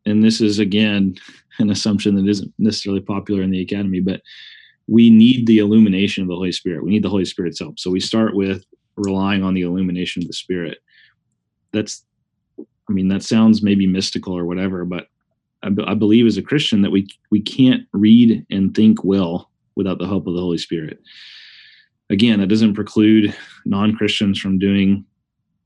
and 0.07 0.23
this 0.23 0.41
is 0.41 0.59
again 0.59 1.17
an 1.59 1.71
assumption 1.71 2.15
that 2.17 2.29
isn't 2.29 2.53
necessarily 2.59 3.01
popular 3.01 3.43
in 3.43 3.51
the 3.51 3.61
academy, 3.61 4.01
but 4.01 4.23
we 4.87 5.11
need 5.11 5.47
the 5.47 5.59
illumination 5.59 6.23
of 6.23 6.29
the 6.29 6.35
Holy 6.35 6.53
Spirit. 6.53 6.85
We 6.85 6.91
need 6.91 7.05
the 7.05 7.09
Holy 7.09 7.25
Spirit's 7.25 7.61
help. 7.61 7.79
So 7.79 7.91
we 7.91 8.01
start 8.01 8.35
with 8.35 8.65
relying 8.97 9.45
on 9.45 9.55
the 9.55 9.63
illumination 9.63 10.23
of 10.23 10.27
the 10.27 10.35
Spirit. 10.35 10.79
That's, 11.73 12.05
I 12.59 12.93
mean, 12.93 13.09
that 13.09 13.23
sounds 13.23 13.63
maybe 13.63 13.87
mystical 13.87 14.37
or 14.37 14.45
whatever, 14.45 14.85
but 14.85 15.07
I, 15.63 15.71
I 15.87 15.95
believe 15.95 16.27
as 16.27 16.37
a 16.37 16.43
Christian 16.43 16.83
that 16.83 16.91
we 16.91 17.09
we 17.31 17.41
can't 17.41 17.87
read 17.93 18.45
and 18.51 18.75
think 18.75 19.05
well 19.05 19.51
without 19.77 19.99
the 19.99 20.07
help 20.07 20.27
of 20.27 20.35
the 20.35 20.41
Holy 20.41 20.59
Spirit. 20.59 21.01
Again, 22.11 22.41
that 22.41 22.49
doesn't 22.49 22.75
preclude 22.75 23.35
non 23.65 23.95
Christians 23.95 24.39
from 24.39 24.59
doing 24.59 25.05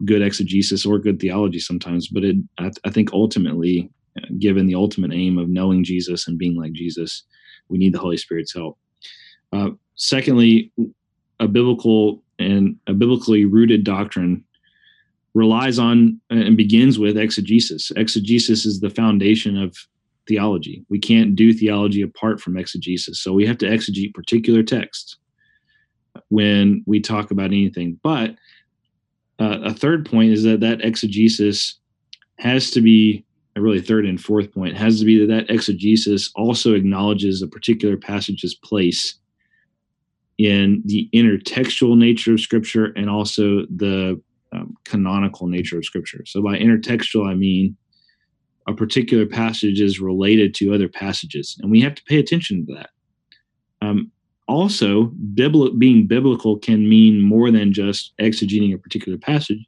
good 0.05 0.23
exegesis 0.23 0.85
or 0.85 0.99
good 0.99 1.21
theology 1.21 1.59
sometimes, 1.59 2.09
but 2.09 2.25
it 2.25 2.37
I, 2.59 2.71
I 2.85 2.91
think 2.91 3.13
ultimately, 3.13 3.91
uh, 4.19 4.27
given 4.39 4.67
the 4.67 4.75
ultimate 4.75 5.13
aim 5.13 5.39
of 5.39 5.49
knowing 5.49 5.85
Jesus 5.85 6.29
and 6.29 6.39
being 6.39 6.57
like 6.57 6.73
Jesus, 6.73 7.25
we 7.69 7.79
need 7.79 7.95
the 7.95 8.01
Holy 8.01 8.17
Spirit's 8.17 8.55
help. 8.55 8.79
Uh, 9.53 9.71
secondly, 9.95 10.73
a 11.41 11.49
biblical 11.49 12.23
and 12.39 12.77
a 12.87 12.93
biblically 12.93 13.45
rooted 13.45 13.85
doctrine 13.85 14.45
relies 15.35 15.79
on 15.79 16.21
and 16.31 16.57
begins 16.57 16.99
with 16.99 17.17
exegesis. 17.17 17.91
Exegesis 17.97 18.65
is 18.65 18.81
the 18.81 18.91
foundation 18.91 19.61
of 19.61 19.77
theology. 20.27 20.85
We 20.89 20.99
can't 20.99 21.37
do 21.37 21.53
theology 21.53 22.03
apart 22.03 22.41
from 22.41 22.57
exegesis. 22.57 23.21
So 23.21 23.33
we 23.33 23.47
have 23.47 23.59
to 23.59 23.67
exegete 23.67 24.15
particular 24.15 24.63
texts 24.63 25.17
when 26.29 26.83
we 26.87 27.01
talk 27.01 27.31
about 27.31 27.47
anything. 27.47 27.99
But 28.03 28.37
uh, 29.41 29.59
a 29.65 29.75
third 29.75 30.09
point 30.09 30.33
is 30.33 30.45
that 30.45 30.61
that 30.61 30.85
exegesis 30.85 31.79
has 32.39 32.71
to 32.71 32.81
be 32.81 33.25
a 33.57 33.61
really 33.61 33.81
third 33.81 34.07
and 34.07 34.21
fourth 34.21 34.53
point 34.53 34.77
has 34.77 34.99
to 34.99 35.05
be 35.05 35.19
that 35.19 35.33
that 35.33 35.51
exegesis 35.51 36.31
also 36.35 36.75
acknowledges 36.75 37.41
a 37.41 37.47
particular 37.47 37.97
passage's 37.97 38.55
place 38.55 39.15
in 40.39 40.83
the 40.85 41.09
intertextual 41.15 41.97
nature 41.97 42.33
of 42.33 42.41
scripture 42.41 42.87
and 42.97 43.09
also 43.09 43.65
the 43.77 44.21
um, 44.55 44.75
canonical 44.85 45.47
nature 45.47 45.79
of 45.79 45.85
scripture. 45.85 46.25
So 46.27 46.43
by 46.43 46.59
intertextual, 46.59 47.29
I 47.29 47.35
mean 47.35 47.77
a 48.67 48.73
particular 48.73 49.27
passage 49.27 49.81
is 49.81 50.01
related 50.01 50.55
to 50.55 50.73
other 50.73 50.89
passages, 50.89 51.57
and 51.61 51.71
we 51.71 51.81
have 51.83 51.95
to 51.95 52.05
pay 52.05 52.19
attention 52.19 52.67
to 52.67 52.75
that. 52.75 52.91
Um, 53.83 54.11
also, 54.47 55.13
being 55.35 56.07
biblical 56.07 56.59
can 56.59 56.89
mean 56.89 57.21
more 57.21 57.51
than 57.51 57.73
just 57.73 58.13
exegeting 58.21 58.75
a 58.75 58.79
particular 58.79 59.19
passage. 59.19 59.65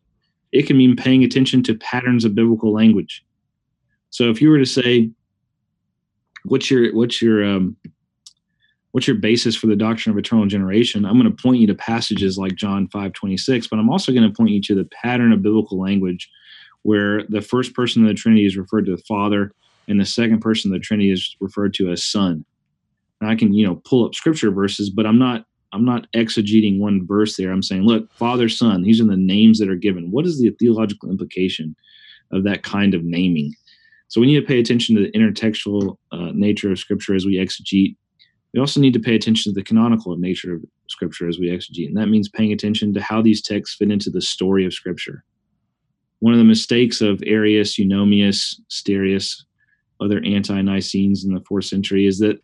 It 0.52 0.66
can 0.66 0.76
mean 0.76 0.96
paying 0.96 1.24
attention 1.24 1.62
to 1.64 1.74
patterns 1.74 2.24
of 2.24 2.34
biblical 2.34 2.72
language. 2.72 3.24
So, 4.10 4.30
if 4.30 4.40
you 4.40 4.48
were 4.50 4.58
to 4.58 4.66
say, 4.66 5.10
"What's 6.44 6.70
your 6.70 6.94
what's 6.94 7.20
your 7.20 7.44
um, 7.44 7.76
what's 8.96 9.06
your 9.06 9.14
basis 9.14 9.54
for 9.54 9.66
the 9.66 9.76
doctrine 9.76 10.10
of 10.10 10.18
eternal 10.18 10.46
generation? 10.46 11.04
I'm 11.04 11.20
going 11.20 11.30
to 11.30 11.42
point 11.42 11.58
you 11.58 11.66
to 11.66 11.74
passages 11.74 12.38
like 12.38 12.54
john 12.54 12.88
5 12.88 13.12
26 13.12 13.66
but 13.66 13.78
i'm 13.78 13.90
also 13.90 14.10
going 14.10 14.26
to 14.26 14.34
point 14.34 14.52
you 14.52 14.62
to 14.62 14.74
the 14.74 14.88
pattern 15.02 15.34
of 15.34 15.42
biblical 15.42 15.78
language 15.78 16.30
where 16.80 17.24
the 17.28 17.42
first 17.42 17.74
person 17.74 18.00
of 18.00 18.08
the 18.08 18.14
trinity 18.14 18.46
is 18.46 18.56
referred 18.56 18.86
to 18.86 18.96
the 18.96 19.02
father 19.02 19.52
and 19.86 20.00
the 20.00 20.06
second 20.06 20.40
person 20.40 20.72
of 20.72 20.80
the 20.80 20.82
trinity 20.82 21.12
is 21.12 21.36
referred 21.40 21.74
to 21.74 21.90
as 21.90 22.02
son. 22.02 22.42
And 23.20 23.28
i 23.28 23.34
can 23.34 23.52
you 23.52 23.66
know 23.66 23.82
pull 23.84 24.06
up 24.06 24.14
scripture 24.14 24.50
verses 24.50 24.88
but 24.88 25.04
i'm 25.04 25.18
not 25.18 25.44
i'm 25.74 25.84
not 25.84 26.10
exegeting 26.14 26.78
one 26.78 27.06
verse 27.06 27.36
there. 27.36 27.52
I'm 27.52 27.62
saying 27.62 27.82
look 27.82 28.10
father 28.14 28.48
son 28.48 28.82
these 28.82 28.98
are 29.02 29.06
the 29.06 29.14
names 29.14 29.58
that 29.58 29.68
are 29.68 29.76
given. 29.76 30.10
What 30.10 30.24
is 30.24 30.40
the 30.40 30.48
theological 30.58 31.10
implication 31.10 31.76
of 32.32 32.44
that 32.44 32.62
kind 32.62 32.94
of 32.94 33.04
naming? 33.04 33.52
So 34.08 34.22
we 34.22 34.26
need 34.26 34.40
to 34.40 34.46
pay 34.46 34.58
attention 34.58 34.96
to 34.96 35.02
the 35.02 35.10
intertextual 35.10 35.98
uh, 36.12 36.32
nature 36.32 36.72
of 36.72 36.78
scripture 36.78 37.14
as 37.14 37.26
we 37.26 37.36
exegete 37.36 37.96
we 38.56 38.60
also 38.60 38.80
need 38.80 38.94
to 38.94 39.00
pay 39.00 39.14
attention 39.14 39.52
to 39.52 39.54
the 39.54 39.62
canonical 39.62 40.16
nature 40.16 40.54
of 40.54 40.64
Scripture 40.88 41.28
as 41.28 41.38
we 41.38 41.50
exegete, 41.50 41.88
and 41.88 41.96
that 41.98 42.08
means 42.08 42.26
paying 42.26 42.54
attention 42.54 42.94
to 42.94 43.02
how 43.02 43.20
these 43.20 43.42
texts 43.42 43.76
fit 43.76 43.90
into 43.90 44.08
the 44.08 44.22
story 44.22 44.64
of 44.64 44.72
Scripture. 44.72 45.22
One 46.20 46.32
of 46.32 46.38
the 46.38 46.44
mistakes 46.44 47.02
of 47.02 47.22
Arius, 47.26 47.78
Eunomius, 47.78 48.58
Asterius, 48.72 49.42
other 50.00 50.22
anti-Nicenes 50.24 51.22
in 51.22 51.34
the 51.34 51.42
fourth 51.42 51.66
century 51.66 52.06
is 52.06 52.18
that 52.20 52.42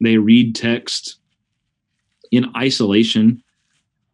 they 0.00 0.18
read 0.18 0.56
text 0.56 1.20
in 2.32 2.50
isolation, 2.56 3.40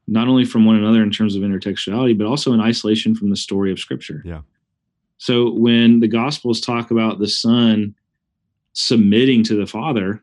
not 0.06 0.28
only 0.28 0.44
from 0.44 0.66
one 0.66 0.76
another 0.76 1.02
in 1.02 1.10
terms 1.10 1.34
of 1.34 1.40
intertextuality, 1.40 2.16
but 2.16 2.26
also 2.26 2.52
in 2.52 2.60
isolation 2.60 3.14
from 3.14 3.30
the 3.30 3.36
story 3.36 3.72
of 3.72 3.78
Scripture. 3.78 4.20
Yeah. 4.22 4.42
So 5.16 5.50
when 5.52 6.00
the 6.00 6.08
Gospels 6.08 6.60
talk 6.60 6.90
about 6.90 7.20
the 7.20 7.28
Son 7.28 7.94
submitting 8.74 9.42
to 9.44 9.56
the 9.56 9.66
Father, 9.66 10.22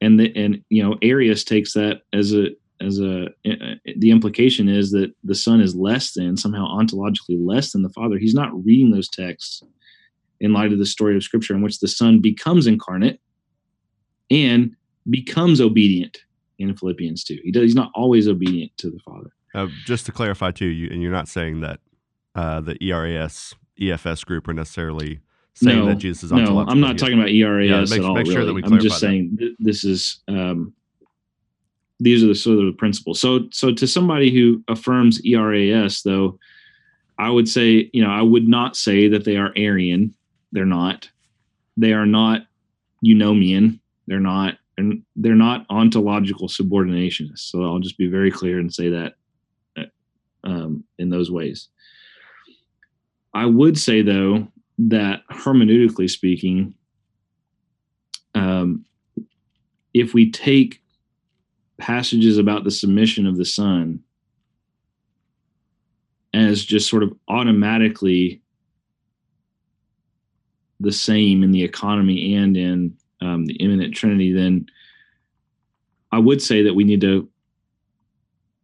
and 0.00 0.18
the, 0.18 0.32
and 0.36 0.62
you 0.68 0.82
know 0.82 0.96
Arius 1.02 1.44
takes 1.44 1.72
that 1.74 2.02
as 2.12 2.32
a 2.32 2.48
as 2.80 2.98
a 2.98 3.28
the 3.96 4.10
implication 4.10 4.68
is 4.68 4.90
that 4.90 5.12
the 5.22 5.34
son 5.34 5.60
is 5.60 5.74
less 5.74 6.12
than 6.12 6.36
somehow 6.36 6.66
ontologically 6.66 7.38
less 7.38 7.72
than 7.72 7.82
the 7.82 7.90
father. 7.90 8.18
He's 8.18 8.34
not 8.34 8.52
reading 8.64 8.90
those 8.90 9.08
texts 9.08 9.62
in 10.40 10.52
light 10.52 10.72
of 10.72 10.78
the 10.78 10.86
story 10.86 11.16
of 11.16 11.22
scripture 11.22 11.54
in 11.54 11.62
which 11.62 11.80
the 11.80 11.88
son 11.88 12.20
becomes 12.20 12.66
incarnate 12.66 13.20
and 14.30 14.74
becomes 15.08 15.60
obedient 15.60 16.18
in 16.58 16.74
philippians 16.76 17.24
2 17.24 17.38
he 17.42 17.50
does 17.50 17.62
he's 17.62 17.74
not 17.74 17.90
always 17.94 18.28
obedient 18.28 18.72
to 18.78 18.90
the 18.90 18.98
father. 19.00 19.30
Uh, 19.54 19.68
just 19.84 20.06
to 20.06 20.12
clarify 20.12 20.50
too 20.50 20.66
you 20.66 20.88
and 20.90 21.02
you're 21.02 21.12
not 21.12 21.28
saying 21.28 21.60
that 21.60 21.80
uh, 22.34 22.60
the 22.60 22.76
ERAS 22.82 23.54
EFS 23.80 24.24
group 24.24 24.48
are 24.48 24.52
necessarily 24.52 25.20
saying 25.54 25.78
no, 25.78 25.86
that 25.86 25.96
Jesus 25.96 26.24
is 26.24 26.32
no, 26.32 26.60
I'm 26.66 26.80
not 26.80 26.98
talking 26.98 27.18
about 27.18 27.30
ERAS 27.30 27.68
Yeah, 27.68 27.80
make- 27.96 28.04
at 28.04 28.04
all. 28.08 28.14
make 28.14 28.26
sure 28.26 28.36
really. 28.36 28.46
that 28.46 28.54
we 28.54 28.62
I'm 28.64 28.80
just 28.80 29.00
that. 29.00 29.06
saying 29.06 29.36
th- 29.38 29.56
this 29.58 29.84
is 29.84 30.20
um, 30.28 30.72
these 32.00 32.24
are 32.24 32.26
the 32.28 32.34
sort 32.34 32.58
of 32.58 32.66
the 32.66 32.72
principles. 32.72 33.20
So 33.20 33.48
so 33.52 33.72
to 33.72 33.86
somebody 33.86 34.30
who 34.32 34.62
affirms 34.68 35.24
ERAS 35.24 36.02
though, 36.02 36.38
I 37.18 37.30
would 37.30 37.48
say, 37.48 37.88
you 37.92 38.02
know, 38.02 38.10
I 38.10 38.22
would 38.22 38.48
not 38.48 38.76
say 38.76 39.08
that 39.08 39.24
they 39.24 39.36
are 39.36 39.52
Arian. 39.56 40.14
They're 40.52 40.66
not. 40.66 41.08
They 41.76 41.92
are 41.92 42.06
not 42.06 42.42
eunomian. 43.04 43.78
They're 44.06 44.20
not 44.20 44.58
and 44.76 45.04
they're 45.14 45.36
not 45.36 45.66
ontological 45.70 46.48
subordinationists. 46.48 47.38
So 47.50 47.62
I'll 47.62 47.78
just 47.78 47.96
be 47.96 48.08
very 48.08 48.30
clear 48.32 48.58
and 48.58 48.74
say 48.74 48.88
that 48.88 49.14
uh, 49.78 49.84
um, 50.42 50.82
in 50.98 51.10
those 51.10 51.30
ways. 51.30 51.68
I 53.32 53.46
would 53.46 53.78
say 53.78 54.02
though 54.02 54.48
that 54.78 55.22
hermeneutically 55.30 56.10
speaking, 56.10 56.74
um, 58.34 58.84
if 59.92 60.14
we 60.14 60.30
take 60.30 60.82
passages 61.78 62.38
about 62.38 62.64
the 62.64 62.70
submission 62.70 63.26
of 63.26 63.36
the 63.36 63.44
Son 63.44 64.00
as 66.32 66.64
just 66.64 66.90
sort 66.90 67.02
of 67.02 67.12
automatically 67.28 68.42
the 70.80 70.92
same 70.92 71.42
in 71.42 71.52
the 71.52 71.62
economy 71.62 72.34
and 72.34 72.56
in 72.56 72.96
um, 73.20 73.46
the 73.46 73.54
immanent 73.54 73.94
Trinity, 73.94 74.32
then 74.32 74.66
I 76.10 76.18
would 76.18 76.42
say 76.42 76.62
that 76.62 76.74
we 76.74 76.84
need 76.84 77.00
to 77.02 77.28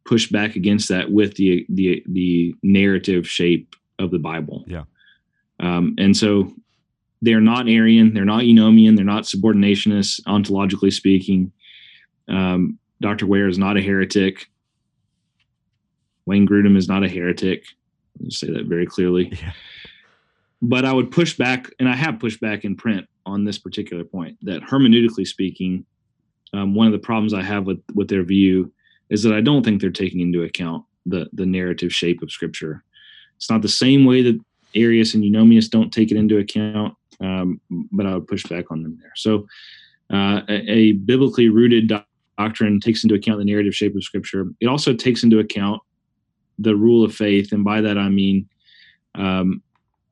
push 0.04 0.28
back 0.30 0.56
against 0.56 0.88
that 0.88 1.12
with 1.12 1.36
the 1.36 1.64
the 1.68 2.02
the 2.08 2.54
narrative 2.62 3.28
shape 3.28 3.76
of 3.98 4.10
the 4.10 4.18
Bible. 4.18 4.64
Yeah. 4.66 4.84
Um, 5.60 5.94
and 5.98 6.16
so 6.16 6.52
they're 7.22 7.40
not 7.40 7.68
Arian, 7.68 8.14
they're 8.14 8.24
not 8.24 8.44
Eunomian, 8.44 8.96
they're 8.96 9.04
not 9.04 9.24
subordinationists, 9.24 10.20
ontologically 10.22 10.92
speaking. 10.92 11.52
Um, 12.28 12.78
Dr. 13.00 13.26
Ware 13.26 13.48
is 13.48 13.58
not 13.58 13.76
a 13.76 13.82
heretic. 13.82 14.46
Wayne 16.26 16.46
Grudem 16.46 16.76
is 16.76 16.88
not 16.88 17.04
a 17.04 17.08
heretic. 17.08 17.64
I'll 18.22 18.30
say 18.30 18.50
that 18.50 18.66
very 18.66 18.86
clearly. 18.86 19.32
Yeah. 19.42 19.52
But 20.62 20.84
I 20.84 20.92
would 20.92 21.10
push 21.10 21.38
back, 21.38 21.70
and 21.78 21.88
I 21.88 21.96
have 21.96 22.20
pushed 22.20 22.38
back 22.38 22.66
in 22.66 22.76
print 22.76 23.06
on 23.24 23.44
this 23.44 23.56
particular 23.56 24.04
point 24.04 24.36
that 24.42 24.60
hermeneutically 24.60 25.26
speaking, 25.26 25.86
um, 26.52 26.74
one 26.74 26.86
of 26.86 26.92
the 26.92 26.98
problems 26.98 27.32
I 27.32 27.42
have 27.42 27.64
with 27.64 27.80
with 27.94 28.08
their 28.08 28.24
view 28.24 28.70
is 29.08 29.22
that 29.22 29.32
I 29.32 29.40
don't 29.40 29.64
think 29.64 29.80
they're 29.80 29.90
taking 29.90 30.20
into 30.20 30.42
account 30.42 30.84
the 31.06 31.30
the 31.32 31.46
narrative 31.46 31.94
shape 31.94 32.20
of 32.22 32.30
Scripture. 32.30 32.84
It's 33.36 33.48
not 33.48 33.62
the 33.62 33.68
same 33.68 34.04
way 34.04 34.20
that 34.20 34.38
Arius 34.74 35.14
and 35.14 35.24
Eunomius 35.24 35.68
don't 35.68 35.92
take 35.92 36.10
it 36.10 36.16
into 36.16 36.38
account, 36.38 36.94
um, 37.20 37.60
but 37.92 38.06
I 38.06 38.14
would 38.14 38.26
push 38.26 38.44
back 38.44 38.70
on 38.70 38.82
them 38.82 38.98
there. 39.00 39.12
So, 39.16 39.46
uh, 40.12 40.42
a, 40.48 40.70
a, 40.70 40.92
biblically 40.92 41.48
rooted 41.48 41.88
do- 41.88 42.00
doctrine 42.36 42.80
takes 42.80 43.04
into 43.04 43.14
account 43.14 43.38
the 43.38 43.44
narrative 43.44 43.74
shape 43.74 43.94
of 43.94 44.02
Scripture. 44.02 44.46
It 44.60 44.66
also 44.66 44.92
takes 44.92 45.22
into 45.22 45.38
account 45.38 45.80
the 46.58 46.74
rule 46.74 47.04
of 47.04 47.14
faith, 47.14 47.52
and 47.52 47.64
by 47.64 47.80
that 47.80 47.96
I 47.96 48.08
mean 48.08 48.48
um, 49.14 49.62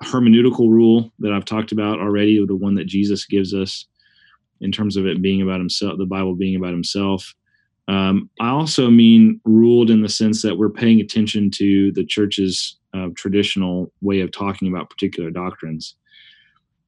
hermeneutical 0.02 0.70
rule 0.70 1.12
that 1.18 1.32
I've 1.32 1.44
talked 1.44 1.72
about 1.72 2.00
already, 2.00 2.44
the 2.44 2.56
one 2.56 2.74
that 2.76 2.86
Jesus 2.86 3.24
gives 3.24 3.54
us 3.54 3.86
in 4.60 4.72
terms 4.72 4.96
of 4.96 5.06
it 5.06 5.22
being 5.22 5.42
about 5.42 5.60
himself, 5.60 5.98
the 5.98 6.06
Bible 6.06 6.34
being 6.34 6.56
about 6.56 6.72
himself. 6.72 7.34
Um, 7.86 8.28
I 8.40 8.50
also 8.50 8.90
mean 8.90 9.40
ruled 9.44 9.90
in 9.90 10.02
the 10.02 10.08
sense 10.08 10.42
that 10.42 10.58
we're 10.58 10.68
paying 10.68 11.00
attention 11.00 11.50
to 11.52 11.90
the 11.92 12.04
church's 12.04 12.77
uh, 12.94 13.08
traditional 13.16 13.92
way 14.00 14.20
of 14.20 14.32
talking 14.32 14.68
about 14.68 14.90
particular 14.90 15.30
doctrines. 15.30 15.94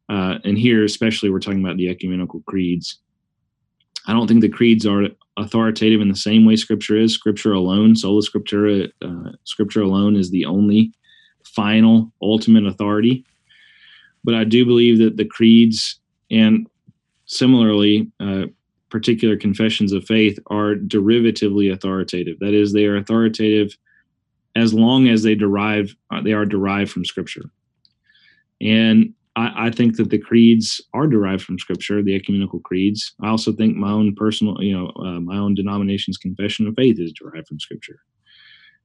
Uh, 0.09 0.39
and 0.45 0.59
here, 0.59 0.85
especially, 0.85 1.31
we're 1.31 1.39
talking 1.39 1.65
about 1.65 1.77
the 1.77 1.89
ecumenical 1.89 2.43
creeds. 2.47 2.99
I 4.07 4.13
don't 4.13 4.27
think 4.27 4.41
the 4.41 4.49
creeds 4.49 4.87
are 4.87 5.09
authoritative 5.37 6.01
in 6.01 6.09
the 6.09 6.17
same 6.17 6.45
way 6.45 6.57
Scripture 6.57 6.97
is. 6.97 7.15
Scripture 7.15 7.53
alone, 7.53 7.95
sola 7.95 8.23
scriptura, 8.23 8.91
uh, 9.03 9.33
Scripture 9.45 9.83
alone 9.83 10.17
is 10.17 10.31
the 10.31 10.45
only 10.45 10.93
final, 11.45 12.13
ultimate 12.21 12.67
authority. 12.67 13.25
But 14.25 14.35
I 14.35 14.45
do 14.45 14.65
believe 14.65 14.99
that 14.99 15.17
the 15.17 15.25
creeds 15.25 16.01
and 16.31 16.67
similarly, 17.27 18.11
uh, 18.21 18.47
particular 18.91 19.37
confessions 19.37 19.93
of 19.93 20.05
faith 20.05 20.39
are 20.49 20.75
derivatively 20.75 21.73
authoritative. 21.73 22.39
That 22.41 22.55
is, 22.55 22.73
they 22.73 22.87
are 22.87 22.97
authoritative 22.97 23.77
as 24.57 24.75
long 24.75 25.09
as 25.09 25.23
they 25.23 25.35
derive 25.35 25.95
uh, 26.11 26.21
they 26.21 26.33
are 26.33 26.45
derived 26.45 26.91
from 26.91 27.05
Scripture. 27.05 27.45
And 28.61 29.15
I, 29.37 29.67
I, 29.67 29.71
think 29.71 29.97
that 29.97 30.11
the 30.11 30.19
creeds 30.19 30.81
are 30.93 31.07
derived 31.07 31.43
from 31.43 31.59
Scripture, 31.59 32.03
the 32.03 32.15
ecumenical 32.15 32.61
creeds. 32.61 33.15
I 33.23 33.29
also 33.29 33.53
think 33.53 33.77
my 33.77 33.91
own 33.91 34.15
personal, 34.15 34.61
you 34.63 34.77
know, 34.77 34.93
uh, 34.97 35.21
my 35.21 35.37
own 35.37 35.55
denomination's 35.55 36.19
confession 36.19 36.67
of 36.67 36.75
faith 36.75 36.99
is 36.99 37.13
derived 37.13 37.49
from 37.49 37.61
Scripture. 37.61 38.01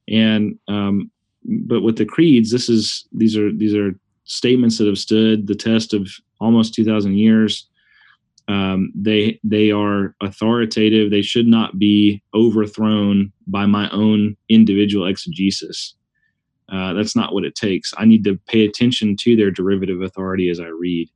And 0.08 0.58
um, 0.68 1.12
but 1.44 1.82
with 1.82 1.98
the 1.98 2.06
creeds, 2.06 2.52
this 2.52 2.70
is 2.70 3.08
these 3.12 3.38
are 3.38 3.52
these 3.52 3.76
are 3.76 3.92
statements 4.26 4.78
that 4.78 4.88
have 4.88 4.98
stood 4.98 5.48
the 5.48 5.56
test 5.56 5.94
of 5.94 6.10
almost 6.40 6.74
2,000 6.74 7.16
years. 7.16 7.68
Um, 8.48 8.92
they 8.96 9.40
they 9.44 9.72
are 9.72 10.16
authoritative. 10.22 11.10
They 11.10 11.22
should 11.22 11.48
not 11.48 11.80
be 11.80 12.22
overthrown 12.34 13.32
by 13.48 13.66
my 13.66 13.90
own 13.90 14.38
individual 14.50 15.08
exegesis. 15.08 15.96
Uh, 16.72 16.94
that's 16.94 17.16
not 17.16 17.34
what 17.34 17.46
it 17.46 17.56
takes. 17.56 17.94
I 17.98 18.06
need 18.06 18.24
to 18.24 18.40
pay 18.48 18.66
attention 18.66 19.16
to 19.18 19.36
their 19.36 19.52
derivative 19.52 20.02
authority 20.02 20.50
as 20.50 20.60
I 20.60 20.68
read. 20.68 21.10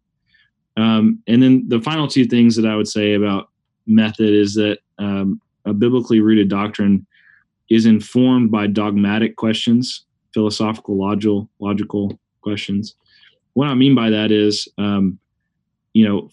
Um, 0.77 1.21
and 1.27 1.41
then 1.41 1.67
the 1.67 1.81
final 1.81 2.07
two 2.07 2.25
things 2.25 2.55
that 2.55 2.65
I 2.65 2.75
would 2.75 2.87
say 2.87 3.13
about 3.13 3.49
method 3.87 4.29
is 4.29 4.53
that 4.55 4.79
um, 4.99 5.41
a 5.65 5.73
biblically 5.73 6.19
rooted 6.19 6.49
doctrine 6.49 7.05
is 7.69 7.85
informed 7.85 8.51
by 8.51 8.67
dogmatic 8.67 9.35
questions 9.35 10.05
philosophical, 10.33 10.97
logical, 10.97 11.49
logical 11.59 12.19
questions. 12.41 12.95
What 13.53 13.67
I 13.67 13.73
mean 13.73 13.95
by 13.95 14.09
that 14.09 14.31
is, 14.31 14.67
um, 14.77 15.19
you 15.93 16.07
know, 16.07 16.29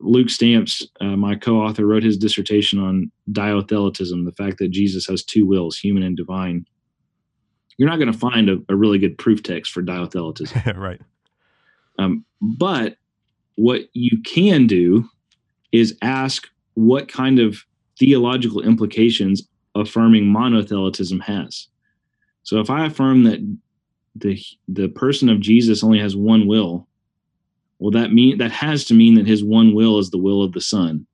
Luke 0.00 0.30
Stamps, 0.30 0.86
uh, 1.00 1.16
my 1.16 1.34
co-author, 1.34 1.86
wrote 1.86 2.02
his 2.02 2.16
dissertation 2.16 2.78
on 2.78 3.10
dyothelitism, 3.30 4.24
the 4.24 4.32
fact 4.32 4.58
that 4.58 4.70
Jesus 4.70 5.06
has 5.06 5.22
two 5.22 5.46
wills, 5.46 5.76
human 5.76 6.02
and 6.02 6.16
divine. 6.16 6.64
You're 7.76 7.88
not 7.88 7.98
going 7.98 8.12
to 8.12 8.18
find 8.18 8.48
a, 8.48 8.58
a, 8.68 8.76
really 8.76 8.98
good 8.98 9.18
proof 9.18 9.42
text 9.42 9.72
for 9.72 9.82
dyothelitism, 9.82 10.76
right? 10.76 11.00
Um, 11.98 12.24
but 12.40 12.96
what 13.56 13.82
you 13.92 14.20
can 14.22 14.66
do 14.66 15.08
is 15.72 15.96
ask 16.02 16.48
what 16.74 17.08
kind 17.08 17.38
of 17.38 17.64
theological 17.98 18.62
implications 18.62 19.42
affirming 19.74 20.24
monotheletism 20.24 21.22
has. 21.22 21.68
So 22.42 22.58
if 22.58 22.70
I 22.70 22.86
affirm 22.86 23.24
that 23.24 23.40
the 24.16 24.42
the 24.66 24.88
person 24.88 25.28
of 25.28 25.40
Jesus 25.40 25.84
only 25.84 26.00
has 26.00 26.16
one 26.16 26.46
will, 26.48 26.88
well, 27.80 27.90
that 27.90 28.12
mean 28.12 28.38
that 28.38 28.52
has 28.52 28.84
to 28.84 28.94
mean 28.94 29.14
that 29.14 29.26
his 29.26 29.42
one 29.42 29.74
will 29.74 29.98
is 29.98 30.10
the 30.10 30.18
will 30.18 30.42
of 30.42 30.52
the 30.52 30.60
Son. 30.60 31.06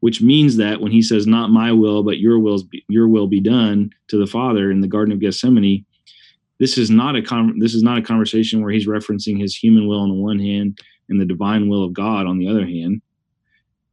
Which 0.00 0.20
means 0.20 0.56
that 0.56 0.80
when 0.80 0.92
he 0.92 1.02
says, 1.02 1.26
"Not 1.26 1.50
my 1.50 1.72
will, 1.72 2.02
but 2.02 2.18
your 2.18 2.38
will 2.38 2.62
be, 2.64 2.84
your 2.88 3.06
will 3.06 3.26
be 3.26 3.40
done," 3.40 3.90
to 4.08 4.18
the 4.18 4.26
Father 4.26 4.70
in 4.70 4.80
the 4.80 4.88
Garden 4.88 5.12
of 5.12 5.20
Gethsemane, 5.20 5.84
this 6.58 6.78
is 6.78 6.90
not 6.90 7.16
a 7.16 7.22
con- 7.22 7.58
this 7.58 7.74
is 7.74 7.82
not 7.82 7.98
a 7.98 8.02
conversation 8.02 8.62
where 8.62 8.72
he's 8.72 8.86
referencing 8.86 9.38
his 9.38 9.54
human 9.54 9.86
will 9.86 10.00
on 10.00 10.08
the 10.08 10.14
one 10.14 10.38
hand 10.38 10.78
and 11.08 11.20
the 11.20 11.26
divine 11.26 11.68
will 11.68 11.84
of 11.84 11.92
God 11.92 12.26
on 12.26 12.38
the 12.38 12.48
other 12.48 12.66
hand. 12.66 13.02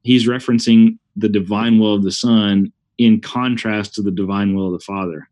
He's 0.03 0.27
referencing 0.27 0.97
the 1.15 1.29
divine 1.29 1.77
will 1.77 1.93
of 1.93 2.03
the 2.03 2.11
Son 2.11 2.71
in 2.97 3.19
contrast 3.19 3.93
to 3.95 4.01
the 4.01 4.11
divine 4.11 4.55
will 4.55 4.67
of 4.67 4.79
the 4.79 4.85
Father. 4.85 5.29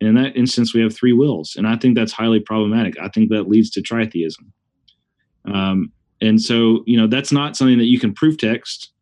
And 0.00 0.08
in 0.08 0.14
that 0.22 0.36
instance, 0.36 0.74
we 0.74 0.80
have 0.80 0.94
three 0.94 1.12
wills. 1.12 1.56
And 1.56 1.66
I 1.66 1.76
think 1.76 1.94
that's 1.94 2.12
highly 2.12 2.40
problematic. 2.40 2.98
I 3.00 3.08
think 3.08 3.30
that 3.30 3.48
leads 3.48 3.70
to 3.70 3.82
tritheism. 3.82 4.50
Um, 5.46 5.92
and 6.20 6.40
so, 6.40 6.82
you 6.86 6.96
know, 6.96 7.06
that's 7.06 7.32
not 7.32 7.56
something 7.56 7.78
that 7.78 7.84
you 7.84 7.98
can 7.98 8.14
proof 8.14 8.38
text, 8.38 8.92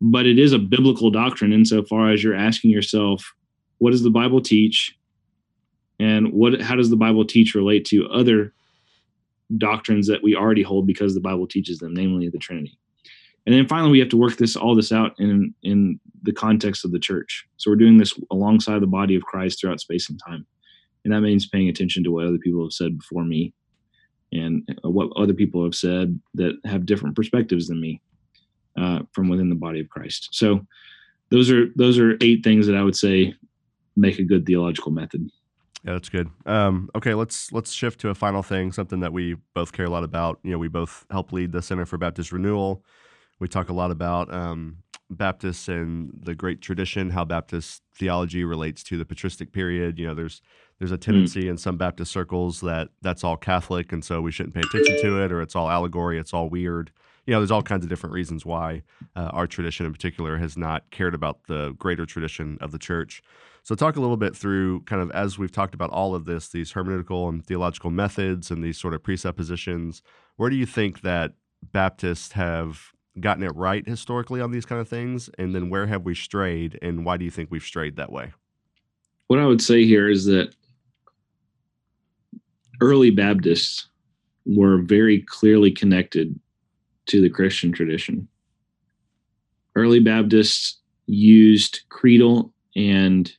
but 0.00 0.26
it 0.26 0.38
is 0.38 0.52
a 0.52 0.58
biblical 0.58 1.10
doctrine 1.10 1.52
insofar 1.52 2.10
as 2.10 2.24
you're 2.24 2.34
asking 2.34 2.70
yourself, 2.70 3.32
what 3.78 3.90
does 3.90 4.02
the 4.02 4.10
Bible 4.10 4.40
teach? 4.40 4.96
And 6.00 6.32
what 6.32 6.60
how 6.60 6.74
does 6.74 6.90
the 6.90 6.96
Bible 6.96 7.24
teach 7.24 7.54
relate 7.54 7.84
to 7.86 8.08
other 8.08 8.52
doctrines 9.58 10.08
that 10.08 10.22
we 10.22 10.34
already 10.34 10.62
hold 10.62 10.86
because 10.86 11.14
the 11.14 11.20
Bible 11.20 11.46
teaches 11.46 11.78
them, 11.78 11.94
namely 11.94 12.28
the 12.28 12.38
Trinity? 12.38 12.76
And 13.46 13.54
then 13.54 13.66
finally, 13.66 13.90
we 13.90 13.98
have 13.98 14.08
to 14.10 14.16
work 14.16 14.36
this 14.36 14.56
all 14.56 14.74
this 14.74 14.92
out 14.92 15.12
in 15.18 15.54
in 15.62 16.00
the 16.22 16.32
context 16.32 16.84
of 16.84 16.92
the 16.92 16.98
church. 16.98 17.46
So 17.56 17.70
we're 17.70 17.76
doing 17.76 17.98
this 17.98 18.18
alongside 18.30 18.80
the 18.80 18.86
body 18.86 19.14
of 19.14 19.22
Christ 19.22 19.60
throughout 19.60 19.80
space 19.80 20.08
and 20.10 20.20
time, 20.26 20.46
and 21.04 21.12
that 21.12 21.20
means 21.20 21.46
paying 21.46 21.68
attention 21.68 22.02
to 22.04 22.10
what 22.10 22.26
other 22.26 22.38
people 22.38 22.64
have 22.64 22.72
said 22.72 22.98
before 22.98 23.24
me, 23.24 23.52
and 24.32 24.68
uh, 24.84 24.90
what 24.90 25.10
other 25.16 25.34
people 25.34 25.62
have 25.62 25.74
said 25.74 26.18
that 26.34 26.58
have 26.64 26.86
different 26.86 27.14
perspectives 27.14 27.68
than 27.68 27.80
me 27.80 28.00
uh, 28.76 29.00
from 29.12 29.28
within 29.28 29.48
the 29.48 29.54
body 29.54 29.80
of 29.80 29.88
Christ. 29.88 30.28
So 30.32 30.66
those 31.30 31.50
are 31.50 31.66
those 31.76 31.98
are 31.98 32.16
eight 32.20 32.42
things 32.42 32.66
that 32.66 32.76
I 32.76 32.82
would 32.82 32.96
say 32.96 33.34
make 33.96 34.18
a 34.18 34.24
good 34.24 34.46
theological 34.46 34.92
method. 34.92 35.30
Yeah, 35.84 35.94
that's 35.94 36.08
good. 36.08 36.30
Um, 36.46 36.90
okay, 36.94 37.14
let's 37.14 37.52
let's 37.52 37.72
shift 37.72 38.00
to 38.00 38.10
a 38.10 38.14
final 38.14 38.42
thing, 38.42 38.72
something 38.72 39.00
that 39.00 39.12
we 39.12 39.36
both 39.54 39.72
care 39.72 39.86
a 39.86 39.90
lot 39.90 40.04
about. 40.04 40.38
You 40.42 40.52
know, 40.52 40.58
we 40.58 40.68
both 40.68 41.04
help 41.10 41.32
lead 41.32 41.52
the 41.52 41.62
Center 41.62 41.86
for 41.86 41.98
Baptist 41.98 42.32
Renewal. 42.32 42.84
We 43.40 43.48
talk 43.48 43.68
a 43.68 43.72
lot 43.72 43.90
about 43.90 44.32
um, 44.32 44.78
Baptists 45.14 45.68
and 45.68 46.10
the 46.22 46.34
great 46.34 46.60
tradition, 46.60 47.10
how 47.10 47.24
Baptist 47.24 47.82
theology 47.94 48.44
relates 48.44 48.82
to 48.84 48.98
the 48.98 49.04
patristic 49.04 49.52
period. 49.52 49.98
You 49.98 50.08
know, 50.08 50.14
there's 50.14 50.42
there's 50.78 50.92
a 50.92 50.98
tendency 50.98 51.44
mm. 51.44 51.50
in 51.50 51.58
some 51.58 51.76
Baptist 51.76 52.10
circles 52.10 52.60
that 52.60 52.88
that's 53.02 53.24
all 53.24 53.36
Catholic, 53.36 53.92
and 53.92 54.04
so 54.04 54.20
we 54.20 54.32
shouldn't 54.32 54.54
pay 54.54 54.60
attention 54.60 55.00
to 55.00 55.22
it, 55.22 55.32
or 55.32 55.40
it's 55.40 55.54
all 55.54 55.70
allegory, 55.70 56.18
it's 56.18 56.34
all 56.34 56.48
weird. 56.48 56.90
You 57.26 57.32
know, 57.32 57.40
there's 57.40 57.52
all 57.52 57.62
kinds 57.62 57.84
of 57.84 57.88
different 57.88 58.14
reasons 58.14 58.44
why 58.44 58.82
uh, 59.14 59.30
our 59.32 59.46
tradition 59.46 59.86
in 59.86 59.92
particular 59.92 60.38
has 60.38 60.56
not 60.56 60.90
cared 60.90 61.14
about 61.14 61.44
the 61.46 61.72
greater 61.78 62.04
tradition 62.04 62.58
of 62.60 62.72
the 62.72 62.78
church. 62.78 63.22
So, 63.62 63.76
talk 63.76 63.94
a 63.94 64.00
little 64.00 64.16
bit 64.16 64.36
through 64.36 64.80
kind 64.82 65.00
of 65.00 65.12
as 65.12 65.38
we've 65.38 65.52
talked 65.52 65.74
about 65.74 65.90
all 65.90 66.16
of 66.16 66.24
this, 66.24 66.48
these 66.48 66.72
hermeneutical 66.72 67.28
and 67.28 67.46
theological 67.46 67.90
methods 67.90 68.50
and 68.50 68.64
these 68.64 68.78
sort 68.78 68.92
of 68.92 69.04
presuppositions. 69.04 70.02
Where 70.36 70.50
do 70.50 70.56
you 70.56 70.66
think 70.66 71.02
that 71.02 71.34
Baptists 71.62 72.32
have 72.32 72.92
gotten 73.20 73.42
it 73.42 73.54
right 73.54 73.86
historically 73.86 74.40
on 74.40 74.50
these 74.50 74.66
kind 74.66 74.80
of 74.80 74.88
things? 74.88 75.28
And 75.38 75.54
then 75.54 75.70
where 75.70 75.86
have 75.86 76.04
we 76.04 76.14
strayed? 76.14 76.78
And 76.82 77.04
why 77.04 77.16
do 77.16 77.24
you 77.24 77.30
think 77.30 77.50
we've 77.50 77.62
strayed 77.62 77.96
that 77.96 78.12
way? 78.12 78.32
What 79.28 79.38
I 79.38 79.46
would 79.46 79.62
say 79.62 79.84
here 79.84 80.08
is 80.08 80.24
that 80.26 80.54
early 82.80 83.10
Baptists 83.10 83.88
were 84.44 84.78
very 84.78 85.22
clearly 85.22 85.70
connected 85.70 86.38
to 87.06 87.20
the 87.20 87.30
Christian 87.30 87.72
tradition. 87.72 88.28
Early 89.74 90.00
Baptists 90.00 90.80
used 91.06 91.80
creedal 91.88 92.52
and 92.76 93.32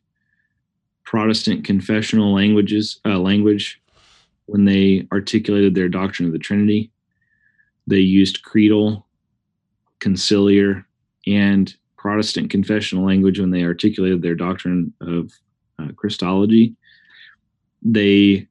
Protestant 1.03 1.63
confessional 1.63 2.34
languages 2.34 2.99
uh, 3.05 3.19
language 3.19 3.82
when 4.47 4.65
they 4.65 5.07
articulated 5.11 5.76
their 5.76 5.89
doctrine 5.89 6.28
of 6.28 6.34
the 6.34 6.39
Trinity. 6.39 6.91
They 7.86 7.99
used 7.99 8.43
creedal 8.43 9.05
conciliar, 10.04 10.84
and 11.26 11.74
Protestant 11.97 12.49
confessional 12.49 13.06
language 13.06 13.39
when 13.39 13.51
they 13.51 13.64
articulated 13.64 14.22
their 14.22 14.36
doctrine 14.36 14.93
of 15.01 15.32
uh, 15.80 15.88
Christology. 15.95 16.76
They 17.82 18.47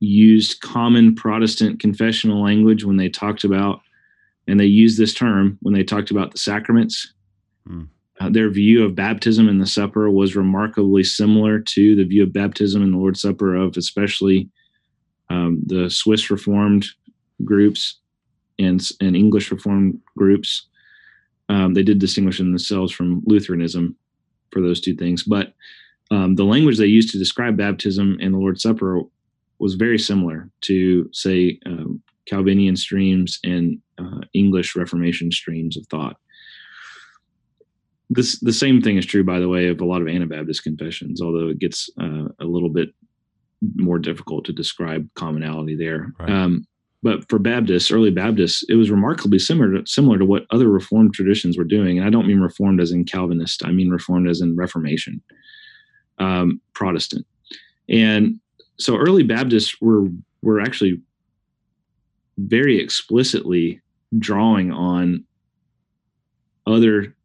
used 0.00 0.60
common 0.60 1.14
Protestant 1.14 1.80
confessional 1.80 2.42
language 2.42 2.84
when 2.84 2.96
they 2.96 3.08
talked 3.08 3.44
about, 3.44 3.80
and 4.46 4.58
they 4.58 4.66
used 4.66 4.98
this 4.98 5.12
term 5.12 5.58
when 5.60 5.74
they 5.74 5.84
talked 5.84 6.10
about 6.10 6.32
the 6.32 6.38
sacraments. 6.38 7.12
Mm. 7.68 7.88
Uh, 8.20 8.30
their 8.30 8.50
view 8.50 8.84
of 8.84 8.94
baptism 8.94 9.48
and 9.48 9.60
the 9.60 9.66
supper 9.66 10.10
was 10.10 10.34
remarkably 10.34 11.04
similar 11.04 11.60
to 11.60 11.94
the 11.94 12.04
view 12.04 12.22
of 12.22 12.32
baptism 12.32 12.82
and 12.82 12.92
the 12.92 12.98
Lord's 12.98 13.20
Supper 13.20 13.54
of 13.54 13.76
especially 13.76 14.48
um, 15.30 15.62
the 15.66 15.88
Swiss 15.88 16.30
Reformed 16.30 16.86
groups 17.44 17.98
and, 18.58 18.82
and 19.00 19.14
English 19.14 19.52
Reformed 19.52 20.00
groups 20.16 20.66
um, 21.48 21.74
they 21.74 21.82
did 21.82 21.98
distinguish 21.98 22.38
themselves 22.38 22.92
from 22.92 23.22
Lutheranism 23.26 23.96
for 24.52 24.60
those 24.62 24.80
two 24.80 24.94
things, 24.94 25.22
but 25.22 25.54
um, 26.10 26.36
the 26.36 26.44
language 26.44 26.78
they 26.78 26.86
used 26.86 27.10
to 27.12 27.18
describe 27.18 27.56
baptism 27.56 28.18
and 28.20 28.32
the 28.32 28.38
Lord's 28.38 28.62
Supper 28.62 29.02
was 29.58 29.74
very 29.74 29.98
similar 29.98 30.50
to, 30.62 31.08
say, 31.12 31.58
um, 31.66 32.02
Calvinian 32.30 32.76
streams 32.76 33.38
and 33.44 33.80
uh, 33.98 34.20
English 34.32 34.76
Reformation 34.76 35.30
streams 35.32 35.76
of 35.76 35.86
thought. 35.86 36.16
This 38.10 38.40
the 38.40 38.52
same 38.52 38.80
thing 38.80 38.96
is 38.96 39.04
true, 39.04 39.24
by 39.24 39.38
the 39.38 39.48
way, 39.48 39.68
of 39.68 39.80
a 39.80 39.84
lot 39.84 40.00
of 40.00 40.08
Anabaptist 40.08 40.62
confessions, 40.62 41.20
although 41.20 41.48
it 41.48 41.58
gets 41.58 41.90
uh, 42.00 42.28
a 42.40 42.44
little 42.44 42.70
bit 42.70 42.90
more 43.76 43.98
difficult 43.98 44.44
to 44.46 44.52
describe 44.52 45.08
commonality 45.14 45.76
there. 45.76 46.12
Right. 46.18 46.30
Um, 46.30 46.66
but 47.08 47.26
for 47.30 47.38
Baptists, 47.38 47.90
early 47.90 48.10
Baptists, 48.10 48.62
it 48.68 48.74
was 48.74 48.90
remarkably 48.90 49.38
similar 49.38 49.80
to, 49.80 49.86
similar 49.86 50.18
to 50.18 50.26
what 50.26 50.44
other 50.50 50.68
Reformed 50.68 51.14
traditions 51.14 51.56
were 51.56 51.64
doing. 51.64 51.96
And 51.96 52.06
I 52.06 52.10
don't 52.10 52.26
mean 52.26 52.40
Reformed 52.40 52.82
as 52.82 52.92
in 52.92 53.06
Calvinist; 53.06 53.64
I 53.64 53.70
mean 53.70 53.88
Reformed 53.88 54.28
as 54.28 54.42
in 54.42 54.54
Reformation, 54.56 55.22
um, 56.18 56.60
Protestant. 56.74 57.26
And 57.88 58.40
so, 58.78 58.98
early 58.98 59.22
Baptists 59.22 59.80
were 59.80 60.08
were 60.42 60.60
actually 60.60 61.00
very 62.36 62.78
explicitly 62.78 63.80
drawing 64.18 64.70
on 64.70 65.24
other 66.66 67.16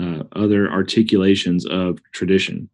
uh, 0.00 0.22
other 0.32 0.70
articulations 0.70 1.66
of 1.66 1.98
tradition. 2.12 2.70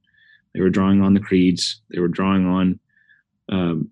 They 0.55 0.61
were 0.61 0.71
drawing 0.71 1.03
on 1.03 1.15
the 1.15 1.21
creeds. 1.21 1.83
They 1.91 1.99
were 1.99 2.07
drawing 2.07 2.47
on 2.47 2.79
um, 3.49 3.91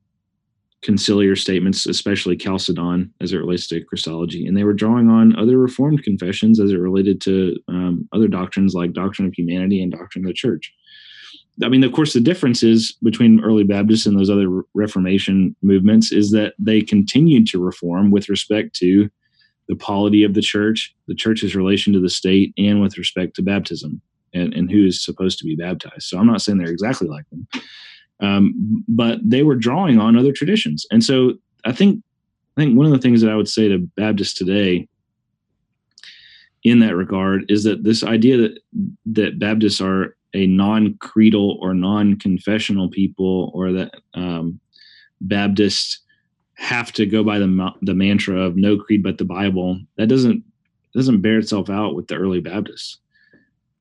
conciliar 0.84 1.36
statements, 1.36 1.86
especially 1.86 2.36
Chalcedon 2.36 3.12
as 3.20 3.32
it 3.32 3.38
relates 3.38 3.66
to 3.68 3.82
Christology. 3.84 4.46
And 4.46 4.56
they 4.56 4.64
were 4.64 4.72
drawing 4.72 5.08
on 5.08 5.36
other 5.36 5.58
Reformed 5.58 6.04
confessions 6.04 6.60
as 6.60 6.70
it 6.70 6.76
related 6.76 7.20
to 7.22 7.56
um, 7.68 8.08
other 8.12 8.28
doctrines 8.28 8.74
like 8.74 8.92
doctrine 8.92 9.26
of 9.26 9.34
humanity 9.34 9.82
and 9.82 9.90
doctrine 9.90 10.24
of 10.24 10.28
the 10.28 10.34
church. 10.34 10.72
I 11.64 11.68
mean, 11.68 11.82
of 11.82 11.92
course, 11.92 12.12
the 12.12 12.20
difference 12.20 12.62
is 12.62 12.96
between 13.02 13.42
early 13.42 13.64
Baptists 13.64 14.06
and 14.06 14.16
those 14.16 14.30
other 14.30 14.62
Reformation 14.74 15.56
movements 15.62 16.12
is 16.12 16.30
that 16.30 16.54
they 16.58 16.80
continued 16.80 17.48
to 17.48 17.62
reform 17.62 18.12
with 18.12 18.28
respect 18.28 18.76
to 18.76 19.10
the 19.68 19.74
polity 19.74 20.22
of 20.22 20.34
the 20.34 20.40
church, 20.40 20.94
the 21.08 21.14
church's 21.14 21.56
relation 21.56 21.92
to 21.92 22.00
the 22.00 22.08
state, 22.08 22.54
and 22.56 22.80
with 22.80 22.96
respect 22.96 23.34
to 23.36 23.42
baptism 23.42 24.00
and, 24.32 24.54
and 24.54 24.70
who 24.70 24.86
is 24.86 25.04
supposed 25.04 25.38
to 25.38 25.44
be 25.44 25.56
baptized. 25.56 26.02
So 26.02 26.18
I'm 26.18 26.26
not 26.26 26.42
saying 26.42 26.58
they're 26.58 26.70
exactly 26.70 27.08
like 27.08 27.28
them, 27.30 27.48
um, 28.20 28.84
but 28.88 29.18
they 29.22 29.42
were 29.42 29.56
drawing 29.56 29.98
on 29.98 30.16
other 30.16 30.32
traditions. 30.32 30.86
And 30.90 31.04
so 31.04 31.34
I 31.64 31.72
think 31.72 32.02
I 32.56 32.62
think 32.62 32.76
one 32.76 32.86
of 32.86 32.92
the 32.92 32.98
things 32.98 33.20
that 33.20 33.30
I 33.30 33.36
would 33.36 33.48
say 33.48 33.68
to 33.68 33.78
Baptists 33.96 34.34
today 34.34 34.88
in 36.64 36.80
that 36.80 36.96
regard 36.96 37.44
is 37.48 37.64
that 37.64 37.84
this 37.84 38.02
idea 38.02 38.36
that 38.36 38.58
that 39.06 39.38
Baptists 39.38 39.80
are 39.80 40.16
a 40.34 40.46
non-creedal 40.46 41.58
or 41.62 41.72
non-confessional 41.74 42.90
people, 42.90 43.50
or 43.54 43.72
that 43.72 43.94
um, 44.14 44.60
Baptists 45.20 46.00
have 46.54 46.92
to 46.92 47.06
go 47.06 47.22
by 47.22 47.38
the 47.38 47.70
the 47.82 47.94
mantra 47.94 48.40
of 48.40 48.56
no 48.56 48.76
creed 48.76 49.02
but 49.02 49.18
the 49.18 49.24
Bible, 49.24 49.80
that 49.96 50.08
doesn't 50.08 50.42
doesn't 50.94 51.20
bear 51.20 51.38
itself 51.38 51.70
out 51.70 51.94
with 51.94 52.08
the 52.08 52.16
early 52.16 52.40
Baptists. 52.40 52.98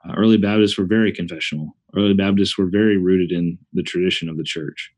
Uh, 0.08 0.14
early 0.16 0.38
Baptists 0.38 0.78
were 0.78 0.86
very 0.86 1.12
confessional. 1.12 1.76
Early 1.96 2.14
Baptists 2.14 2.58
were 2.58 2.68
very 2.68 2.98
rooted 2.98 3.32
in 3.32 3.58
the 3.74 3.84
tradition 3.84 4.30
of 4.30 4.38
the 4.38 4.44
church. 4.44 4.92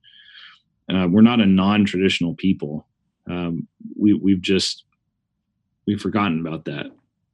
Uh, 0.91 1.07
we're 1.09 1.21
not 1.21 1.39
a 1.39 1.45
non-traditional 1.45 2.35
people. 2.35 2.87
Um, 3.29 3.67
we, 3.97 4.13
we've 4.13 4.41
just 4.41 4.85
we've 5.85 6.01
forgotten 6.01 6.39
about 6.39 6.65
that 6.65 6.87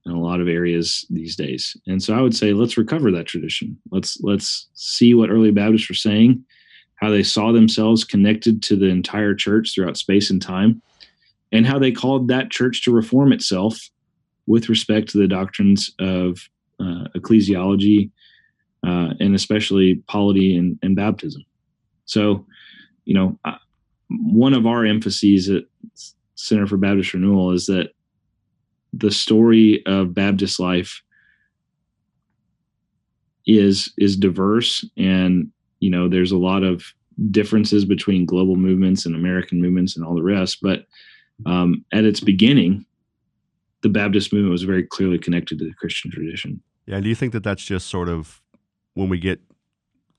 in 0.05 0.11
a 0.11 0.19
lot 0.19 0.39
of 0.39 0.47
areas 0.47 1.05
these 1.09 1.35
days. 1.35 1.75
And 1.87 2.01
so 2.01 2.13
I 2.13 2.21
would 2.21 2.35
say 2.35 2.53
let's 2.53 2.77
recover 2.77 3.11
that 3.11 3.25
tradition. 3.25 3.77
Let's 3.91 4.19
let's 4.21 4.67
see 4.73 5.13
what 5.13 5.29
early 5.29 5.51
Baptists 5.51 5.89
were 5.89 5.95
saying, 5.95 6.43
how 6.95 7.09
they 7.09 7.23
saw 7.23 7.51
themselves 7.51 8.03
connected 8.03 8.61
to 8.63 8.75
the 8.75 8.87
entire 8.87 9.33
church 9.33 9.73
throughout 9.73 9.97
space 9.97 10.29
and 10.29 10.41
time, 10.41 10.81
and 11.51 11.65
how 11.65 11.79
they 11.79 11.91
called 11.91 12.27
that 12.27 12.51
church 12.51 12.83
to 12.83 12.91
reform 12.91 13.31
itself 13.31 13.89
with 14.47 14.69
respect 14.69 15.09
to 15.09 15.17
the 15.17 15.27
doctrines 15.27 15.91
of 15.99 16.49
uh, 16.79 17.07
ecclesiology, 17.15 18.11
uh, 18.85 19.13
and 19.19 19.35
especially 19.35 19.95
polity 20.07 20.57
and, 20.57 20.77
and, 20.81 20.95
baptism. 20.95 21.43
So, 22.05 22.45
you 23.05 23.13
know, 23.13 23.39
one 24.09 24.53
of 24.53 24.65
our 24.65 24.85
emphases 24.85 25.49
at 25.49 25.63
Center 26.35 26.67
for 26.67 26.77
Baptist 26.77 27.13
Renewal 27.13 27.51
is 27.51 27.65
that 27.65 27.89
the 28.93 29.11
story 29.11 29.83
of 29.85 30.13
Baptist 30.13 30.59
life 30.59 31.01
is 33.47 33.91
is 33.97 34.17
diverse, 34.17 34.85
and 34.97 35.51
you 35.79 35.89
know, 35.89 36.07
there's 36.07 36.31
a 36.31 36.37
lot 36.37 36.63
of 36.63 36.83
differences 37.31 37.85
between 37.85 38.25
global 38.25 38.55
movements 38.55 39.05
and 39.05 39.15
American 39.15 39.61
movements 39.61 39.95
and 39.95 40.05
all 40.05 40.15
the 40.15 40.23
rest. 40.23 40.59
But 40.61 40.85
um, 41.45 41.85
at 41.93 42.05
its 42.05 42.19
beginning, 42.19 42.85
the 43.81 43.89
Baptist 43.89 44.33
movement 44.33 44.51
was 44.51 44.63
very 44.63 44.83
clearly 44.83 45.17
connected 45.17 45.59
to 45.59 45.65
the 45.65 45.73
Christian 45.73 46.11
tradition. 46.11 46.61
Yeah. 46.87 46.99
Do 46.99 47.09
you 47.09 47.15
think 47.15 47.33
that 47.33 47.43
that's 47.43 47.63
just 47.63 47.87
sort 47.87 48.09
of 48.09 48.41
when 48.95 49.07
we 49.09 49.19
get 49.19 49.39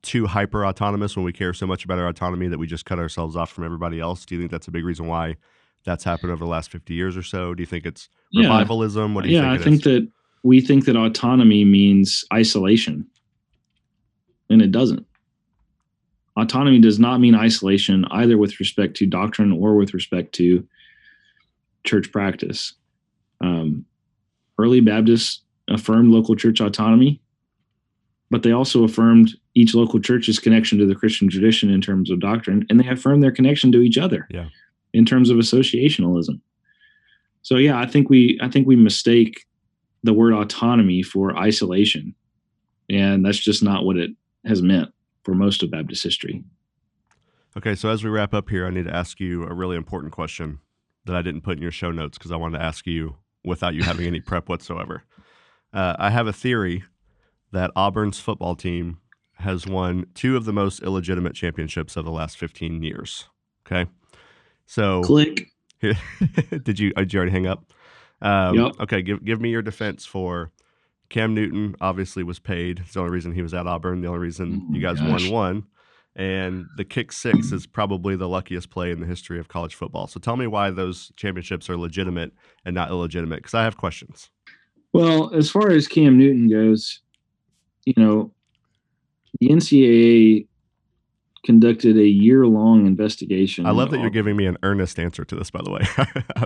too 0.02 0.26
hyper 0.26 0.64
autonomous, 0.64 1.16
when 1.16 1.24
we 1.24 1.32
care 1.32 1.52
so 1.52 1.66
much 1.66 1.84
about 1.84 1.98
our 1.98 2.06
autonomy 2.06 2.46
that 2.46 2.58
we 2.58 2.66
just 2.66 2.84
cut 2.84 2.98
ourselves 2.98 3.34
off 3.34 3.50
from 3.50 3.64
everybody 3.64 3.98
else? 3.98 4.24
Do 4.24 4.36
you 4.36 4.40
think 4.40 4.52
that's 4.52 4.68
a 4.68 4.70
big 4.70 4.84
reason 4.84 5.06
why 5.06 5.36
that's 5.84 6.04
happened 6.04 6.30
over 6.30 6.44
the 6.44 6.50
last 6.50 6.70
50 6.70 6.94
years 6.94 7.16
or 7.16 7.22
so? 7.22 7.54
Do 7.54 7.62
you 7.62 7.66
think 7.66 7.84
it's 7.84 8.08
revivalism? 8.34 9.14
What 9.14 9.24
do 9.24 9.30
you 9.30 9.36
yeah, 9.36 9.42
think? 9.42 9.58
Yeah, 9.58 9.60
I 9.60 9.64
think 9.64 9.82
that 9.84 10.08
we 10.44 10.60
think 10.60 10.84
that 10.84 10.96
autonomy 10.96 11.64
means 11.64 12.24
isolation, 12.32 13.06
and 14.48 14.62
it 14.62 14.70
doesn't. 14.70 15.04
Autonomy 16.36 16.78
does 16.78 16.98
not 16.98 17.18
mean 17.18 17.34
isolation 17.34 18.04
either 18.10 18.36
with 18.36 18.60
respect 18.60 18.96
to 18.98 19.06
doctrine 19.06 19.52
or 19.52 19.74
with 19.74 19.94
respect 19.94 20.34
to 20.34 20.66
church 21.84 22.12
practice. 22.12 22.74
Um, 23.40 23.86
early 24.58 24.80
Baptists 24.80 25.40
affirmed 25.68 26.10
local 26.10 26.36
church 26.36 26.60
autonomy, 26.60 27.20
but 28.30 28.42
they 28.42 28.52
also 28.52 28.84
affirmed 28.84 29.34
each 29.54 29.74
local 29.74 30.00
church's 30.00 30.38
connection 30.38 30.78
to 30.78 30.86
the 30.86 30.94
Christian 30.94 31.28
tradition 31.28 31.70
in 31.70 31.80
terms 31.80 32.10
of 32.10 32.20
doctrine, 32.20 32.66
and 32.68 32.80
they 32.80 32.88
affirmed 32.88 33.22
their 33.22 33.32
connection 33.32 33.72
to 33.72 33.80
each 33.80 33.98
other 33.98 34.26
yeah. 34.30 34.48
in 34.92 35.04
terms 35.04 35.30
of 35.30 35.36
associationalism. 35.36 36.40
So 37.42 37.56
yeah, 37.56 37.78
I 37.78 37.86
think 37.86 38.10
we 38.10 38.38
I 38.42 38.48
think 38.48 38.66
we 38.66 38.76
mistake 38.76 39.46
the 40.02 40.14
word 40.14 40.32
autonomy 40.32 41.02
for 41.02 41.36
isolation. 41.36 42.14
And 42.88 43.24
that's 43.24 43.38
just 43.38 43.62
not 43.62 43.84
what 43.84 43.96
it 43.96 44.10
has 44.46 44.62
meant 44.62 44.92
for 45.24 45.34
most 45.34 45.62
of 45.62 45.70
Baptist 45.70 46.02
history. 46.02 46.44
Okay, 47.56 47.74
so 47.74 47.88
as 47.88 48.04
we 48.04 48.10
wrap 48.10 48.32
up 48.32 48.48
here, 48.48 48.66
I 48.66 48.70
need 48.70 48.84
to 48.84 48.94
ask 48.94 49.18
you 49.18 49.44
a 49.44 49.52
really 49.52 49.76
important 49.76 50.12
question 50.12 50.60
that 51.06 51.16
I 51.16 51.22
didn't 51.22 51.40
put 51.40 51.56
in 51.56 51.62
your 51.62 51.72
show 51.72 51.90
notes 51.90 52.18
because 52.18 52.30
I 52.30 52.36
wanted 52.36 52.58
to 52.58 52.64
ask 52.64 52.86
you 52.86 53.16
without 53.44 53.74
you 53.74 53.82
having 53.82 54.06
any 54.06 54.20
prep 54.20 54.48
whatsoever. 54.48 55.02
Uh, 55.72 55.96
I 55.98 56.10
have 56.10 56.26
a 56.26 56.32
theory 56.32 56.84
that 57.56 57.70
Auburn's 57.74 58.20
football 58.20 58.54
team 58.54 58.98
has 59.38 59.66
won 59.66 60.06
two 60.14 60.36
of 60.36 60.44
the 60.44 60.52
most 60.52 60.82
illegitimate 60.82 61.34
championships 61.34 61.96
of 61.96 62.04
the 62.04 62.10
last 62.10 62.36
15 62.38 62.82
years. 62.82 63.28
Okay. 63.66 63.90
So, 64.66 65.02
click. 65.02 65.50
did 65.80 66.78
you, 66.78 66.92
did 66.92 67.12
you 67.12 67.18
already 67.18 67.32
hang 67.32 67.46
up? 67.46 67.72
Um, 68.20 68.56
yep. 68.56 68.72
Okay. 68.80 69.02
Give, 69.02 69.24
give 69.24 69.40
me 69.40 69.50
your 69.50 69.62
defense 69.62 70.04
for 70.04 70.52
Cam 71.08 71.34
Newton, 71.34 71.76
obviously, 71.80 72.22
was 72.22 72.38
paid. 72.38 72.80
It's 72.80 72.94
the 72.94 73.00
only 73.00 73.12
reason 73.12 73.32
he 73.32 73.42
was 73.42 73.54
at 73.54 73.66
Auburn, 73.66 74.00
the 74.00 74.08
only 74.08 74.20
reason 74.20 74.66
Oh 74.70 74.74
you 74.74 74.80
guys 74.80 75.00
gosh. 75.00 75.24
won 75.24 75.32
one. 75.32 75.66
And 76.14 76.66
the 76.76 76.84
kick 76.84 77.12
six 77.12 77.52
is 77.52 77.66
probably 77.66 78.16
the 78.16 78.28
luckiest 78.28 78.70
play 78.70 78.90
in 78.90 79.00
the 79.00 79.06
history 79.06 79.38
of 79.38 79.48
college 79.48 79.74
football. 79.74 80.06
So 80.06 80.18
tell 80.18 80.36
me 80.36 80.46
why 80.46 80.70
those 80.70 81.12
championships 81.16 81.68
are 81.68 81.76
legitimate 81.76 82.32
and 82.64 82.74
not 82.74 82.88
illegitimate, 82.90 83.40
because 83.40 83.52
I 83.52 83.64
have 83.64 83.76
questions. 83.76 84.30
Well, 84.94 85.34
as 85.34 85.50
far 85.50 85.70
as 85.70 85.86
Cam 85.86 86.16
Newton 86.16 86.48
goes, 86.48 87.02
you 87.86 87.94
know, 87.96 88.32
the 89.40 89.48
NCAA 89.48 90.46
conducted 91.44 91.96
a 91.96 92.06
year 92.06 92.46
long 92.46 92.86
investigation. 92.86 93.64
I 93.64 93.70
love 93.70 93.90
that 93.92 94.00
you're 94.00 94.10
giving 94.10 94.36
me 94.36 94.46
an 94.46 94.58
earnest 94.64 94.98
answer 94.98 95.24
to 95.24 95.36
this, 95.36 95.50
by 95.50 95.62
the 95.62 95.70
way. 95.70 95.80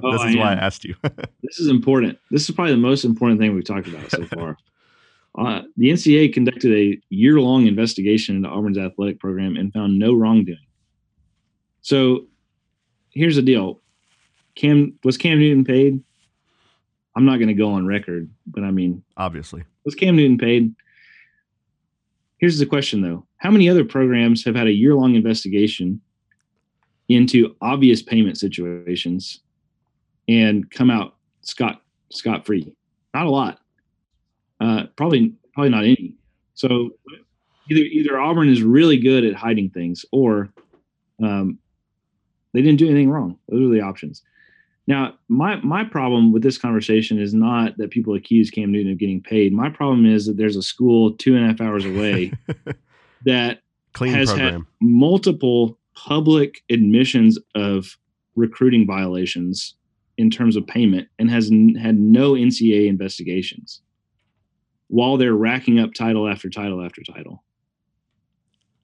Oh, 0.02 0.12
this 0.12 0.20
I 0.20 0.28
is 0.28 0.36
why 0.36 0.52
I 0.52 0.54
asked 0.54 0.84
you. 0.84 0.94
this 1.42 1.58
is 1.58 1.68
important. 1.68 2.18
This 2.30 2.48
is 2.48 2.54
probably 2.54 2.72
the 2.72 2.78
most 2.78 3.04
important 3.04 3.40
thing 3.40 3.54
we've 3.54 3.64
talked 3.64 3.88
about 3.88 4.08
so 4.10 4.24
far. 4.26 4.56
Uh, 5.38 5.62
the 5.76 5.90
NCAA 5.90 6.34
conducted 6.34 6.72
a 6.76 7.00
year 7.08 7.40
long 7.40 7.68
investigation 7.68 8.34
into 8.34 8.48
Auburn's 8.48 8.76
athletic 8.76 9.20
program 9.20 9.54
and 9.54 9.72
found 9.72 9.96
no 9.96 10.12
wrongdoing. 10.12 10.58
So 11.82 12.26
here's 13.10 13.36
the 13.36 13.42
deal 13.42 13.80
Cam 14.56 14.98
was 15.04 15.16
Cam 15.16 15.38
Newton 15.38 15.64
paid? 15.64 16.02
I'm 17.14 17.24
not 17.24 17.36
going 17.36 17.46
to 17.46 17.54
go 17.54 17.70
on 17.70 17.86
record, 17.86 18.28
but 18.44 18.64
I 18.64 18.72
mean, 18.72 19.04
Obviously. 19.16 19.62
was 19.84 19.94
Cam 19.94 20.16
Newton 20.16 20.36
paid? 20.36 20.74
Here's 22.40 22.58
the 22.58 22.66
question 22.66 23.02
though 23.02 23.26
How 23.36 23.50
many 23.50 23.68
other 23.68 23.84
programs 23.84 24.44
have 24.44 24.56
had 24.56 24.66
a 24.66 24.72
year 24.72 24.94
long 24.94 25.14
investigation 25.14 26.00
into 27.08 27.54
obvious 27.60 28.02
payment 28.02 28.38
situations 28.38 29.40
and 30.26 30.68
come 30.70 30.90
out 30.90 31.16
scot 31.42 31.82
scot 32.10 32.44
free? 32.44 32.74
Not 33.14 33.26
a 33.26 33.30
lot. 33.30 33.60
Uh, 34.58 34.84
probably 34.96 35.34
probably 35.52 35.70
not 35.70 35.84
any. 35.84 36.14
So 36.54 36.90
either 37.70 37.82
either 37.82 38.18
Auburn 38.18 38.48
is 38.48 38.62
really 38.62 38.96
good 38.96 39.24
at 39.24 39.34
hiding 39.34 39.70
things 39.70 40.04
or 40.10 40.50
um, 41.22 41.58
they 42.54 42.62
didn't 42.62 42.78
do 42.78 42.86
anything 42.86 43.10
wrong. 43.10 43.38
Those 43.48 43.70
are 43.70 43.74
the 43.74 43.82
options. 43.82 44.22
Now, 44.90 45.14
my 45.28 45.54
my 45.60 45.84
problem 45.84 46.32
with 46.32 46.42
this 46.42 46.58
conversation 46.58 47.20
is 47.20 47.32
not 47.32 47.76
that 47.76 47.92
people 47.92 48.14
accuse 48.14 48.50
Cam 48.50 48.72
Newton 48.72 48.90
of 48.90 48.98
getting 48.98 49.22
paid. 49.22 49.52
My 49.52 49.70
problem 49.70 50.04
is 50.04 50.26
that 50.26 50.36
there's 50.36 50.56
a 50.56 50.62
school 50.62 51.12
two 51.12 51.36
and 51.36 51.44
a 51.44 51.46
half 51.46 51.60
hours 51.60 51.84
away 51.84 52.32
that 53.24 53.62
Clean 53.92 54.12
has 54.12 54.30
program. 54.30 54.52
had 54.52 54.62
multiple 54.80 55.78
public 55.94 56.62
admissions 56.70 57.38
of 57.54 57.96
recruiting 58.34 58.84
violations 58.84 59.76
in 60.18 60.28
terms 60.28 60.56
of 60.56 60.66
payment 60.66 61.06
and 61.20 61.30
has 61.30 61.52
n- 61.52 61.76
had 61.76 61.96
no 61.96 62.32
NCAA 62.32 62.88
investigations 62.88 63.82
while 64.88 65.16
they're 65.16 65.34
racking 65.34 65.78
up 65.78 65.94
title 65.94 66.26
after 66.28 66.50
title 66.50 66.84
after 66.84 67.02
title. 67.04 67.44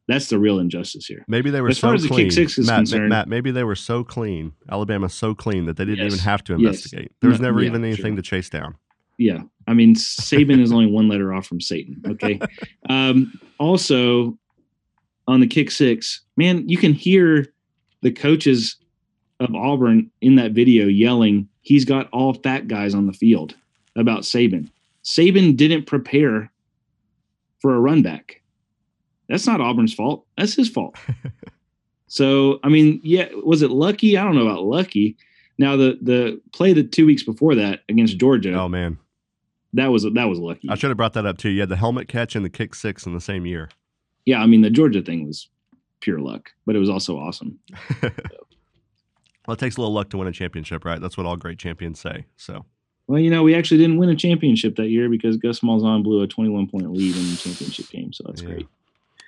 That's 0.09 0.29
the 0.29 0.39
real 0.39 0.61
injustice 0.61 1.07
here. 1.07 1.25
Maybe 1.27 1.51
they 1.51 1.61
were 1.61 1.69
As 1.71 1.79
so 1.79 1.89
far 1.89 1.95
as 1.95 2.03
the 2.03 2.09
kick 2.09 2.15
clean. 2.17 2.31
six 2.31 2.59
is 2.59 2.67
Matt, 2.69 2.79
concerned- 2.79 3.09
Matt, 3.09 3.29
maybe 3.29 3.51
they 3.51 3.65
were 3.65 3.75
so 3.75 4.05
clean. 4.05 4.53
Alabama 4.71 5.09
so 5.09 5.35
clean 5.35 5.67
that 5.67 5.77
they 5.77 5.85
didn't 5.85 5.99
Yes. 6.05 6.15
even 6.15 6.19
have 6.25 6.45
to 6.45 6.53
Yes. 6.53 6.59
investigate. 6.61 7.13
There 7.21 7.31
was 7.31 7.41
No, 7.41 7.49
never 7.49 7.61
yeah, 7.63 7.69
even 7.71 7.85
anything 7.85 8.13
sure. 8.13 8.17
to 8.17 8.23
chase 8.23 8.49
down. 8.49 8.77
Yeah. 9.19 9.43
I 9.67 9.75
mean, 9.75 9.95
Saban 9.97 10.61
is 10.61 10.71
only 10.73 10.87
one 10.87 11.09
letter 11.09 11.33
off 11.35 11.47
from 11.47 11.61
Satan. 11.61 12.01
Okay. 12.07 12.39
Um, 12.89 13.33
also, 13.59 14.39
on 15.27 15.41
the 15.41 15.47
kick 15.49 15.73
six, 15.73 16.21
man, 16.37 16.69
you 16.69 16.77
can 16.77 16.93
hear 16.93 17.53
the 18.03 18.13
coaches 18.13 18.77
of 19.41 19.53
Auburn 19.57 20.09
in 20.21 20.37
that 20.37 20.53
video 20.53 20.87
yelling, 20.87 21.49
he's 21.63 21.85
got 21.85 22.09
all 22.13 22.33
fat 22.35 22.69
guys 22.69 22.95
on 22.95 23.07
the 23.09 23.13
field 23.13 23.57
about 23.97 24.21
Saban. 24.23 24.69
Saban 25.05 25.57
didn't 25.57 25.87
prepare 25.87 26.53
for 27.61 27.75
a 27.75 27.81
run 27.81 28.03
back. 28.03 28.41
That's 29.29 29.47
not 29.47 29.61
Auburn's 29.61 29.93
fault. 29.95 30.25
That's 30.39 30.55
his 30.55 30.69
fault. 30.69 30.97
so, 32.07 32.61
I 32.63 32.69
mean, 32.69 33.01
yeah, 33.03 33.29
was 33.45 33.63
it 33.63 33.71
lucky? 33.71 34.17
I 34.17 34.25
don't 34.25 34.35
know 34.37 34.47
about 34.47 34.65
lucky. 34.65 35.17
Now, 35.59 35.77
the 35.77 35.99
the 36.03 36.41
play 36.53 36.73
the 36.73 36.85
two 36.85 37.07
weeks 37.07 37.23
before 37.23 37.55
that 37.55 37.81
against 37.89 38.19
Georgia, 38.19 38.53
Oh 38.55 38.69
man, 38.69 38.99
that 39.73 39.89
was 39.91 40.03
that 40.05 40.25
was 40.29 40.39
lucky. 40.39 40.69
I 40.71 40.75
should 40.75 40.91
have 40.91 40.97
brought 40.97 41.15
that 41.15 41.27
up 41.27 41.39
too. 41.39 41.49
You 41.51 41.61
had 41.61 41.69
the 41.71 41.77
helmet 41.77 42.09
catch 42.09 42.37
and 42.37 42.45
the 42.45 42.51
kick 42.51 42.75
six 42.75 43.07
in 43.07 43.15
the 43.15 43.21
same 43.21 43.47
year. 43.47 43.69
Yeah, 44.27 44.43
I 44.43 44.47
mean 44.47 44.61
the 44.63 44.71
Georgia 44.71 45.01
thing 45.03 45.27
was 45.27 45.49
pure 46.01 46.19
luck, 46.19 46.51
but 46.67 46.77
it 46.77 46.79
was 46.79 46.91
also 46.91 47.19
awesome. 47.19 47.59
Well, 49.47 49.55
it 49.55 49.61
takes 49.61 49.77
a 49.77 49.81
little 49.81 49.95
luck 49.95 50.11
to 50.11 50.19
win 50.19 50.27
a 50.27 50.33
championship, 50.33 50.85
right? 50.85 51.01
That's 51.01 51.17
what 51.17 51.25
all 51.25 51.37
great 51.37 51.59
champions 51.59 52.01
say. 52.01 52.27
So, 52.37 52.65
Well, 53.07 53.21
you 53.21 53.31
know, 53.31 53.45
we 53.45 53.55
actually 53.55 53.79
didn't 53.79 53.99
win 53.99 54.09
a 54.09 54.17
championship 54.17 54.75
that 54.75 54.89
year 54.89 55.09
because 55.09 55.37
Gus 55.37 55.61
Malzahn 55.61 56.03
blew 56.03 56.21
a 56.23 56.27
21 56.27 56.67
point 56.69 56.91
lead 56.93 57.15
in 57.17 57.31
the 57.31 57.37
championship 57.37 57.89
game, 57.89 58.13
so 58.13 58.25
that's 58.27 58.43
Yeah. 58.43 58.49
great. 58.49 58.67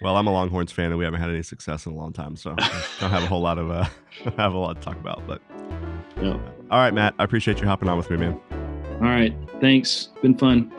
Well, 0.01 0.17
I'm 0.17 0.27
a 0.27 0.33
Longhorns 0.33 0.73
fan, 0.73 0.87
and 0.87 0.99
we 0.99 1.05
haven't 1.05 1.21
had 1.21 1.31
any 1.31 1.43
success 1.43 1.87
in 1.87 1.93
a 1.93 1.97
long 1.97 2.13
time, 2.13 2.37
so 2.37 2.55
I 2.59 2.85
don't 3.01 3.11
have 3.11 3.23
a 3.23 3.27
whole 3.27 3.41
lot 3.41 3.59
of 3.59 3.71
uh, 3.71 3.85
have 4.37 4.53
a 4.55 4.59
lot 4.59 4.77
to 4.77 4.83
talk 4.83 4.97
about. 4.97 5.27
But 5.27 5.41
Yeah. 6.23 6.33
all 6.71 6.79
right, 6.79 6.93
Matt, 6.95 7.15
I 7.19 7.25
appreciate 7.25 7.61
you 7.61 7.67
hopping 7.67 7.89
on 7.89 7.97
with 7.97 8.11
me, 8.11 8.17
man. 8.17 8.41
All 9.01 9.09
right, 9.09 9.35
thanks. 9.61 10.09
Been 10.23 10.37
fun. 10.37 10.73